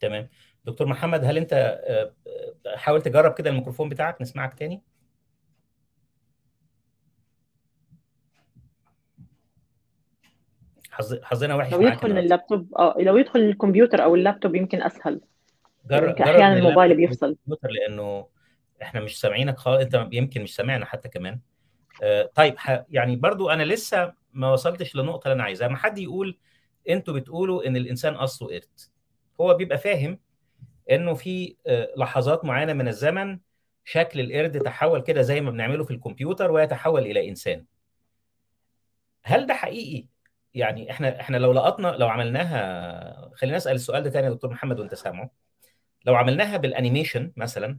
[0.00, 0.28] تمام.
[0.64, 1.80] دكتور محمد هل أنت
[2.76, 4.82] حاول تجرب كده الميكروفون بتاعك؟ نسمعك تاني.
[11.22, 15.20] حظنا وحش لو يدخل من اللابتوب آه لو يدخل الكمبيوتر أو اللابتوب يمكن أسهل.
[15.90, 17.36] جرب يمكن أحيانا الموبايل بيفصل.
[17.62, 18.26] لأنه
[18.82, 21.40] إحنا مش سامعينك خالص أنت يمكن مش سامعنا حتى كمان.
[22.02, 25.68] آه، طيب ح- يعني برضو أنا لسه ما وصلتش للنقطه اللي أنا عايزها.
[25.68, 26.38] ما حد يقول
[26.88, 28.80] أنتوا بتقولوا إن الإنسان أصله قرد
[29.40, 30.18] هو بيبقى فاهم
[30.90, 33.38] إنه في آه، لحظات معينة من الزمن
[33.84, 37.64] شكل القرد تحول كده زي ما بنعمله في الكمبيوتر ويتحول إلى إنسان.
[39.22, 40.06] هل ده حقيقي؟
[40.54, 44.80] يعني إحنا إحنا لو لقطنا لو عملناها خلينا نسأل السؤال ده تاني يا دكتور محمد
[44.80, 45.30] وأنت سامعه.
[46.06, 47.78] لو عملناها بال animation مثلا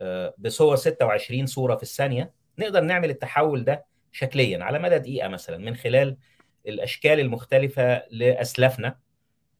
[0.00, 5.58] آه، بصور 26 صورة في الثانية نقدر نعمل التحول ده شكليا على مدى دقيقة مثلا
[5.58, 6.16] من خلال
[6.66, 8.98] الأشكال المختلفة لأسلافنا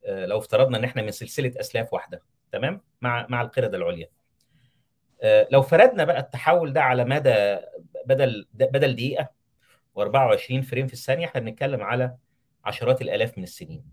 [0.04, 2.22] آه، لو افترضنا إن إحنا من سلسلة أسلاف واحدة
[2.52, 4.08] تمام؟ مع مع القرده العليا.
[5.22, 7.56] آه، لو فردنا بقى التحول ده على مدى
[8.06, 9.28] بدل بدل دقيقة
[9.98, 12.14] و24 frame في الثانية إحنا بنتكلم على
[12.64, 13.84] عشرات الآلاف من السنين.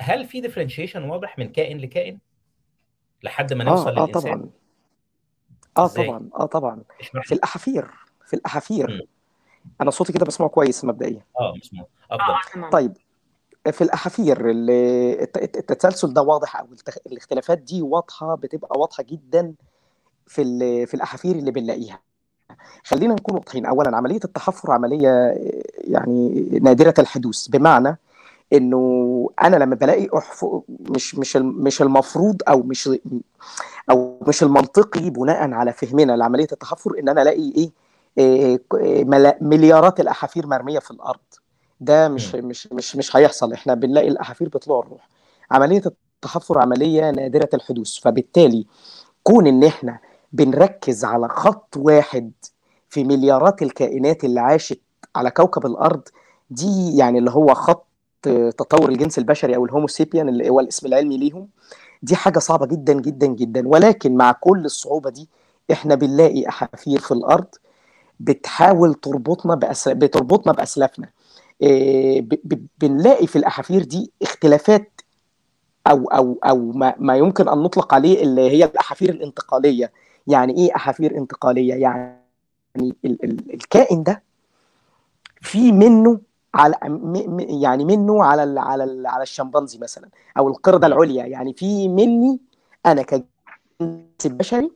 [0.00, 2.18] هل في differentiation واضح من كائن لكائن؟
[3.22, 4.50] لحد ما نوصل آه آه للإنسان؟ طبعا.
[5.78, 6.82] آه طبعا آه طبعا.
[7.22, 7.90] في الأحافير
[8.26, 9.08] في الأحافير.
[9.80, 11.24] أنا صوتي كده بسمعه كويس مبدئيا.
[11.40, 11.86] آه مسموع.
[12.10, 12.52] أفضل.
[12.54, 12.70] تمام.
[12.70, 12.96] طيب
[13.72, 14.70] في الأحافير ال-
[15.22, 16.66] الت- الت- التسلسل ده واضح أو
[17.06, 19.54] الاختلافات دي واضحة بتبقى واضحة جدا
[20.26, 22.02] في ال- في الأحافير اللي بنلاقيها.
[22.84, 23.66] خلينا نكون واضحين.
[23.66, 25.08] اولا عملية التحفر عملية
[25.78, 27.48] يعني نادرة الحدوث.
[27.48, 27.98] بمعنى
[28.52, 30.46] إنه أنا لما بلاقي أحف...
[30.68, 32.90] مش مش مش المفروض أو مش
[33.90, 37.70] أو مش المنطقي بناء على فهمنا لعملية التحفر إن أنا ألاقي إيه,
[38.18, 38.60] إيه
[39.40, 41.20] مليارات الأحافير مرمية في الأرض.
[41.80, 43.52] ده مش مش مش مش هيحصل.
[43.52, 45.08] إحنا بنلاقي الأحافير بطلوع الروح.
[45.50, 47.98] عملية التحفر عملية نادرة الحدوث.
[48.00, 48.66] فبالتالي
[49.22, 49.98] كون إن إحنا
[50.32, 52.32] بنركز على خط واحد
[52.88, 54.80] في مليارات الكائنات اللي عاشت
[55.16, 56.02] على كوكب الأرض.
[56.50, 57.86] دي يعني اللي هو خط
[58.58, 61.48] تطور الجنس البشري أو الهوموسيبيان اللي هو الاسم العلمي ليهم.
[62.02, 63.68] دي حاجة صعبة جدا جدا جدا.
[63.68, 65.28] ولكن مع كل الصعوبة دي
[65.72, 67.46] إحنا بنلاقي أحافير في الأرض
[68.20, 69.94] بتحاول تربطنا بأسل...
[69.94, 71.08] بتربطنا بأسلافنا.
[71.62, 72.66] إيه ب...
[72.78, 75.00] بنلاقي في الأحافير دي اختلافات
[75.86, 79.92] أو أو أو ما, ما يمكن أن نطلق عليه اللي هي الأحافير الانتقالية.
[80.26, 82.20] يعني إيه أحافير انتقالية؟ يعني
[82.76, 82.94] ال...
[83.04, 83.54] ال...
[83.54, 84.22] الكائن ده
[85.40, 86.20] في منه
[86.54, 86.74] على
[87.62, 91.24] يعني منه على ال على ال على الشمبانزي مثلا أو القرده العليا.
[91.26, 92.38] يعني في مني
[92.86, 93.24] أنا كجنس
[94.24, 94.70] بشري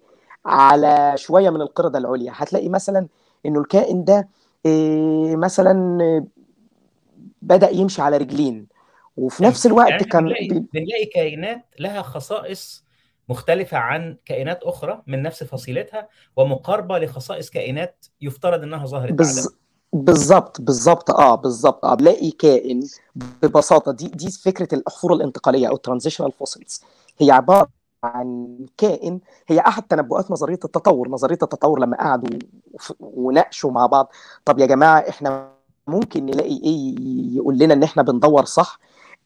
[0.46, 2.32] على شوية من القرده العليا.
[2.34, 3.06] هتلاقي مثلا
[3.46, 4.28] إنه الكائن ده
[4.66, 6.26] إيه مثلا
[7.42, 8.66] بدأ يمشي على رجلين
[9.16, 12.84] وفي نفس الوقت يعني كان بنلاقي, بنلاقي كائنات لها خصائص
[13.28, 19.48] مختلفة عن كائنات أخرى من نفس فصيلتها ومقاربة لخصائص كائنات يفترض أنها ظهرت بز...
[19.92, 22.80] بالظبط بالظبط آه بالظبط آه بلاقي كائن
[23.42, 26.82] ببساطة دي دي فكرة الاحفور الانتقالية أو transitional fossils
[27.18, 27.68] هي عبارة
[28.05, 31.09] عن كائن هي أحد تنبؤات نظرية التطور.
[31.09, 32.38] نظرية التطور لما قعدوا
[33.01, 34.12] وناقشوا مع بعض
[34.44, 35.51] طب يا جماعة إحنا
[35.86, 36.94] ممكن نلاقي إيه
[37.36, 38.78] يقول لنا إن إحنا بندور صح؟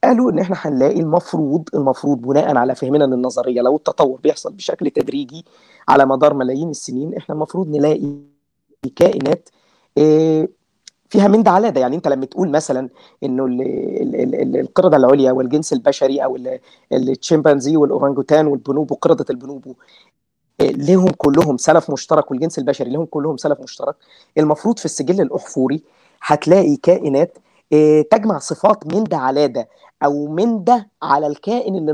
[0.04, 5.44] قالوا إن إحنا هنلاقي المفروض المفروض بناء على فهمنا للنظريه لو التطور بيحصل بشكل تدريجي
[5.88, 8.12] على مدار ملايين السنين إحنا المفروض نلاقي
[8.96, 9.48] كائنات
[9.98, 10.48] إيه
[11.10, 11.80] فيها من ده على ده.
[11.80, 12.88] يعني أنت لما تقول مثلا
[13.22, 13.46] إنه
[14.60, 16.38] القردة العليا والجنس البشري أو
[16.92, 19.74] التشمبانزي والأورانجوتان والبونوبو قرده البونوبو
[20.60, 23.94] لهم كلهم سلف مشترك والجنس البشري لهم كلهم سلف مشترك
[24.38, 25.82] المفروض في السجل الأحفوري
[26.22, 27.38] هتلاقي كائنات
[28.10, 29.68] تجمع صفات من ده على ده
[30.04, 31.92] أو من ده على الكائن اللي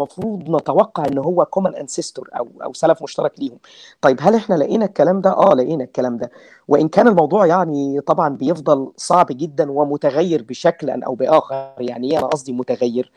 [0.00, 3.58] المفروض نتوقع إن هو common ancestor أو أو سلف مشترك ليهم.
[4.00, 6.30] طيب هل إحنا لقينا الكلام ده؟ آه لقينا الكلام ده.
[6.68, 12.26] وإن كان الموضوع يعني طبعا بيفضل صعب جدا ومتغير بشكل أو بآخر يعني إيه؟ أنا
[12.26, 13.12] قصدي متغير.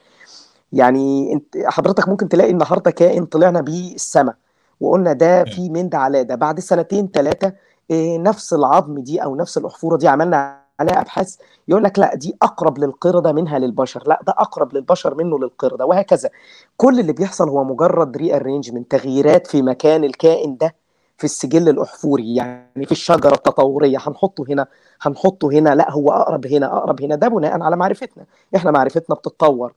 [0.73, 4.35] يعني انت حضرتك ممكن تلاقي النهارده كائن طلعنا بيه السماء
[4.81, 6.35] وقلنا ده في من ده على ده.
[6.35, 7.53] بعد سنتين ثلاثة
[7.91, 11.35] إيه نفس العظم دي أو نفس الاحفوره دي عملنا عليها أبحاث
[11.67, 16.29] يقول لك لا دي أقرب للقردة منها للبشر لا ده أقرب للبشر منه للقردة وهكذا.
[16.77, 20.75] كل اللي بيحصل هو مجرد rearrangement تغييرات في مكان الكائن ده
[21.17, 23.97] في السجل الأحفوري يعني في الشجرة التطورية.
[24.01, 24.67] هنحطه هنا
[25.01, 28.25] هنحطه هنا لا هو أقرب هنا أقرب هنا ده بناء على معرفتنا.
[28.55, 29.73] إحنا معرفتنا بتتطور.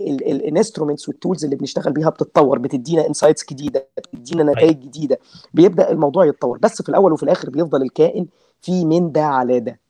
[0.00, 5.18] ال instruments وال tools اللي بنشتغل بيها بتتطور بتدينا insights جديدة بتدينا نتائج جديدة.
[5.54, 6.58] بيبدأ الموضوع يتطور.
[6.58, 8.26] بس في الأول وفي الآخر بيفضل الكائن
[8.62, 9.80] في من ده على ده.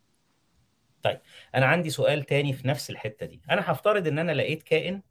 [1.02, 1.20] طيب
[1.54, 3.40] أنا عندي سؤال تاني في نفس الحتة دي.
[3.50, 5.02] أنا هفترض إن أنا لقيت كائن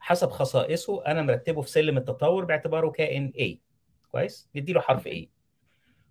[0.00, 3.56] حسب خصائصه أنا مرتبه في سلم التطور باعتباره كائن A.
[4.12, 5.26] كويس؟ نديله حرف A.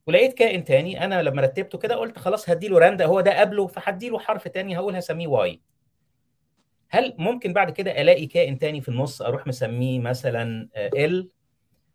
[0.07, 4.19] ولقيت كائن تاني أنا لما رتبته كده قلت خلاص هديله راندا هو ده قبله فهديله
[4.19, 5.61] حرف تاني هقول هسميه Y
[6.89, 11.29] هل ممكن بعد كده ألاقي كائن تاني في النص أروح مسميه مثلا ال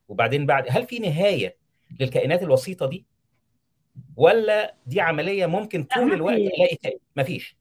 [0.09, 1.57] وبعدين بعد هل في نهاية
[2.01, 3.07] للكائنات الوسيطة دي؟
[4.16, 7.56] ولا دي عملية ممكن طول الوقت ألاقي كائن مفيش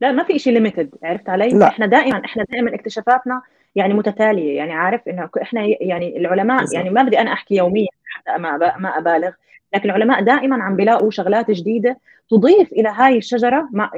[0.00, 1.68] لا ما في شيء ليميتد عرفت علي؟ لا.
[1.68, 3.42] إحنا دائما إحنا دائما اكتشافاتنا
[3.74, 4.56] يعني متتالية.
[4.56, 6.74] يعني عارف إنه إحنا يعني العلماء بالظبط.
[6.74, 9.30] يعني ما بدي أنا أحكي يوميا حتى ما ما أبالغ
[9.74, 11.98] لكن العلماء دائما عم بيلاقوا شغلات جديدة
[12.30, 13.90] تضيف إلى هاي الشجرة مع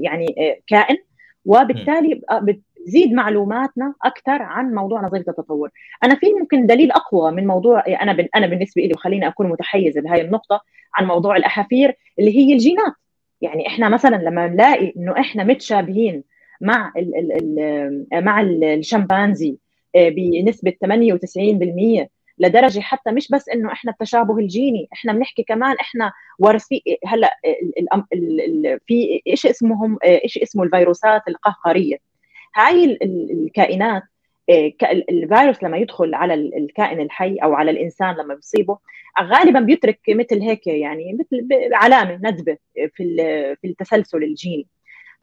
[0.00, 0.26] يعني
[0.66, 0.96] كائن
[1.44, 2.20] وبالتالي
[2.82, 5.70] بتزيد معلوماتنا أكثر عن موضوع نظريه التطور.
[6.04, 10.20] أنا في ممكن دليل أقوى من موضوع أنا أنا بالنسبة لي وخليني أكون متحيزة بهاي
[10.20, 10.60] النقطة
[10.94, 12.92] عن موضوع الأحافير اللي هي الجينات.
[13.40, 16.24] يعني إحنا مثلا لما نلاقي إنه إحنا متشابهين
[16.60, 17.32] مع ال ال
[18.12, 19.56] ال مع الشمبانزي
[19.96, 20.72] بنسبة
[22.04, 22.06] 98%
[22.38, 27.38] لدرجة حتى مش بس إنه إحنا التشابه الجيني إحنا بنحكي كمان إحنا وارثي هلأ
[28.86, 32.11] في إيش اسمهم إيش اسمه الفيروسات القهقرية.
[32.56, 34.02] هاي ال- ال- الكائنات
[34.50, 38.78] ال- الفيروس لما يدخل على ال- الكائن الحي أو على الإنسان لما بيصيبه
[39.22, 44.66] غالبا بيترك مثل هيك يعني مثل علامة ندبة في ال- في التسلسل الجيني.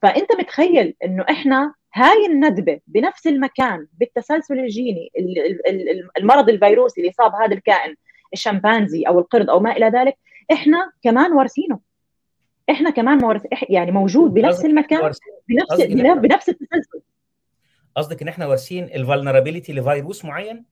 [0.02, 7.02] فأنت متخيل إنه إحنا هاي الندبة بنفس المكان بالتسلسل الجيني ال- ال- ال- المرض الفيروسي
[7.02, 7.96] اللي صاب هذا الكائن
[8.34, 10.16] الشمبانزي أو القرد أو ما إلى ذلك
[10.52, 11.80] إحنا كمان وارثينه.
[12.70, 15.00] إحنا كمان مورث يعني موجود بنفس المكان
[15.50, 15.70] بنفس
[16.22, 17.02] بنفس التسلسل.
[17.96, 20.66] قصدك إن إحنا وارثين الفولنربيلتي لفيروس معين؟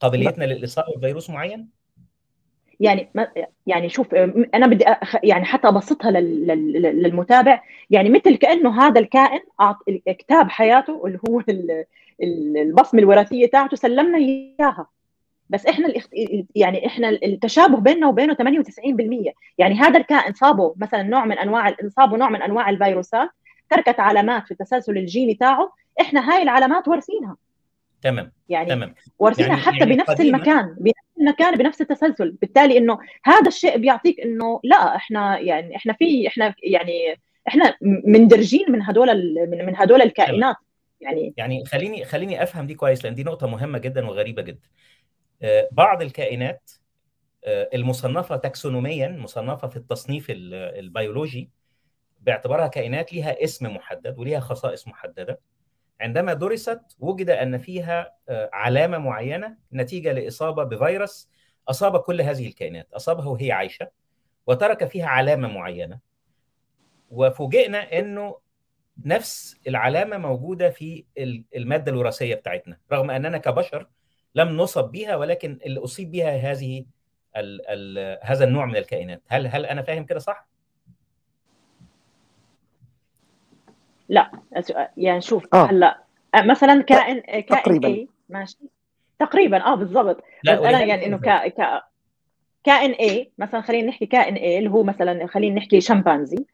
[0.00, 1.68] قابليتنا للإصابة بفيروس معين؟
[2.80, 3.08] يعني
[3.66, 4.14] يعني شوف
[4.54, 7.62] أنا بدي أخ يعني حتى أبسطها للمتابع.
[7.90, 9.40] يعني مثل كأنه هذا الكائن
[10.06, 11.42] كتاب حياته اللي هو
[12.22, 14.86] البصمة الوراثية تاعته سلمنا إياها.
[15.50, 16.10] بس إحنا الاخت...
[16.54, 18.38] يعني إحنا التشابه بيننا وبينه 98%
[19.58, 23.30] يعني هذا الكائن صابه مثلا نوع من أنواع صابه نوع من أنواع الفيروسات.
[23.70, 27.36] تركت علامات في التسلسل الجيني تاعه إحنا هاي العلامات وارثينها
[28.02, 28.94] تمام يعني تمام.
[29.18, 32.30] وارثينها يعني حتى يعني بنفس قديما المكان بنفس المكان بنفس التسلسل.
[32.30, 37.16] بالتالي إنه هذا الشيء بيعطيك إنه لا إحنا يعني إحنا في إحنا يعني
[37.48, 37.76] إحنا
[38.06, 39.06] مندرجين من هدول
[39.50, 40.56] من هدول الكائنات.
[41.00, 44.68] يعني يعني خليني خليني أفهم دي كويس لأن دي نقطة مهمة جدا وغريبة جدا.
[45.42, 46.70] آه، بعض الكائنات
[47.44, 51.50] آه، المصنفة تاكسونوميا مصنفة في التصنيف ال- البيولوجي
[52.20, 55.40] باعتبارها كائنات ليها اسم محدد وليها خصائص محددة.
[56.00, 61.30] عندما درست وجد أن فيها آه، علامة معينة نتيجة لإصابة بفيروس
[61.68, 62.92] أصاب كل هذه الكائنات.
[62.92, 63.90] اصابها وهي عايشة
[64.46, 65.98] وترك فيها علامة معينة.
[67.10, 68.38] وفوجئنا إنه
[69.04, 73.88] نفس العلامة موجودة في ال- المادة الوراثية بتاعتنا رغم أننا كبشر
[74.34, 76.84] لم نصب بها ولكن اللي أصيب بها هذه
[77.36, 79.22] ال ال هذا النوع من الكائنات.
[79.28, 80.48] هل هل أنا فاهم كده صح؟
[84.10, 84.30] لا
[84.96, 85.64] يعني شوف آه.
[85.66, 85.98] هلأ
[86.36, 87.88] مثلا كائن كائن تقريباً.
[88.04, 88.56] A ماشي
[89.18, 91.52] تقريبا آه بالضبط لا بس أنا يعني إنه ك...
[91.60, 91.82] ك...
[92.64, 96.46] كائن A مثلا خلينا نحكي كائن A اللي هو مثلا خلينا نحكي شمبانزي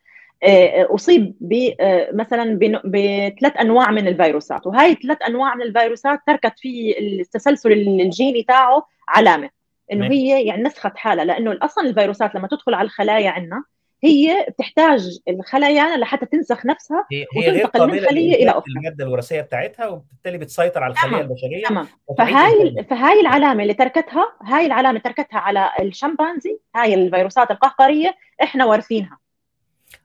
[0.42, 6.20] آه، أصيب ب آه، مثلا بن- بثلاث أنواع من الفيروسات وهي ثلاث أنواع من الفيروسات
[6.26, 9.50] تركت في التسلسل الجيني تاعه علامة
[9.92, 10.06] إنه.
[10.06, 13.64] هي يعني نسخت حالها لأنه أصلا الفيروسات لما تدخل على الخلايا عندنا
[14.04, 19.86] هي بتحتاج الخلايا لحتى تنسخ نفسها هي وتنتقل من خليه إلى أخرى الماده الوراثية بتاعتها
[19.88, 21.86] وبالتالي بتسيطر على الخلية تمام البشرية تمام.
[22.18, 22.84] فهاي.
[22.90, 29.18] فهاي العلامة اللي تركتها هاي العلامة تركتها على الشمبانزي هاي الفيروسات القهقرية إحنا وارثينها.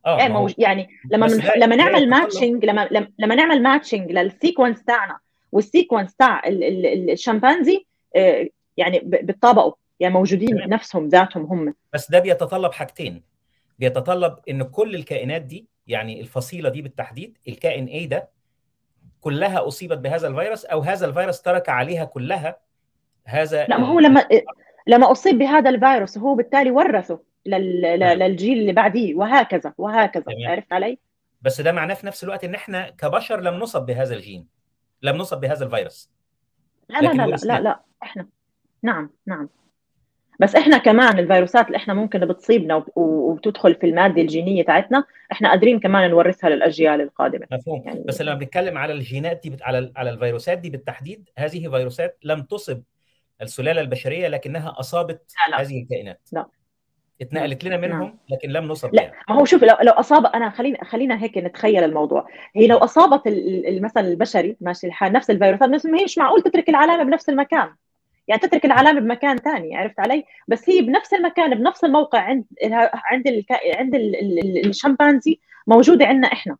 [0.05, 0.53] آه يعني هو موج...
[0.57, 1.41] يعني لما من...
[1.57, 2.87] لما نعمل matching لما
[3.19, 5.17] لما- نعمل matching لل sequence تاعنا
[5.51, 6.63] وال sequence تاع ال...
[6.63, 6.85] ال...
[6.85, 7.85] ال- الشمبانزي
[8.15, 8.47] آه،
[8.77, 10.55] يعني ب- بيتطابقوا يعني موجودين.
[10.69, 11.73] نفسهم ذاتهم هم.
[11.93, 13.30] بس ده بيتطلب حاجتين.
[13.81, 18.29] بيتطلب إن كل الكائنات دي يعني الفصيلة دي بالتحديد الكائن A ده
[19.21, 22.57] كلها أصيبت بهذا الفيروس أو هذا الفيروس ترك عليها كلها
[23.25, 24.27] هذا لا ما هو لما
[24.87, 27.81] لما أصيب بهذا الفيروس هو بالتالي ورثه لل...
[27.99, 30.51] للجيل اللي بعديه وهكذا وهكذا تمام.
[30.51, 30.97] عرفت علي؟
[31.41, 34.47] بس ده معناه في نفس الوقت إن إحنا كبشر لم نصب بهذا الجين
[35.01, 36.11] لم نصب بهذا الفيروس
[36.89, 37.35] لا لا لا لا.
[37.43, 37.81] لا, لا.
[38.03, 38.27] إحنا
[38.83, 39.49] نعم نعم
[40.41, 45.49] بس إحنا كمان الفيروسات اللي إحنا ممكن بتصيبنا وب- وبتدخل في المادة الجينية تاعتنا إحنا
[45.49, 47.47] قادرين كمان نورثها للأجيال القادمة.
[47.51, 47.83] مفهوم.
[47.85, 52.41] يعني- بس لما بنتكلم على الجينات دي على على الفيروسات دي بالتحديد هذه فيروسات لم
[52.41, 52.81] تصب
[53.41, 55.61] السلالة البشرية لكنها أصابت لا لا.
[55.61, 56.19] هذه الكائنات.
[56.31, 56.45] لا.
[57.21, 59.11] اتنقلت لنا منهم لكن لم نصب لا.
[59.29, 62.27] ما هو شوف لو لو أصاب أنا خلينا خلينا هيك نتخيل الموضوع.
[62.55, 63.21] هي لو أصابت
[63.81, 67.69] مثلا البشري ماشي الحال نفس الفيروسات بس ما هي مش معقول تترك العلامة بنفس المكان.
[68.31, 72.45] يعني تترك العلامة بمكان ثاني عرفت علي؟ بس هي بنفس المكان بنفس الموقع عند
[72.93, 73.55] عند الكا...
[73.77, 76.57] عند ال- ال- ال- الشمبانزي موجودة عندنا إحنا.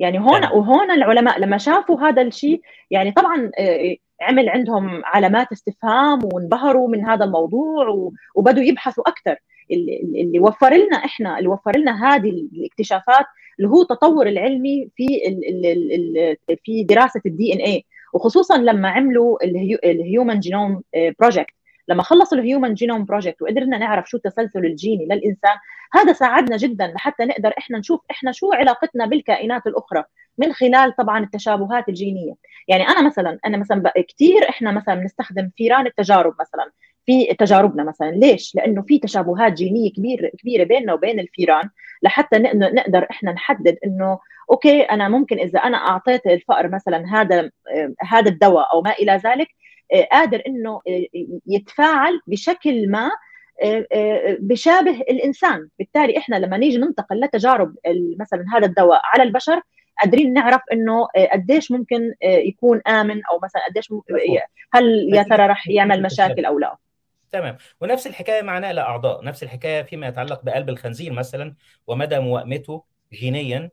[0.00, 0.44] يعني هون.
[0.44, 7.04] وهون العلماء لما شافوا هذا الشيء يعني طبعا آه، عمل عندهم علامات استفهام وانبهروا من
[7.04, 9.36] هذا الموضوع و- وبدوا يبحثوا أكثر.
[9.70, 13.26] اللي, اللي وفر لنا إحنا اللي وفر لنا هذه الاكتشافات
[13.58, 16.18] اللي هو التطور العلمي في ال ال ال
[16.50, 19.44] ال في دراسة ال DNA وخصوصا لما عملوا
[19.84, 20.82] ال human genome
[21.20, 21.54] project
[21.88, 25.56] لما خلصوا ال human genome project وقدرنا نعرف شو التسلسل الجيني للإنسان
[25.92, 30.04] هذا ساعدنا جدا لحتى نقدر إحنا نشوف إحنا شو علاقتنا بالكائنات الأخرى
[30.38, 32.34] من خلال طبعا التشابهات الجينية.
[32.68, 36.70] يعني أنا مثلا أنا مثلا كثير إحنا مثلا بنستخدم فيران التجارب مثلا.
[37.08, 38.10] في تجاربنا مثلا.
[38.10, 41.70] ليش؟ لأنه في تشابهات جينية كبيره كبيرة بيننا وبين الفيران
[42.02, 44.18] لحتى نقدر إحنا نحدد إنه
[44.50, 47.50] okay أنا ممكن إذا أنا أعطيت الفأر مثلا هذا
[48.00, 49.48] هذا الدواء أو ما إلى ذلك
[50.12, 50.80] قادر إنه
[51.46, 53.10] يتفاعل بشكل ما
[54.40, 55.68] بشابه الإنسان.
[55.78, 57.74] بالتالي إحنا لما نيجي ننتقل لتجارب
[58.20, 59.60] مثلا هذا الدواء على البشر
[60.02, 63.92] قادرين نعرف إنه قديش ممكن يكون آمن أو مثلا قديش.
[64.74, 66.76] هل يا ترى رح يعمل مشاكل أو لا.
[67.32, 67.56] تمام.
[67.80, 71.54] ونفس الحكاية مع نقل أعضاء نفس الحكاية فيما يتعلق بقلب الخنزير مثلا
[71.86, 73.70] ومدى موائمته جينيا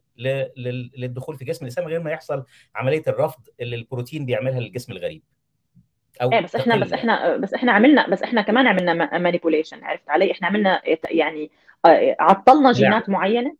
[0.97, 2.45] للدخول في جسم الإنسان غير ما يحصل
[2.75, 5.21] عملية الرفض اللي البروتين بيعملها للجسم الغريب.
[6.21, 10.09] أو إيه بس إحنا بس إحنا بس إحنا عملنا بس إحنا كمان عملنا manipulation عرفت
[10.09, 11.51] علي؟ إحنا عملنا يعني
[11.85, 13.55] آه، عطلنا لا جينات معينة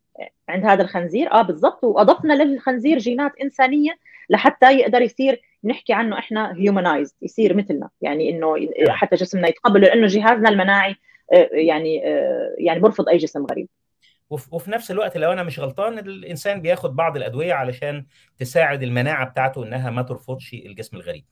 [0.49, 1.31] عند هذا الخنزير.
[1.31, 1.83] آه بالضبط.
[1.83, 3.97] وأضفنا للخنزير جينات إنسانية
[4.29, 7.89] لحتى يقدر يصير نحكي عنه إحنا humanized يصير مثلنا.
[8.01, 8.55] يعني إنه
[8.89, 10.95] حتى جسمنا يتقبله لأنه جهازنا المناعي
[11.33, 13.67] آه، يعني آه، يعني برفض أي جسم غريب.
[14.29, 18.05] وف- وفي نفس الوقت لو أنا مش غلطان الإنسان بياخد بعض الأدوية علشان
[18.37, 21.25] تساعد المناعة بتاعته إنها ما ترفضش الجسم الغريب.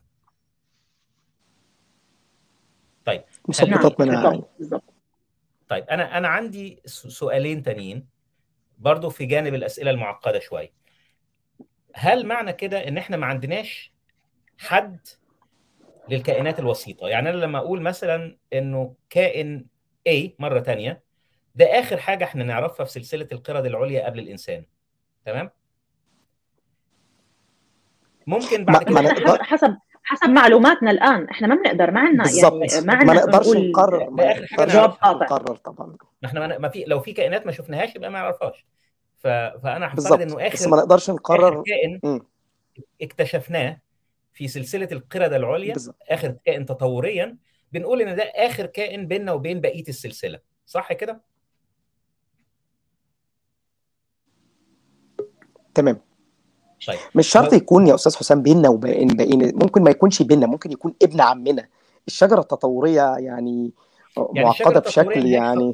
[3.06, 3.98] طيب مثبطات
[4.60, 4.94] بالضبط.
[5.68, 8.08] طيب أنا أنا عندي س- سؤالين تانيين
[8.78, 10.72] برضو في جانب الأسئلة المعقدة شوية.
[11.96, 13.93] هل معنى كده إن إحنا ما عندناش
[14.64, 15.00] حد
[16.10, 17.08] للكائنات الوسيطة.
[17.08, 19.66] يعني أنا لما أقول مثلا إنه كائن
[20.10, 21.04] A مرة تانية
[21.56, 24.66] ده آخر حاجة إحنا نعرفها في سلسلة القرد العليا قبل الإنسان.
[25.26, 25.50] تمام؟
[28.28, 31.30] ممكن ما بعد ما كده نقدر حسب حسب حسب معلوماتنا الآن.
[31.30, 34.10] إحنا ما بنقدر ما عندنا يعني ما ما عندنا نقدرش نقول نقرر.
[34.10, 35.88] ما نقدرش جواب نعرفها قاطع نقرر طبعا.
[36.22, 38.66] ما إحنا ما في لو في كائنات ما شفناهاش يبقى ما نعرفهاش.
[39.20, 41.64] فأنا هفترض بالظبط إنه بس آخر ما نقدرش نقرر.
[41.64, 42.22] كائن.
[43.02, 43.78] اكتشفناه
[44.34, 45.96] في سلسلة القردة العليا بالظبط.
[46.10, 47.38] آخر كائن تطوريا.
[47.74, 50.40] بنقول إن ده آخر كائن بيننا وبين بقية السلسلة.
[50.66, 51.22] صح كده؟
[55.76, 56.02] تمام.
[56.88, 57.00] طيب.
[57.16, 60.72] مش شرط لو يكون يا أستاذ حسام بيننا وبين بقينا ممكن ما يكونش بيننا ممكن
[60.72, 61.68] يكون ابن عمنا.
[62.08, 63.72] الشجرة التطورية يعني
[64.34, 65.74] يعني الشجرة معقدة بشكل يعني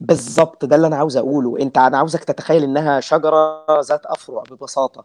[0.00, 1.58] بالظبط ده اللي أنا عاوز أقوله.
[1.60, 5.04] أنت أنا عاوزك تتخيل إنها شجرة ذات أفرع ببساطة.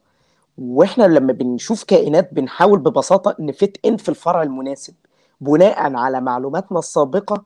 [0.61, 4.93] وإحنا لما بنشوف كائنات بنحاول ببساطة نفت إن في الفرع المناسب
[5.41, 7.43] بناء على معلوماتنا السابقة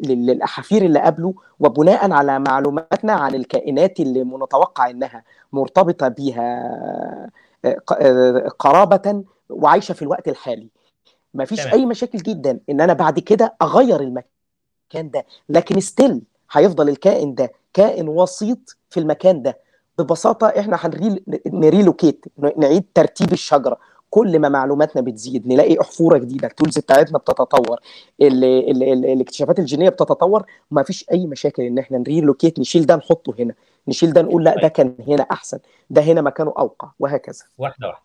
[0.00, 6.42] للأحافير اللي قبله وبناء على معلوماتنا عن الكائنات اللي متوقع إنها مرتبطة بيها
[7.64, 10.68] آه، آه، قرابة وعايشة في الوقت الحالي.
[11.34, 11.72] مفيش تمام.
[11.74, 16.22] أي مشاكل جدا إن أنا بعد كده أغير المكان ده لكن ستيل
[16.52, 19.58] هيفضل الكائن ده كائن وسيط في المكان ده.
[19.98, 22.24] ببساطة إحنا هنريل ن relocate
[22.56, 23.78] نعيد ترتيب الشجرة.
[24.10, 27.80] كل ما معلوماتنا بتزيد نلاقي أحفورة جديدة ال tools بتاعتنا بتتطور
[28.22, 30.44] ال ال ال الاكتشافات الجينية بتتطور.
[30.70, 33.54] ما فيش أي مشاكل إن إحنا ن relocate نشيل ده نحطه هنا.
[33.88, 35.58] نشيل ده نقول لا ده كان هنا أحسن
[35.90, 37.44] ده هنا مكانه أوقع وهكذا.
[37.58, 38.04] واحدة واحدة.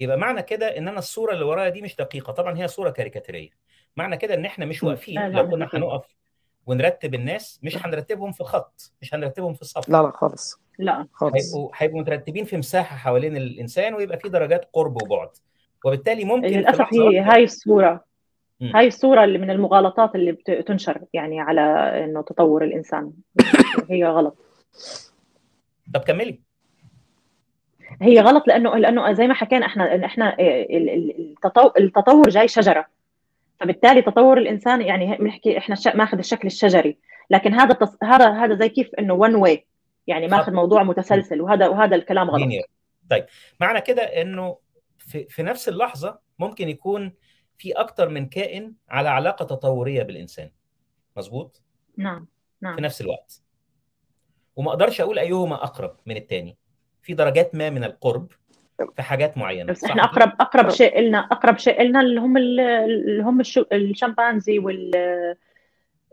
[0.00, 2.32] يبقى معنى كده إن أنا الصورة اللي ورايا دي مش دقيقة.
[2.32, 3.50] طبعا هي صورة كاريكاتيرية.
[3.96, 4.82] معنى كده إن إحنا مش.
[4.82, 5.30] واقفين.
[5.32, 5.68] لو كنا.
[5.72, 6.04] هنقف
[6.66, 9.88] ونرتب الناس مش هنرتبهم في خط مش هنرتبهم في صف.
[9.88, 10.58] لا لا خالص.
[10.80, 11.06] لا.
[11.12, 11.54] خالص.
[11.54, 15.28] هيبقوا هيبقوا مترتبين في مساحة حوالين الإنسان ويبقى في درجات قرب وبعد.
[15.84, 18.04] وبالتالي ممكن للأسف هي هاي الصورة
[18.60, 18.72] مم.
[18.76, 21.60] هاي الصورة اللي من المغالطات اللي بتنشر يعني على
[22.04, 23.12] إنه تطور الإنسان.
[23.90, 24.36] هي غلط.
[25.94, 26.40] طب كملي.
[28.02, 32.86] هي غلط لأنه لأنه زي ما حكينا إحنا إحنا ال- ال- التطو- التطور جاي شجرة.
[33.60, 36.96] فبالتالي تطور الإنسان يعني بنحكي إحنا ماخذ الشكل الشجري.
[37.30, 37.78] لكن هذا.
[38.02, 39.66] هذا هذا زي كيف إنه وان واي
[40.10, 42.48] يعني ماخذ موضوع متسلسل وهذا وهذا الكلام غلط.
[43.10, 43.26] طيب
[43.60, 44.58] معنى كده إنه
[44.98, 47.12] في, في نفس اللحظة ممكن يكون
[47.58, 50.50] في أكتر من كائن على علاقة تطورية بالإنسان.
[51.16, 51.62] مظبوط؟
[51.96, 53.42] نعم في نعم نفس الوقت.
[54.56, 56.56] وما أقدرش أقول أيهما أقرب من التاني.
[57.02, 58.32] في درجات ما من القرب
[58.96, 62.60] في حاجات معينة بس إحنا أقرب أقرب شيء لنا أقرب شيء لنا اللي هم ال-
[62.60, 63.40] اللي هم
[63.72, 64.90] الشمبانزي وال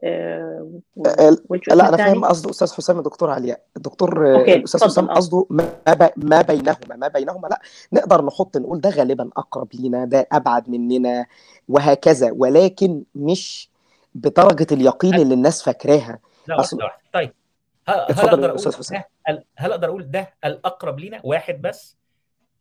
[0.04, 3.62] لا اسمه أنا فاهم قصده أستاذ حسام الدكتور علياء.
[3.78, 5.14] الدكتور آه، تفضل حسام آه.
[5.14, 7.62] قصده ما ب- ما بينهما ما بينهما لا
[7.94, 11.26] نقدر نحط نقول ده غالبا أقرب لينا ده أبعد مننا
[11.70, 12.32] وهكذا.
[12.36, 13.70] ولكن مش
[14.16, 16.20] بدرجة اليقين اللي الناس فاكراها.
[16.48, 17.34] لا واحدة طيب
[17.88, 19.08] هل أقدر أقول أستاذ ده
[19.58, 21.98] هل أقدر أقول ده الأقرب لينا؟ واحد بس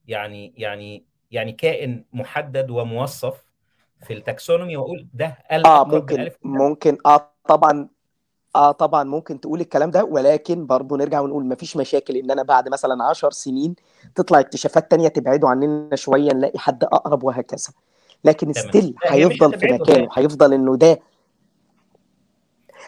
[0.09, 3.45] يعني يعني يعني كائن محدد وموصف
[4.03, 7.89] في التاكسونومي واقول ده آه ممكن ممكن آه طبعا
[8.57, 12.69] آه طبعا ممكن تقول الكلام ده ولكن برضه نرجع ونقول مفيش مشاكل إن أنا بعد
[12.69, 13.75] مثلا عشر سنين
[14.15, 17.69] تطلع اكتشافات تانية تبعده عننا شوية نلاقي حد أقرب وهكذا.
[18.25, 18.69] لكن تمام.
[18.69, 21.01] ستيل هيفضل في مكانه هي هيفضل إنه ده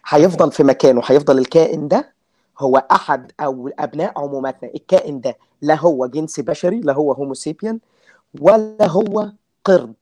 [0.07, 2.13] هيفضل في مكانه هيفضل الكائن ده
[2.59, 4.71] هو أحد أو أبناء عموماتنا.
[4.75, 7.79] الكائن ده لا هو جنس بشري لا هو هوموسيبيان
[8.41, 9.33] ولا هو
[9.65, 9.95] قرد.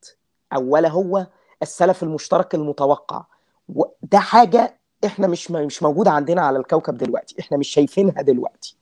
[0.53, 1.27] أو ولا هو
[1.63, 3.25] السلف المشترك المتوقع.
[4.03, 7.37] ده حاجة إحنا مش مش موجودة عندنا على الكوكب دلوقتي.
[7.41, 8.77] إحنا مش شايفينها دلوقتي.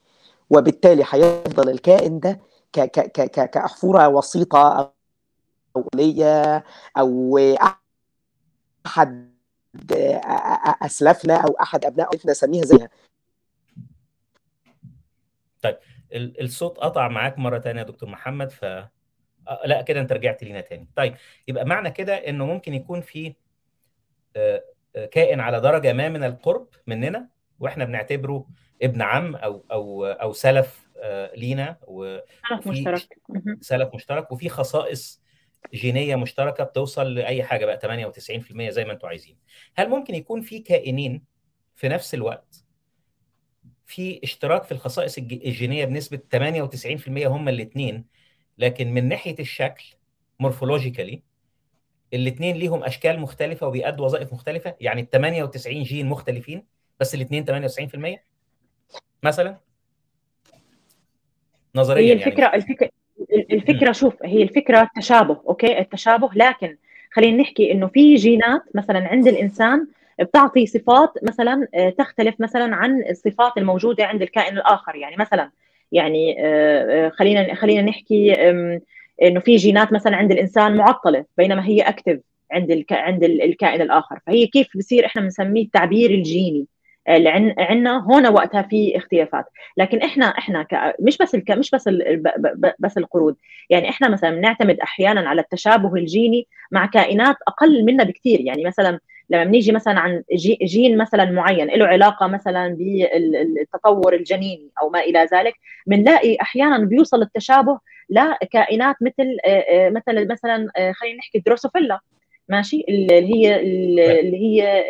[0.51, 2.41] وبالتالي هيفضل الكائن ده
[2.73, 4.93] ك ك ك ك كأحفورة وسيطة
[5.77, 5.89] أو
[6.99, 7.39] أو
[8.87, 9.35] أحد
[10.83, 12.89] أسلافنا أو أحد أبنائنا نسميها زيها.
[15.63, 15.77] طيب
[16.13, 18.65] ال- الصوت قطع معاك مرة تانية يا دكتور محمد ف
[19.65, 20.89] لا كده انت رجعت لينا تاني.
[20.97, 21.15] طيب
[21.49, 23.35] يبقى معنى كده إنه ممكن يكون في
[24.37, 24.63] آه
[25.13, 27.29] كائن على درجة ما من القرب مننا
[27.61, 28.47] وإحنا بنعتبره
[28.83, 30.89] ابن عم أو أو أو سلف
[31.37, 31.77] لينا
[32.49, 33.19] سلف مشترك.
[33.61, 35.23] سلف مشترك وفي خصائص
[35.75, 39.37] جينية مشتركة بتوصل لأي حاجة بقى 98% زي ما أنتم عايزين.
[39.77, 41.25] هل ممكن يكون في كائنين
[41.75, 42.65] في نفس الوقت
[43.87, 48.05] في اشتراك في الخصائص الجينية بنسبة 98% هم الاثنين
[48.59, 49.85] لكن من ناحية الشكل
[50.41, 51.23] morphologically
[52.15, 54.75] الاثنين ليهم أشكال مختلفة وبيأدوا وظائف مختلفة.
[54.81, 56.65] يعني ال 98 جين مختلفين
[57.01, 58.21] بس الاثنين 98%
[59.23, 59.57] مثلا؟
[61.75, 62.57] نظريا هي الفكرة يعني.
[62.57, 62.91] الفكرة
[63.51, 66.77] الفكرة شوف هي الفكرة تشابه okay؟ التشابه لكن
[67.13, 69.87] خلينا نحكي إنه في جينات مثلا عند الإنسان
[70.21, 71.69] بتعطي صفات مثلا
[71.99, 74.97] تختلف مثلا عن الصفات الموجودة عند الكائن الآخر.
[74.97, 75.51] يعني مثلا
[75.95, 76.37] يعني
[77.11, 78.35] خلينا خلينا نحكي
[79.23, 82.21] إنه في جينات مثلا عند الإنسان معطلة بينما هي active
[82.53, 82.93] عند الك...
[82.93, 84.19] عند الكائن الآخر.
[84.27, 86.67] فهي كيف بصير إحنا بنسميه التعبير الجيني؟
[87.09, 89.45] اللي عندنا هون وقتها في اختلافات.
[89.77, 90.95] لكن إحنا إحنا ك...
[91.01, 91.51] مش بس الك...
[91.51, 92.23] مش بس ال...
[92.37, 92.73] ب...
[92.79, 93.37] بس القرود.
[93.71, 99.01] يعني إحنا مثلا بنعتمد أحيانا على التشابه الجيني مع كائنات أقل منا بكثير يعني مثلا
[99.31, 100.59] لما بنيجي مثلا عن جي...
[100.63, 105.55] جين مثلا معين له علاقة مثلا بالتطور الجنيني أو ما إلى ذلك
[105.87, 107.79] بنلاقي أحيانا بيوصل التشابه
[108.11, 109.37] لكائنات مثل
[109.91, 112.01] مثل مثلا خلينا نحكي دروسوفيلا
[112.49, 113.61] ماشي؟ اللي هي
[114.21, 114.85] اللي هي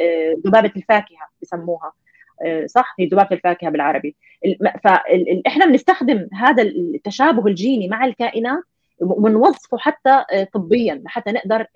[0.46, 1.92] ذبابه الفاكهة بسموها.
[2.66, 4.16] صح؟ هي ذبابه الفاكهة بالعربي.
[4.84, 8.62] فاحنا بنستخدم هذا التشابه الجيني مع الكائنات
[9.00, 11.66] ونوظفه حتى طبيا حتى نقدر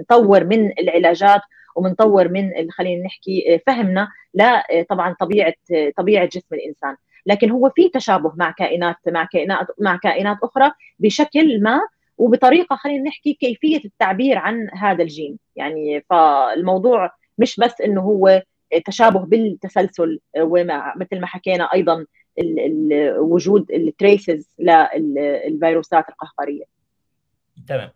[0.00, 1.40] نطور من العلاجات
[1.76, 5.54] ومنطور من خلينا نحكي فهمنا لا طبعا طبيعة
[5.96, 6.96] طبيعة جسم الإنسان.
[7.26, 11.80] لكن هو في تشابه مع كائنات مع كائنات مع كائنات أخرى بشكل ما
[12.18, 15.38] وبطريقة خلينا نحكي كيفية التعبير عن هذا الجين.
[15.56, 18.42] يعني فالموضوع مش بس إنه هو
[18.86, 22.06] تشابه بالتسلسل ومع مثل ما حكينا أيضا
[23.18, 26.64] وجود التريسز للفيروسات القهقرية.
[27.68, 27.90] تمام.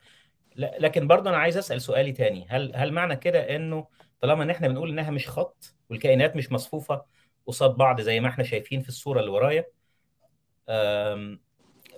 [0.56, 2.46] لكن برضه أنا عايز أسأل سؤالي تاني.
[2.48, 3.86] هل هل معنى كده إنه
[4.20, 7.02] طالما إن إحنا بنقول إنها مش خط والكائنات مش مصفوفة
[7.46, 9.64] قصاد بعض زي ما إحنا شايفين في الصورة اللي ورايا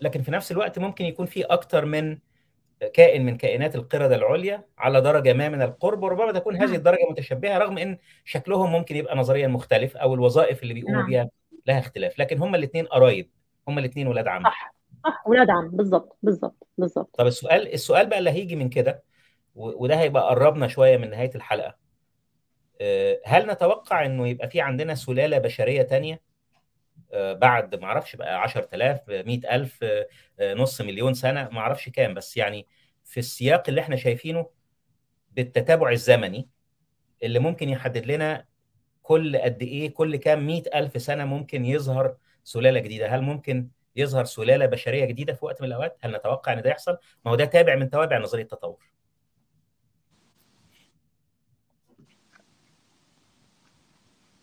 [0.01, 2.19] لكن في نفس الوقت ممكن يكون في أكتر من
[2.93, 7.59] كائن من كائنات القردة العليا على درجة ما من القرب وربما تكون هذه الدرجة متشبهة
[7.59, 11.31] رغم أن شكلهم ممكن يبقى نظريا مختلف أو الوظائف اللي بيقوموا بيها
[11.66, 13.31] لها اختلاف لكن هم الاثنين قرايب
[13.69, 14.45] هم الاثنين ولاد عم.
[14.45, 14.74] صح
[15.05, 19.03] صح ولاد عم بالظبط بالظبط بالظبط طب السؤال السؤال بقى اللي هيجي من كده
[19.55, 21.77] وده هيبقى قربنا شوية من نهاية الحلقة.
[23.27, 26.20] هل نتوقع إنه يبقى في عندنا سلالة بشرية تانية؟
[27.15, 29.85] بعد ما أعرفش بقى 10000 100000
[30.43, 32.66] نص مليون سنة ما أعرفش كام بس يعني
[33.05, 34.47] في السياق اللي إحنا شايفينه
[35.31, 36.49] بالتتابع الزمني
[37.23, 38.45] اللي ممكن يحدد لنا
[39.11, 44.66] كل قد إيه كل كام 100000 سنة ممكن يظهر سلالة جديدة؟ هل ممكن يظهر سلالة
[44.66, 47.74] بشرية جديدة في وقت من الأوقات؟ هل نتوقع إن ده يحصل؟ ما هو ده تابع
[47.74, 48.85] من توابع نظرية التطور.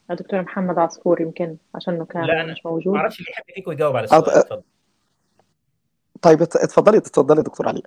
[0.10, 2.94] دكتور محمد عصفور يمكن عشانه كان لا أنا مش موجود.
[2.94, 4.64] ما أعرفش اللي يحب فيكم يجاوب على السؤال اتفضل.
[6.22, 7.84] طيب اتفضلي اتفضلي دكتور علي.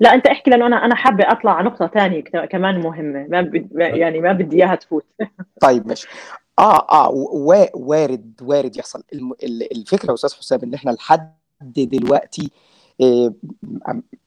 [0.00, 3.26] لا أنت احكي لأنه أنا أنا حابة أطلع نقطة ثانية كمان مهمة.
[3.28, 5.04] ما بدي يعني ما بدي إياها تفوت.
[5.62, 6.08] طيب ماشي.
[6.58, 7.10] آه آه
[7.74, 9.02] وارد وارد يحصل.
[9.72, 11.32] الفكرة أستاذ حسام إن إحنا لحد
[11.76, 12.50] دلوقتي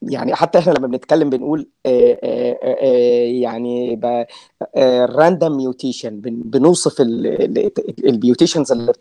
[0.02, 1.68] يعني حتى إحنا لما بنتكلم بنقول
[3.41, 3.99] يعني
[5.06, 7.02] random mutation بنوصف
[8.06, 8.93] ال mutations اللي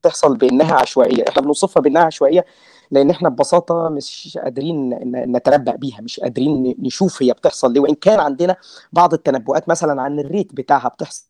[0.00, 1.24] بتحصل بإنها عشوائية.
[1.28, 2.44] إحنا بنوصفها بإنها عشوائية
[2.90, 4.90] لأن إحنا ببساطة مش قادرين
[5.36, 8.56] نتنبأ بيها مش قادرين نشوف هي بتحصل ليه وإن كان عندنا
[8.92, 11.29] بعض التنبؤات مثلا عن ال rate بتاعها بتحصل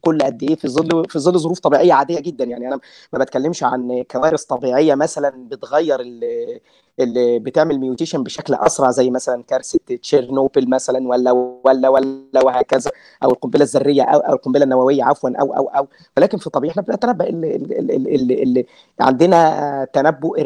[0.00, 2.44] كل قد إيه في ظل في ظل ظروف طبيعية عادية جدا.
[2.44, 2.80] يعني أنا
[3.12, 9.78] ما بتكلمش عن كوارث طبيعية مثلا بتغير اللي, بتعمل mutation بشكل أسرع زي مثلا كارثة
[10.02, 11.32] تشيرنوبل مثلا ولا
[11.64, 12.90] ولا ولا وهكذا
[13.24, 15.88] أو القنبلة الذرية أو أو القنبلة النووية عفوا أو أو أو.
[16.16, 18.66] ولكن في الطبيعي إحنا بنتنبأ اللي, اللي, اللي
[19.00, 20.36] عندنا تنبؤ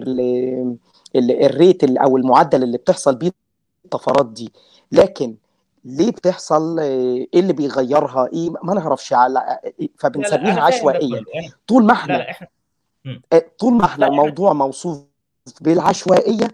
[1.16, 3.30] الريت أو المعدل اللي بتحصل بيه
[3.84, 4.52] الطفرات دي.
[4.92, 5.36] لكن
[5.84, 9.58] ليه بتحصل؟ إيه اللي بيغيرها؟ إيه؟ ما نعرفش على
[9.98, 11.20] فبنسميها عشوائية.
[11.66, 12.26] طول ما إحنا
[13.58, 15.04] طول ما إحنا الموضوع موصوف
[15.60, 16.48] بالعشوائية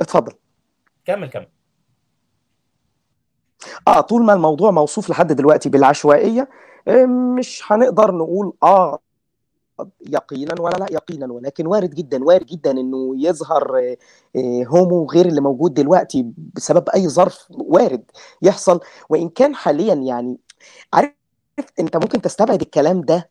[0.00, 0.32] اتفضل.
[1.04, 1.48] كمل كمل.
[3.88, 6.48] آه طول ما الموضوع موصوف لحد دلوقتي بالعشوائية
[6.88, 8.98] آه، مش هنقدر نقول آه
[10.06, 13.96] يقينا ولا لا يقينا ولكن وارد جدا وارد جدا إنه يظهر
[14.66, 18.02] هومو غير اللي موجود دلوقتي بسبب أي ظرف وارد
[18.42, 20.38] يحصل وإن كان حاليا يعني
[20.92, 21.12] عارف
[21.80, 23.30] أنت ممكن تستبعد الكلام ده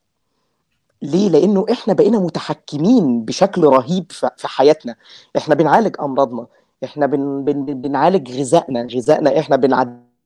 [1.02, 4.96] ليه؟ لأنه إحنا بقينا متحكمين بشكل رهيب في حياتنا
[5.38, 6.48] إحنا بنعالج أمراضنا
[6.84, 9.56] إحنا بن بن بنعالج غذائنا غذائنا إحنا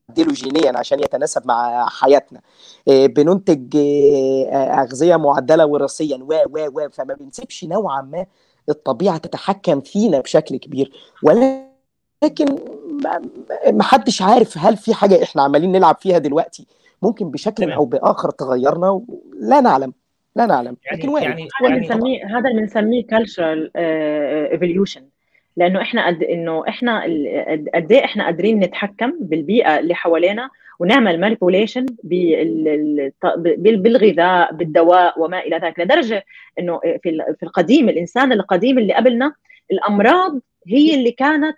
[0.10, 2.42] بنعدله جينيا عشان يتناسب مع حياتنا.
[2.88, 3.78] بننتج
[4.54, 6.18] أغذية معدلة وراثيا.
[6.18, 8.26] و و و فما بنسيبش نوعا ما
[8.70, 10.92] الطبيعة تتحكم فينا بشكل كبير.
[11.24, 12.56] ولكن
[13.72, 16.68] ما حدش عارف هل في حاجة إحنا عمالين نلعب فيها دلوقتي
[17.02, 19.02] ممكن بشكل أو بآخر تغيرنا
[19.40, 19.94] لا نعلم
[20.36, 20.78] لا نعلم.
[20.86, 25.02] يعني لكن وارد يعني هذا يعني بنسميه هذا اللي بنسميه cultural evolution
[25.60, 27.04] لأنه إحنا قد إنه إحنا
[27.76, 30.50] قد إيه إحنا قادرين نتحكم بالبيئة اللي حوالينا
[30.80, 31.86] ونعمل manipulation
[33.58, 35.80] بالغذاء بالدواء وما إلى ذلك.
[35.80, 36.26] لدرجة
[36.60, 39.34] إنه في في القديم الإنسان القديم اللي قبلنا
[39.72, 41.58] الأمراض هي اللي كانت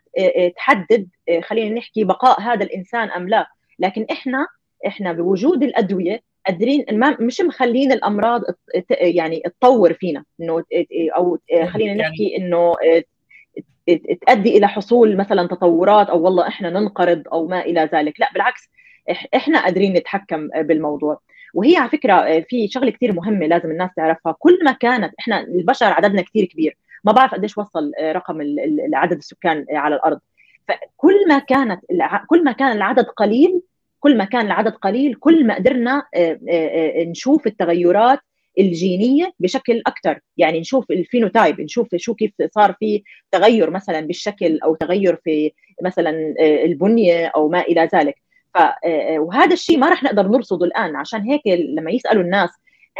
[0.55, 1.07] تحدد
[1.41, 3.47] خلينا نحكي بقاء هذا الإنسان أم لا.
[3.79, 4.47] لكن إحنا
[4.87, 6.85] إحنا بوجود الأدوية قادرين
[7.19, 8.41] مش مخلين الأمراض
[8.89, 10.23] يعني تطور فينا.
[10.41, 10.63] إنه
[11.15, 11.37] أو
[11.67, 12.73] خلينا نحكي إنه
[14.27, 18.19] تؤدي إلى حصول مثلا تطورات أو والله إحنا ننقرض أو ما إلى ذلك.
[18.19, 18.69] لا بالعكس
[19.35, 21.19] إحنا قادرين نتحكم بالموضوع.
[21.53, 24.35] وهي على فكرة في شغلة كثير مهمة لازم الناس تعرفها.
[24.39, 26.77] كل ما كانت إحنا البشر عددنا كثير كبير.
[27.03, 28.41] ما بعرف قديش وصل رقم
[28.93, 30.19] عدد السكان على الأرض.
[30.67, 31.81] فكل ما كانت
[32.27, 33.61] كل ما كان العدد قليل
[33.99, 36.03] كل ما كان العدد قليل كل ما قدرنا
[37.07, 38.19] نشوف التغيرات
[38.59, 44.75] الجينية بشكل أكثر يعني نشوف الفينوتايب نشوف شو كيف صار في تغير مثلا بالشكل أو
[44.75, 45.51] تغير في
[45.81, 48.15] مثلا البنية أو ما إلى ذلك.
[48.53, 48.57] ف
[49.17, 50.95] وهذا الشيء ما راح نقدر نرصده الآن.
[50.95, 52.49] عشان هيك لما يسألوا الناس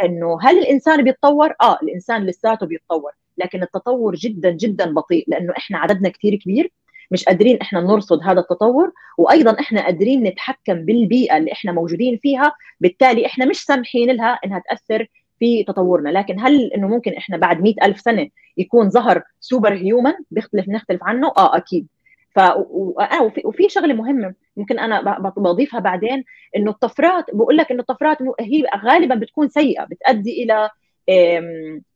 [0.04, 3.10] إنه هل الإنسان بيتطور؟ آه الإنسان لساته بيتطور.
[3.38, 6.72] لكن التطور جدا جدا بطيء لأنه إحنا عددنا كثير كبير.
[7.10, 8.92] مش قادرين إحنا نرصد هذا التطور.
[9.18, 12.52] وأيضا إحنا قادرين نتحكم بالبيئة اللي إحنا موجودين فيها.
[12.80, 15.06] بالتالي إحنا مش سامحين لها إنها تأثر
[15.42, 16.08] في تطورنا.
[16.08, 21.00] لكن هل إنه ممكن إحنا بعد مئة ألف سنة يكون ظهر سوبر هيومن؟ بيختلف نختلف
[21.02, 21.86] عنه؟ آه أكيد.
[22.34, 22.40] ف
[23.20, 26.24] وفي, وفي شغلة مهمة ممكن أنا بضيفها بعدين
[26.56, 30.70] إنه الطفرات بقول لك إنه الطفرات هي غالبا بتكون سيئة بتؤدي إلى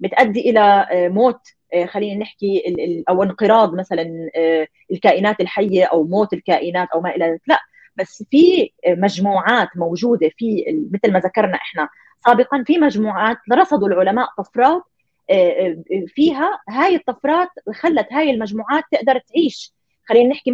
[0.01, 1.41] بتؤدي إلى موت
[1.87, 2.63] خلينا نحكي
[3.09, 4.07] أو انقراض مثلا
[4.91, 7.41] الكائنات الحية أو موت الكائنات أو ما إلى ذلك.
[7.47, 7.61] لا
[7.97, 11.89] بس في مجموعات موجودة في مثل ما ذكرنا إحنا
[12.27, 14.83] سابقا في مجموعات رصدوا العلماء طفرات
[16.07, 19.73] فيها هاي الطفرات خلت هاي المجموعات تقدر تعيش.
[20.09, 20.53] خلينا نحكي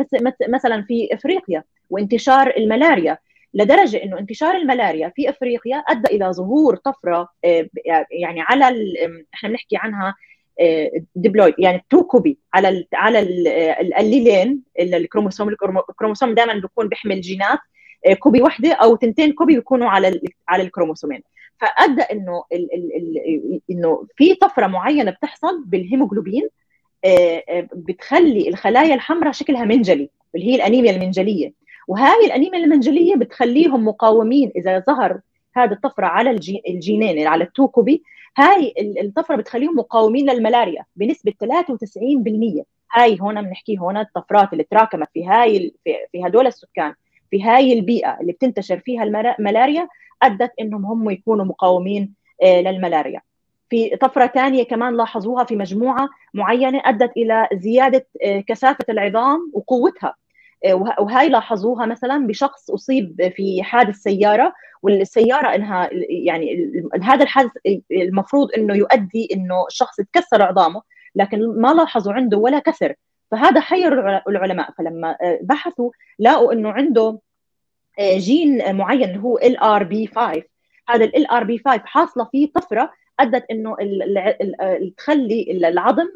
[0.48, 3.18] مثلا في إفريقيا وانتشار الملاريا.
[3.54, 7.28] لدرجة إنه انتشار الملاريا في إفريقيا أدى إلى ظهور طفرة
[8.10, 8.64] يعني على
[9.34, 10.14] إحنا بنحكي عنها
[11.16, 13.18] diploid يعني two copy على ال على
[14.00, 17.58] ال allele ين الكروموسوم الكروموسوم دائما بيكون بيحمل جينات
[18.18, 21.22] copy واحدة أو تنتين copy بيكونوا على على الكروموسومين.
[21.60, 26.48] فأدى إنه ال ال ال إنه في طفرة معينة بتحصل بالهيموجلوبين
[27.74, 31.52] بتخلي الخلايا الحمراء شكلها منجلي اللي هي الأنيميا المنجلية.
[31.88, 35.20] وهاي الأنيميا المنجلية بتخليهم مقاومين إذا ظهر
[35.54, 36.30] هذه الطفرة على
[36.68, 38.02] الجينين على ال two copy
[38.38, 42.64] هاي الطفرة بتخليهم مقاومين للملاريا بنسبة 93%
[42.94, 46.94] هاي هون بنحكي هون الطفرات اللي تراكمت في هاي في, هدول السكان
[47.30, 49.88] في هاي البيئة اللي بتنتشر فيها الملاريا
[50.22, 52.14] أدت إنهم هم يكونوا مقاومين
[52.44, 53.20] للملاريا.
[53.70, 58.06] في طفرة ثانية كمان لاحظوها في مجموعة معينة أدت إلى زيادة
[58.48, 60.14] كثافة العظام وقوتها.
[60.70, 64.52] وهاي لاحظوها مثلا بشخص أصيب في حادث سيارة
[64.82, 66.72] والسيارة إنها يعني
[67.02, 67.50] هذا الحادث
[67.92, 70.82] المفروض إنه يؤدي إنه الشخص تكسر عظامه
[71.14, 72.94] لكن ما لاحظوا عنده ولا كسر.
[73.30, 74.70] فهذا حير العلماء.
[74.78, 77.18] فلما بحثوا لقوا إنه عنده
[78.00, 80.42] جين معين هو ال آر بي 5
[80.88, 83.76] هذا ال آر بي 5 حاصلة فيه طفرة أدت إنه
[84.96, 86.08] تخلي العظم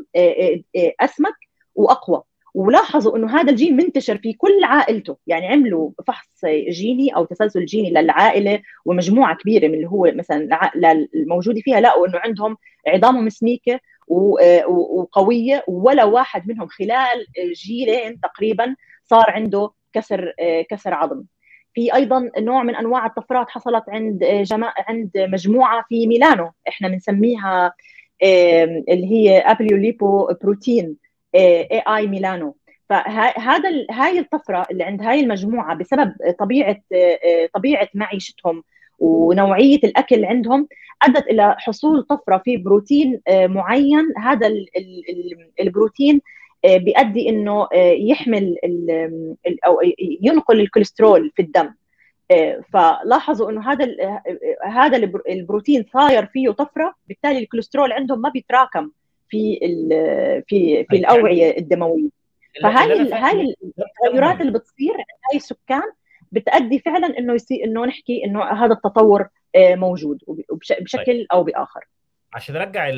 [1.00, 1.34] أسمك
[1.74, 2.22] وأقوى.
[2.56, 5.16] ولاحظوا إنه هذا الجين منتشر في كل عائلته.
[5.26, 10.70] يعني عملوا فحص جيني أو تسلسل جيني للعائلة ومجموعة كبيرة من اللي هو مثلا
[11.14, 11.80] الموجوده فيها.
[11.80, 12.56] لقوا إنه عندهم
[12.88, 20.32] عظامهم سميكه وقوية ولا واحد منهم خلال جيلين تقريبا صار عنده كسر
[20.70, 21.22] كسر عظم.
[21.74, 26.50] في أيضا نوع من أنواع الطفرات حصلت عند جماعة عند مجموعة في ميلانو.
[26.68, 27.72] إحنا بنسميها
[28.88, 30.96] اللي هي apolipoprotein.
[31.36, 32.56] A A Milano.
[32.88, 36.80] فهذا هاي الطفرة اللي عند هاي المجموعة بسبب طبيعة
[37.54, 38.62] طبيعة معيشتهم
[38.98, 40.68] ونوعية الأكل عندهم
[41.02, 44.12] أدت إلى حصول طفرة في بروتين معين.
[44.18, 44.50] هذا
[45.60, 46.20] البروتين
[46.64, 47.68] بيؤدي إنه
[48.10, 48.56] يحمل
[49.66, 49.80] أو
[50.22, 51.74] ينقل الكوليسترول في الدم.
[52.72, 53.86] فلاحظوا إنه هذا
[54.64, 54.96] هذا
[55.28, 58.90] البروتين صاير فيه طفرة بالتالي الكوليسترول عندهم ما بيتراكم.
[59.28, 59.58] في
[60.48, 62.08] في في الأوعية الدموية.
[62.62, 65.82] فهاي هاي التغيرات اللي بتصير عند هاي السكان
[66.32, 70.18] بتؤدي فعلا إنه يصير إنه نحكي إنه هذا التطور موجود
[70.80, 71.80] بشكل أو بآخر.
[72.32, 72.88] عشان نرجع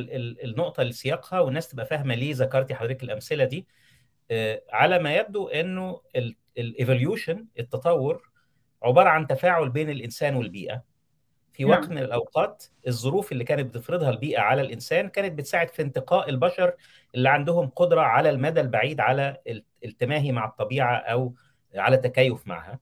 [0.45, 3.67] النقطة لسياقها والناس تبقى فاهمة ليه ذكرتي حضرتك الأمثلة دي
[4.73, 6.01] على ما يبدو إنه
[6.59, 8.23] ال evolution التطور
[8.83, 10.83] عبارة عن تفاعل بين الإنسان والبيئة.
[11.59, 11.91] في وقت نعم.
[11.91, 16.73] من الأوقات الظروف اللي كانت بتفرضها البيئة على الإنسان كانت بتساعد في انتقاء البشر
[17.15, 19.37] اللي عندهم قدرة على المدى البعيد على
[19.85, 21.35] التماهي مع الطبيعة أو
[21.75, 22.79] على التكيف معها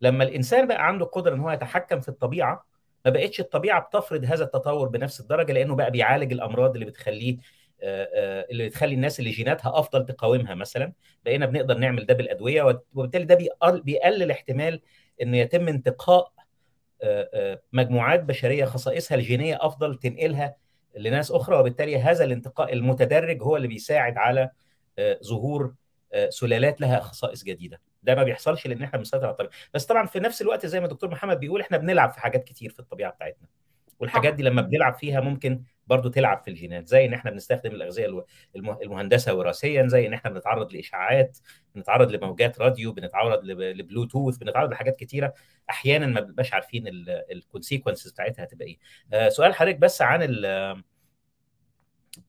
[0.00, 2.66] لما الإنسان بقى عنده قدرة إن هو يتحكم في الطبيعة
[3.04, 7.36] ما بقتش الطبيعة بتفرض هذا التطور بنفس الدرجة لأنه بقى بيعالج الأمراض اللي بتخليه
[8.50, 10.92] اللي بتخلي الناس اللي جيناتها أفضل تقاومها مثلا
[11.24, 13.38] بقينا بنقدر نعمل ده بالأدوية وبالتالي ده
[13.84, 14.80] بيقلل احتمال
[15.22, 16.32] إنه يتم انتقاء
[17.72, 20.56] مجموعات بشرية خصائصها الجينية أفضل تنقلها
[20.96, 24.50] لناس أخرى وبالتالي هذا الانتقاء المتدرج هو اللي بيساعد على
[25.24, 25.74] ظهور
[26.28, 27.80] سلالات لها خصائص جديدة.
[28.02, 29.52] ده ما بيحصلش لأن إحنا بنسيطر على الطبيعة.
[29.74, 32.70] بس طبعا في نفس الوقت زي ما الدكتور محمد بيقول إحنا بنلعب في حاجات كتير
[32.70, 33.48] في الطبيعة بتاعتنا.
[34.00, 38.24] والحاجات دي لما بنلعب فيها ممكن برضو تلعب في الجينات زي إن إحنا بنستخدم الأغذية
[38.56, 41.38] المهندسة وراثيا زي إن إحنا بنتعرض لاشعاعات
[41.74, 45.34] بنتعرض لموجات راديو بنتعرض لبلوتوث بنتعرض لحاجات كتيرة
[45.70, 46.84] أحيانا ما بنبقاش عارفين
[47.32, 48.78] ال consequences بتاعتها هتبقى إيه.
[49.12, 50.46] آه سؤال حضرتك بس عن ال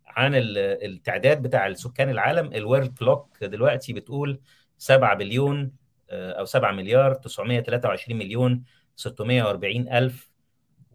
[0.07, 2.53] عن التعداد بتاع السكان العالم.
[2.53, 4.39] ال world clock دلوقتي بتقول
[4.77, 5.71] 7 بليون
[6.11, 8.63] أو 7 مليار 923 مليون
[8.95, 10.29] 640 ألف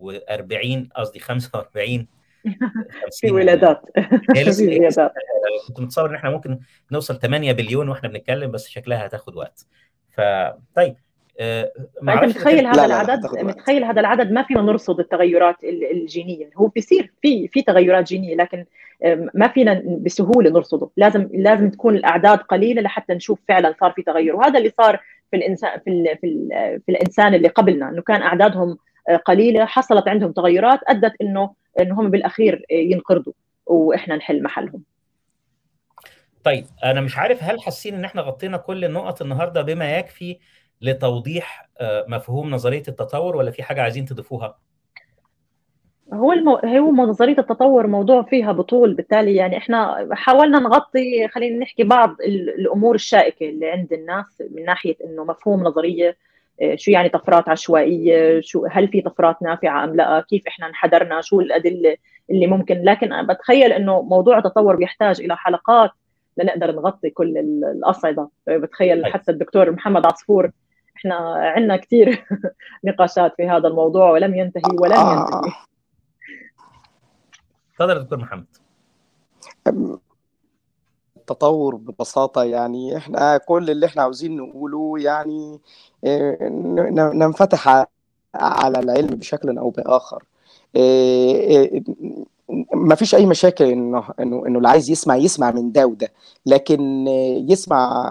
[0.00, 2.06] و40 قصدي 45
[3.20, 3.82] في ولادات.
[4.56, 5.12] في ولادات.
[5.68, 6.58] كنت متصور إن إحنا ممكن
[6.92, 9.66] نوصل 8 بليون وإحنا بنتكلم بس شكلها هتاخد وقت.
[10.16, 10.96] فطيب
[11.40, 11.72] آه
[12.02, 16.50] انت متخيل هذا لا العدد؟ لا متخيل هذا العدد؟ ما فينا نرصد التغيرات الجينية.
[16.56, 18.64] هو بيصير في في تغيرات جينية لكن
[19.34, 20.90] ما فينا بسهولة نرصده.
[20.96, 24.36] لازم لازم تكون الأعداد قليلة لحتى نشوف فعلا صار في تغير.
[24.36, 25.00] وهذا اللي صار
[25.30, 26.48] في الانسان في ال في, ال
[26.86, 28.78] في الإنسان اللي قبلنا إنه كان أعدادهم
[29.24, 33.32] قليلة حصلت عندهم تغيرات أدت إنه انه هم بالأخير ينقرضوا
[33.66, 34.82] وإحنا نحل محلهم.
[36.44, 40.38] طيب أنا مش عارف هل حاسين إن إحنا غطينا كل النقط النهارده بما يكفي
[40.80, 41.68] لتوضيح
[42.08, 44.58] مفهوم نظرية التطور ولا في حاجة عايزين تضيفوها؟
[46.12, 46.56] هو المو...
[46.56, 52.16] هو نظرية التطور موضوع فيها بطول بالتالي يعني إحنا حاولنا نغطي خلينا نحكي بعض
[52.58, 56.16] الأمور الشائكة اللي عند الناس من ناحية إنه مفهوم نظرية
[56.74, 61.40] شو يعني طفرات عشوائية شو هل في طفرات نافعة أم لا كيف إحنا انحدرنا شو
[61.40, 61.96] الأدلة
[62.30, 62.82] اللي ممكن.
[62.84, 65.90] لكن بتخيل إنه موضوع التطور بيحتاج إلى حلقات
[66.36, 68.28] لنقدر نغطي كل الأصعدة.
[68.48, 70.50] بتخيل حتى الدكتور محمد عصفور
[70.96, 72.24] إحنا عندنا كثير
[72.84, 75.52] نقاشات في هذا الموضوع ولم ينتهي ولن ينتهي.
[77.74, 78.46] تفضل دكتور محمد.
[81.30, 85.60] التطور ببساطة يعني إحنا كل اللي إحنا عاوزين نقوله يعني
[87.14, 87.68] ننفتح
[88.34, 90.22] على العلم بشكل أو بآخر.
[92.74, 96.12] ما فيش أي مشاكل إنه إنه إنه اللي عايز يسمع يسمع من ده وده
[96.46, 97.06] لكن
[97.48, 98.06] يسمع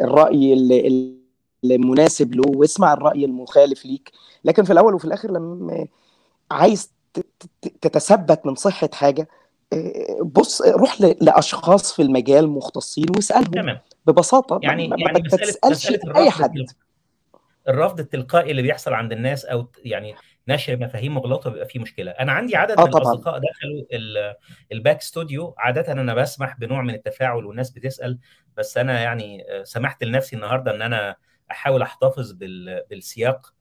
[0.00, 0.54] الرأي
[1.64, 4.12] المناسب له واسمع الرأي المخالف ليك.
[4.44, 5.86] لكن في الأول وفي الآخر لما
[6.50, 6.90] عايز
[7.80, 9.28] تتثبت من صحة حاجة
[10.24, 13.78] بص روح لأشخاص في المجال مختصين واسألهم تمام.
[14.06, 14.60] ببساطة.
[14.62, 16.50] يعني ما يعني تسالش اي حد.
[17.68, 20.14] الرفض التلقائي اللي بيحصل عند الناس أو يعني
[20.48, 22.10] نشر مفاهيم مغلوطه بيبقى فيه مشكلة.
[22.10, 23.02] أنا عندي عدد آه من طبعا.
[23.02, 24.34] الأصدقاء دخلوا
[24.72, 28.18] ال back studio عادة أنا بسمح بنوع من التفاعل والناس بتسأل
[28.56, 31.16] بس أنا يعني سمحت لنفسي النهارده إن أنا
[31.50, 32.32] أحاول أحتفظ
[32.90, 33.54] بالسياق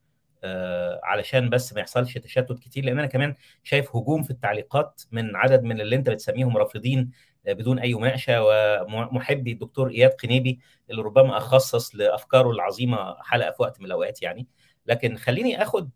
[1.03, 5.63] علشان بس ما يحصلش تشتت كتير لأن أنا كمان شايف هجوم في التعليقات من عدد
[5.63, 7.11] من اللي أنت بتسميهم رافضين
[7.45, 8.43] بدون أي مناقشة
[8.83, 10.59] ومحبي الدكتور إياد قنيبي
[10.89, 14.47] اللي ربما أخصص لأفكاره العظيمة حلقة في وقت من الأوقات يعني.
[14.85, 15.89] لكن خليني آخد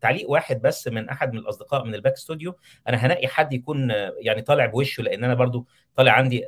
[0.00, 2.56] تعليق واحد بس من أحد من الأصدقاء من ال back studio.
[2.88, 6.44] أنا هنقي حد يكون يعني طالع بوشه لأن أنا برضو طالع عندي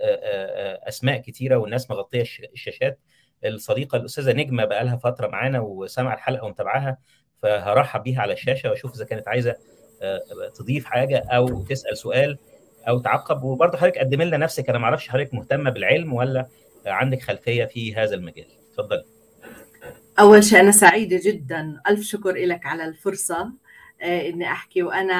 [0.89, 3.01] أسماء كتيرة والناس مغطية الشاشات.
[3.45, 6.99] الصديقة الأستاذة نجمة بقى لها فترة معانا وسامعة الحلقة ومتابعاها.
[7.45, 9.57] فهرحب بيها على الشاشة وأشوف إذا كانت عايزة
[10.55, 12.39] تضيف حاجة أو تسأل سؤال
[12.89, 13.43] أو تعقب.
[13.43, 16.47] وبرضه حضرتك قدم لنا نفسك أنا ما أعرفش حضرتك مهتمة بالعلم ولا
[16.87, 18.47] عندك خلفية في هذا المجال.
[18.71, 19.05] اتفضلي
[20.19, 23.53] أول شيء أنا سعيدة جدا ألف شكر لك على الفرصة
[24.03, 24.83] إني أحكي.
[24.83, 25.15] وأنا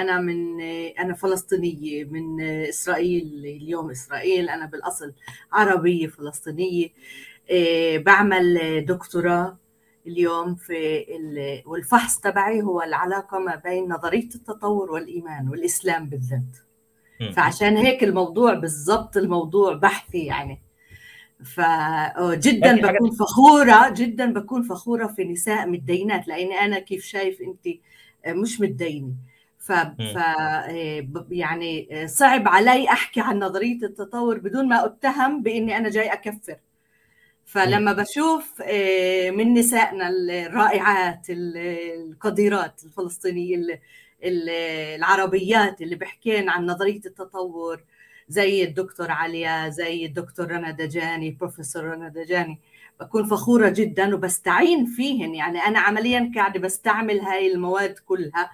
[0.00, 0.60] أنا من
[0.98, 4.48] أنا فلسطينية من إسرائيل اليوم إسرائيل.
[4.48, 5.12] أنا بالأصل
[5.52, 6.88] عربية فلسطينية
[7.96, 9.58] بعمل دكتوراه
[10.06, 11.04] اليوم في
[11.66, 16.56] والفحص تبعي هو العلاقة ما بين نظرية التطور والإيمان والإسلام بالذات.
[17.34, 20.62] فعشان هيك الموضوع بالضبط الموضوع بحثي يعني.
[21.44, 27.76] فجدا بكون فخورة جدا بكون فخورة في نساء متدينات لاني أنا كيف شايف أنت
[28.28, 29.12] مش متدينة.
[29.58, 29.72] ف...
[29.72, 30.16] ف
[31.30, 36.56] يعني صعب علي أحكي عن نظرية التطور بدون ما أتهم بإني أنا جاي أكفر.
[37.46, 38.62] فلما بشوف
[39.32, 43.80] من نسائنا الرائعات القديرات الفلسطينية
[44.22, 47.84] العربيات اللي بيحكين عن نظرية التطور
[48.28, 52.60] زي الدكتور عليا زي الدكتور رنا دجاني بروفيسور رنا دجاني
[53.00, 55.34] بكون فخورة جدا وبستعين فيهن.
[55.34, 58.50] يعني أنا عمليا قاعدة بستعمل هاي المواد كلها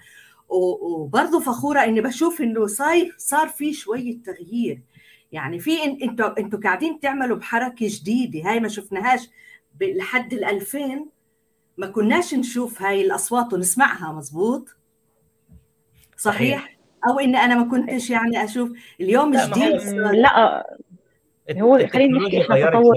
[0.49, 4.81] وبرضه فخورة إني بشوف إنه صار صار في شوية تغيير.
[5.33, 9.31] يعني في أنتوا أنتوا قاعدين تعملوا بحركة جديدة هاي ما شفناهاش
[9.81, 11.07] لحد ال 2000
[11.77, 14.77] ما كناش نشوف هاي الأصوات ونسمعها مزبوط؟
[16.17, 16.77] صحيح؟
[17.09, 18.73] أو إن أنا ما كنتش يعني أشوف.
[19.01, 20.67] اليوم لا جديد لا.
[21.61, 22.95] هو خلينا نحكي إحنا تطور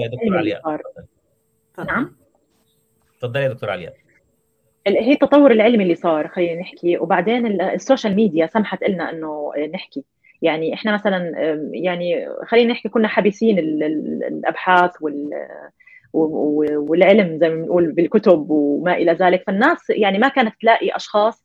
[1.78, 2.16] نعم؟
[3.20, 3.96] تفضلي يا دكتور علياء
[4.86, 6.98] هي التطور العلمي اللي صار خلينا نحكي.
[6.98, 10.04] وبعدين ال social media سمحت لنا إنه نحكي.
[10.42, 11.32] يعني إحنا مثلا
[11.72, 15.30] يعني خلينا نحكي كنا حابسين الأبحاث وال
[16.12, 19.44] والعلم زي ما بنقول بالكتب وما إلى ذلك.
[19.46, 21.44] فالناس يعني ما كانت تلاقي أشخاص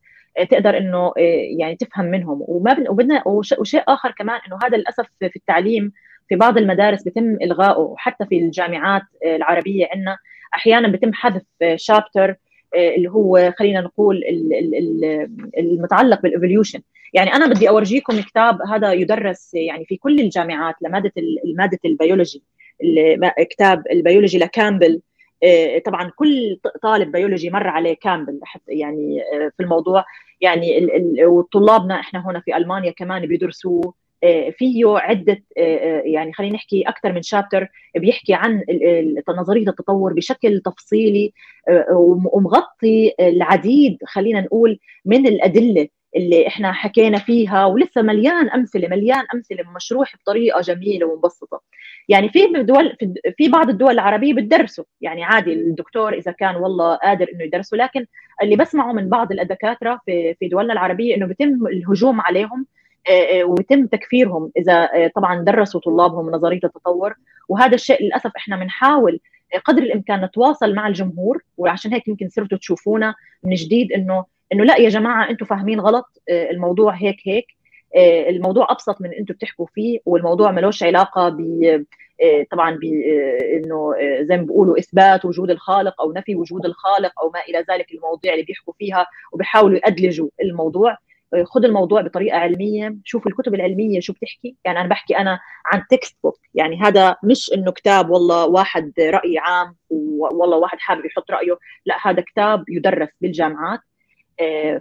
[0.49, 1.13] تقدر إنه
[1.57, 2.45] يعني تفهم منهم.
[2.47, 3.23] وما وبدنا
[3.59, 5.91] وشيء آخر كمان إنه هذا للأسف في التعليم
[6.30, 7.93] في بعض المدارس بيتم إلغائه.
[7.97, 10.18] حتى في الجامعات العربية عندنا
[10.55, 11.43] أحيانا بيتم حذف
[11.76, 12.35] شابتر
[12.76, 14.23] اللي هو خلينا نقول
[15.57, 16.81] المتعلق بال evolution
[17.14, 21.11] يعني أنا بدي أورجيكم كتاب هذا يدرس يعني في كل الجامعات لمادة
[21.57, 22.43] مادة البيولوجي
[23.49, 25.02] كتاب البيولوجي لكامبل.
[25.85, 29.22] طبعا كل طالب بيولوجي مر عليه كامبل يعني
[29.57, 30.06] في الموضوع.
[30.41, 30.88] يعني
[31.26, 33.93] وطلابنا إحنا هنا في ألمانيا كمان بيدرسوه.
[34.57, 35.43] فيه عدة
[36.06, 37.68] يعني خلينا نحكي أكثر من chapter
[37.98, 38.64] بيحكي عن
[39.30, 41.34] نظرية التطور بشكل تفصيلي
[42.34, 49.64] ومغطي العديد خلينا نقول من الأدلة اللي إحنا حكينا فيها ولسه مليان أمثلة مليان أمثلة
[49.76, 51.61] مشروح بطريقة جميلة ومبسطة.
[52.10, 52.98] يعني في دول
[53.38, 58.06] في بعض الدول العربية بتدرسوا يعني عادي الدكتور إذا كان والله قادر إنه يدرسه لكن
[58.43, 62.65] اللي بسمعه من بعض الدكاتره في في دولنا العربية إنه بيتم الهجوم عليهم
[63.45, 67.14] ويتم تكفيرهم إذا طبعا درسوا طلابهم نظرية التطور.
[67.49, 69.19] وهذا الشيء للأسف إحنا بنحاول
[69.65, 74.78] قدر الإمكان نتواصل مع الجمهور وعشان هيك يمكن صرتوا تشوفونا من جديد إنه إنه لا
[74.78, 77.45] يا جماعة أنتم فاهمين غلط الموضوع هيك هيك.
[78.30, 81.40] الموضوع أبسط من أنتم بتحكوا فيه والموضوع ملوش علاقة ب
[82.52, 82.84] طبعا ب
[83.56, 87.91] إنه زي ما بيقولوا إثبات وجود الخالق أو نفي وجود الخالق أو ما إلى ذلك
[87.94, 90.98] المواضيع اللي بيحكوا فيها وبيحاولوا يأدلجوا الموضوع.
[91.44, 94.56] خذ الموضوع بطريقة علمية شوف الكتب العلمية شو بتحكي.
[94.66, 99.76] يعني أنا بحكي أنا عن textbook يعني هذا مش إنه كتاب والله واحد رأي عام
[99.90, 101.58] والله واحد حابب يحط رأيه.
[101.86, 103.80] لا هذا كتاب يدرس بالجامعات.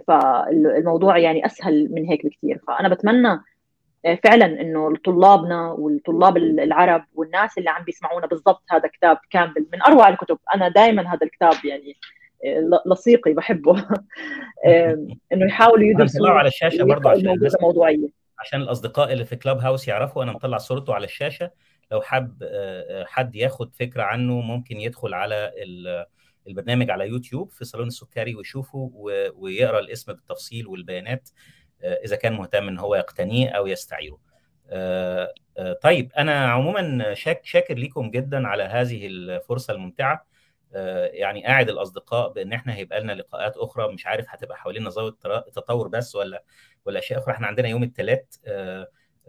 [0.07, 3.39] فالموضوع يعني أسهل من هيك بكثير فأنا بتمنى
[4.23, 10.09] فعلا إنه طلابنا والطلاب العرب والناس اللي عم بيسمعونا بالضبط هذا كتاب كامل من أروع
[10.09, 10.37] الكتب.
[10.55, 11.95] أنا دائما هذا الكتاب يعني
[12.85, 13.75] لصيقي بحبه.
[15.33, 18.07] إنه يحاولوا يدرسوا على الشاشة برضه عشان موضوعية.
[18.39, 21.51] عشان الأصدقاء اللي في كلاب هاوس يعرفوا أنا مطلع صورته على الشاشة.
[21.91, 22.43] لو حب
[23.05, 25.51] حد ياخد فكرة عنه ممكن يدخل على
[26.47, 28.91] البرنامج على يوتيوب في صالون السكري ويشوفه
[29.35, 31.29] ويقرأ الاسم بالتفصيل والبيانات
[31.83, 34.19] إذا كان مهتم إن هو يقتنيه أو يستعيره.
[35.81, 40.25] طيب أنا عموما شاك شاكر ليكم جدا على هذه الفرصة الممتعة.
[41.13, 45.87] يعني قاعد الأصدقاء بإن إحنا هيبقى لنا لقاءات أخرى مش عارف هتبقى حوالين نظام التطور
[45.87, 46.43] بس ولا
[46.85, 48.23] ولا اشياء أخرى إحنا عندنا يوم الثلاث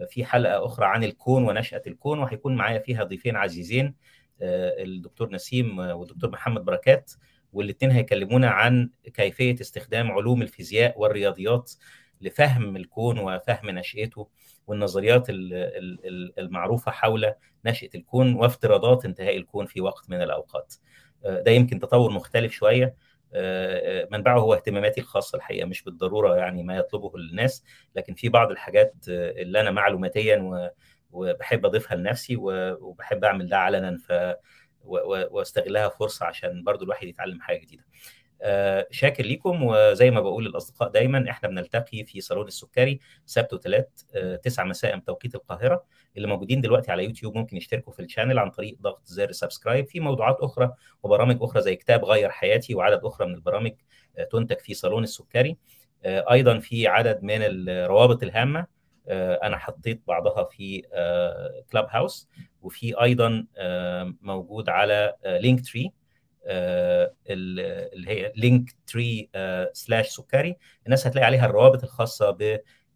[0.09, 3.94] في حلقة أخرى عن الكون ونشأة الكون وهيكون معايا فيها ضيفين عزيزين
[4.43, 7.12] الدكتور نسيم والدكتور محمد بركات
[7.52, 11.73] والاثنين هيكلمونا عن كيفية استخدام علوم الفيزياء والرياضيات
[12.20, 14.28] لفهم الكون وفهم نشأته
[14.66, 15.27] والنظريات
[16.39, 17.32] المعروفة حول
[17.64, 20.74] نشأة الكون وافتراضات انتهاء الكون في وقت من الأوقات.
[21.24, 22.94] ده يمكن تطور مختلف شوية
[24.11, 27.65] منبعه هو اهتماماتي الخاصة الحقيقة مش بالضرورة يعني ما يطلبه الناس
[27.97, 30.70] لكن في بعض الحاجات اللي أنا معلوماتيا
[31.12, 34.12] وبحب أضيفها لنفسي وبحب أعمل ده علنا ف
[34.85, 37.85] وأستغلها فرصة عشان برضو الواحد يتعلم حاجة جديدة.
[38.90, 39.62] شاكر ليكم.
[39.62, 43.86] وزي ما بقول للأصدقاء دايما إحنا بنلتقي في صالون السكري سبت وثلاث
[44.43, 45.85] 9 مساء بتوقيت القاهرة.
[46.16, 49.86] اللي موجودين دلوقتي على يوتيوب ممكن يشتركوا في ال channel عن طريق ضغط زر subscribe.
[49.86, 53.73] في موضوعات أخرى وبرامج أخرى زي كتاب غير حياتي وعدد أخرى من البرامج
[54.32, 55.56] تنتج في صالون السكري.
[56.05, 58.66] أيضا في عدد من الروابط الهامة
[59.43, 60.82] أنا حطيت بعضها في
[61.72, 62.28] Clubhouse
[62.62, 63.47] وفي أيضا
[64.20, 65.93] موجود على Linktree
[66.47, 69.28] اللي هي Linktree
[69.72, 70.56] slash سكري.
[70.86, 72.36] الناس هتلاقي عليها الروابط الخاصة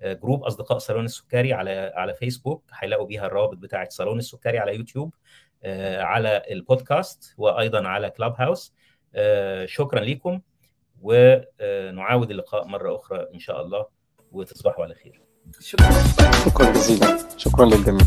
[0.03, 5.15] بجروب أصدقاء صالون السكري على على فيسبوك هيلاقوا بيها الروابط بتاعه صالون السكري على يوتيوب
[5.99, 8.75] على البودكاست وأيضا على كلاب هاوس
[9.65, 10.41] شكرا لكم
[11.03, 13.87] ونعاود اللقاء مرة أخرى إن شاء الله
[14.33, 15.21] وتصبحوا على خير.
[15.61, 15.91] شكرا.
[16.45, 17.19] شكرا جزيلا.
[17.37, 18.07] شكرا للجميع.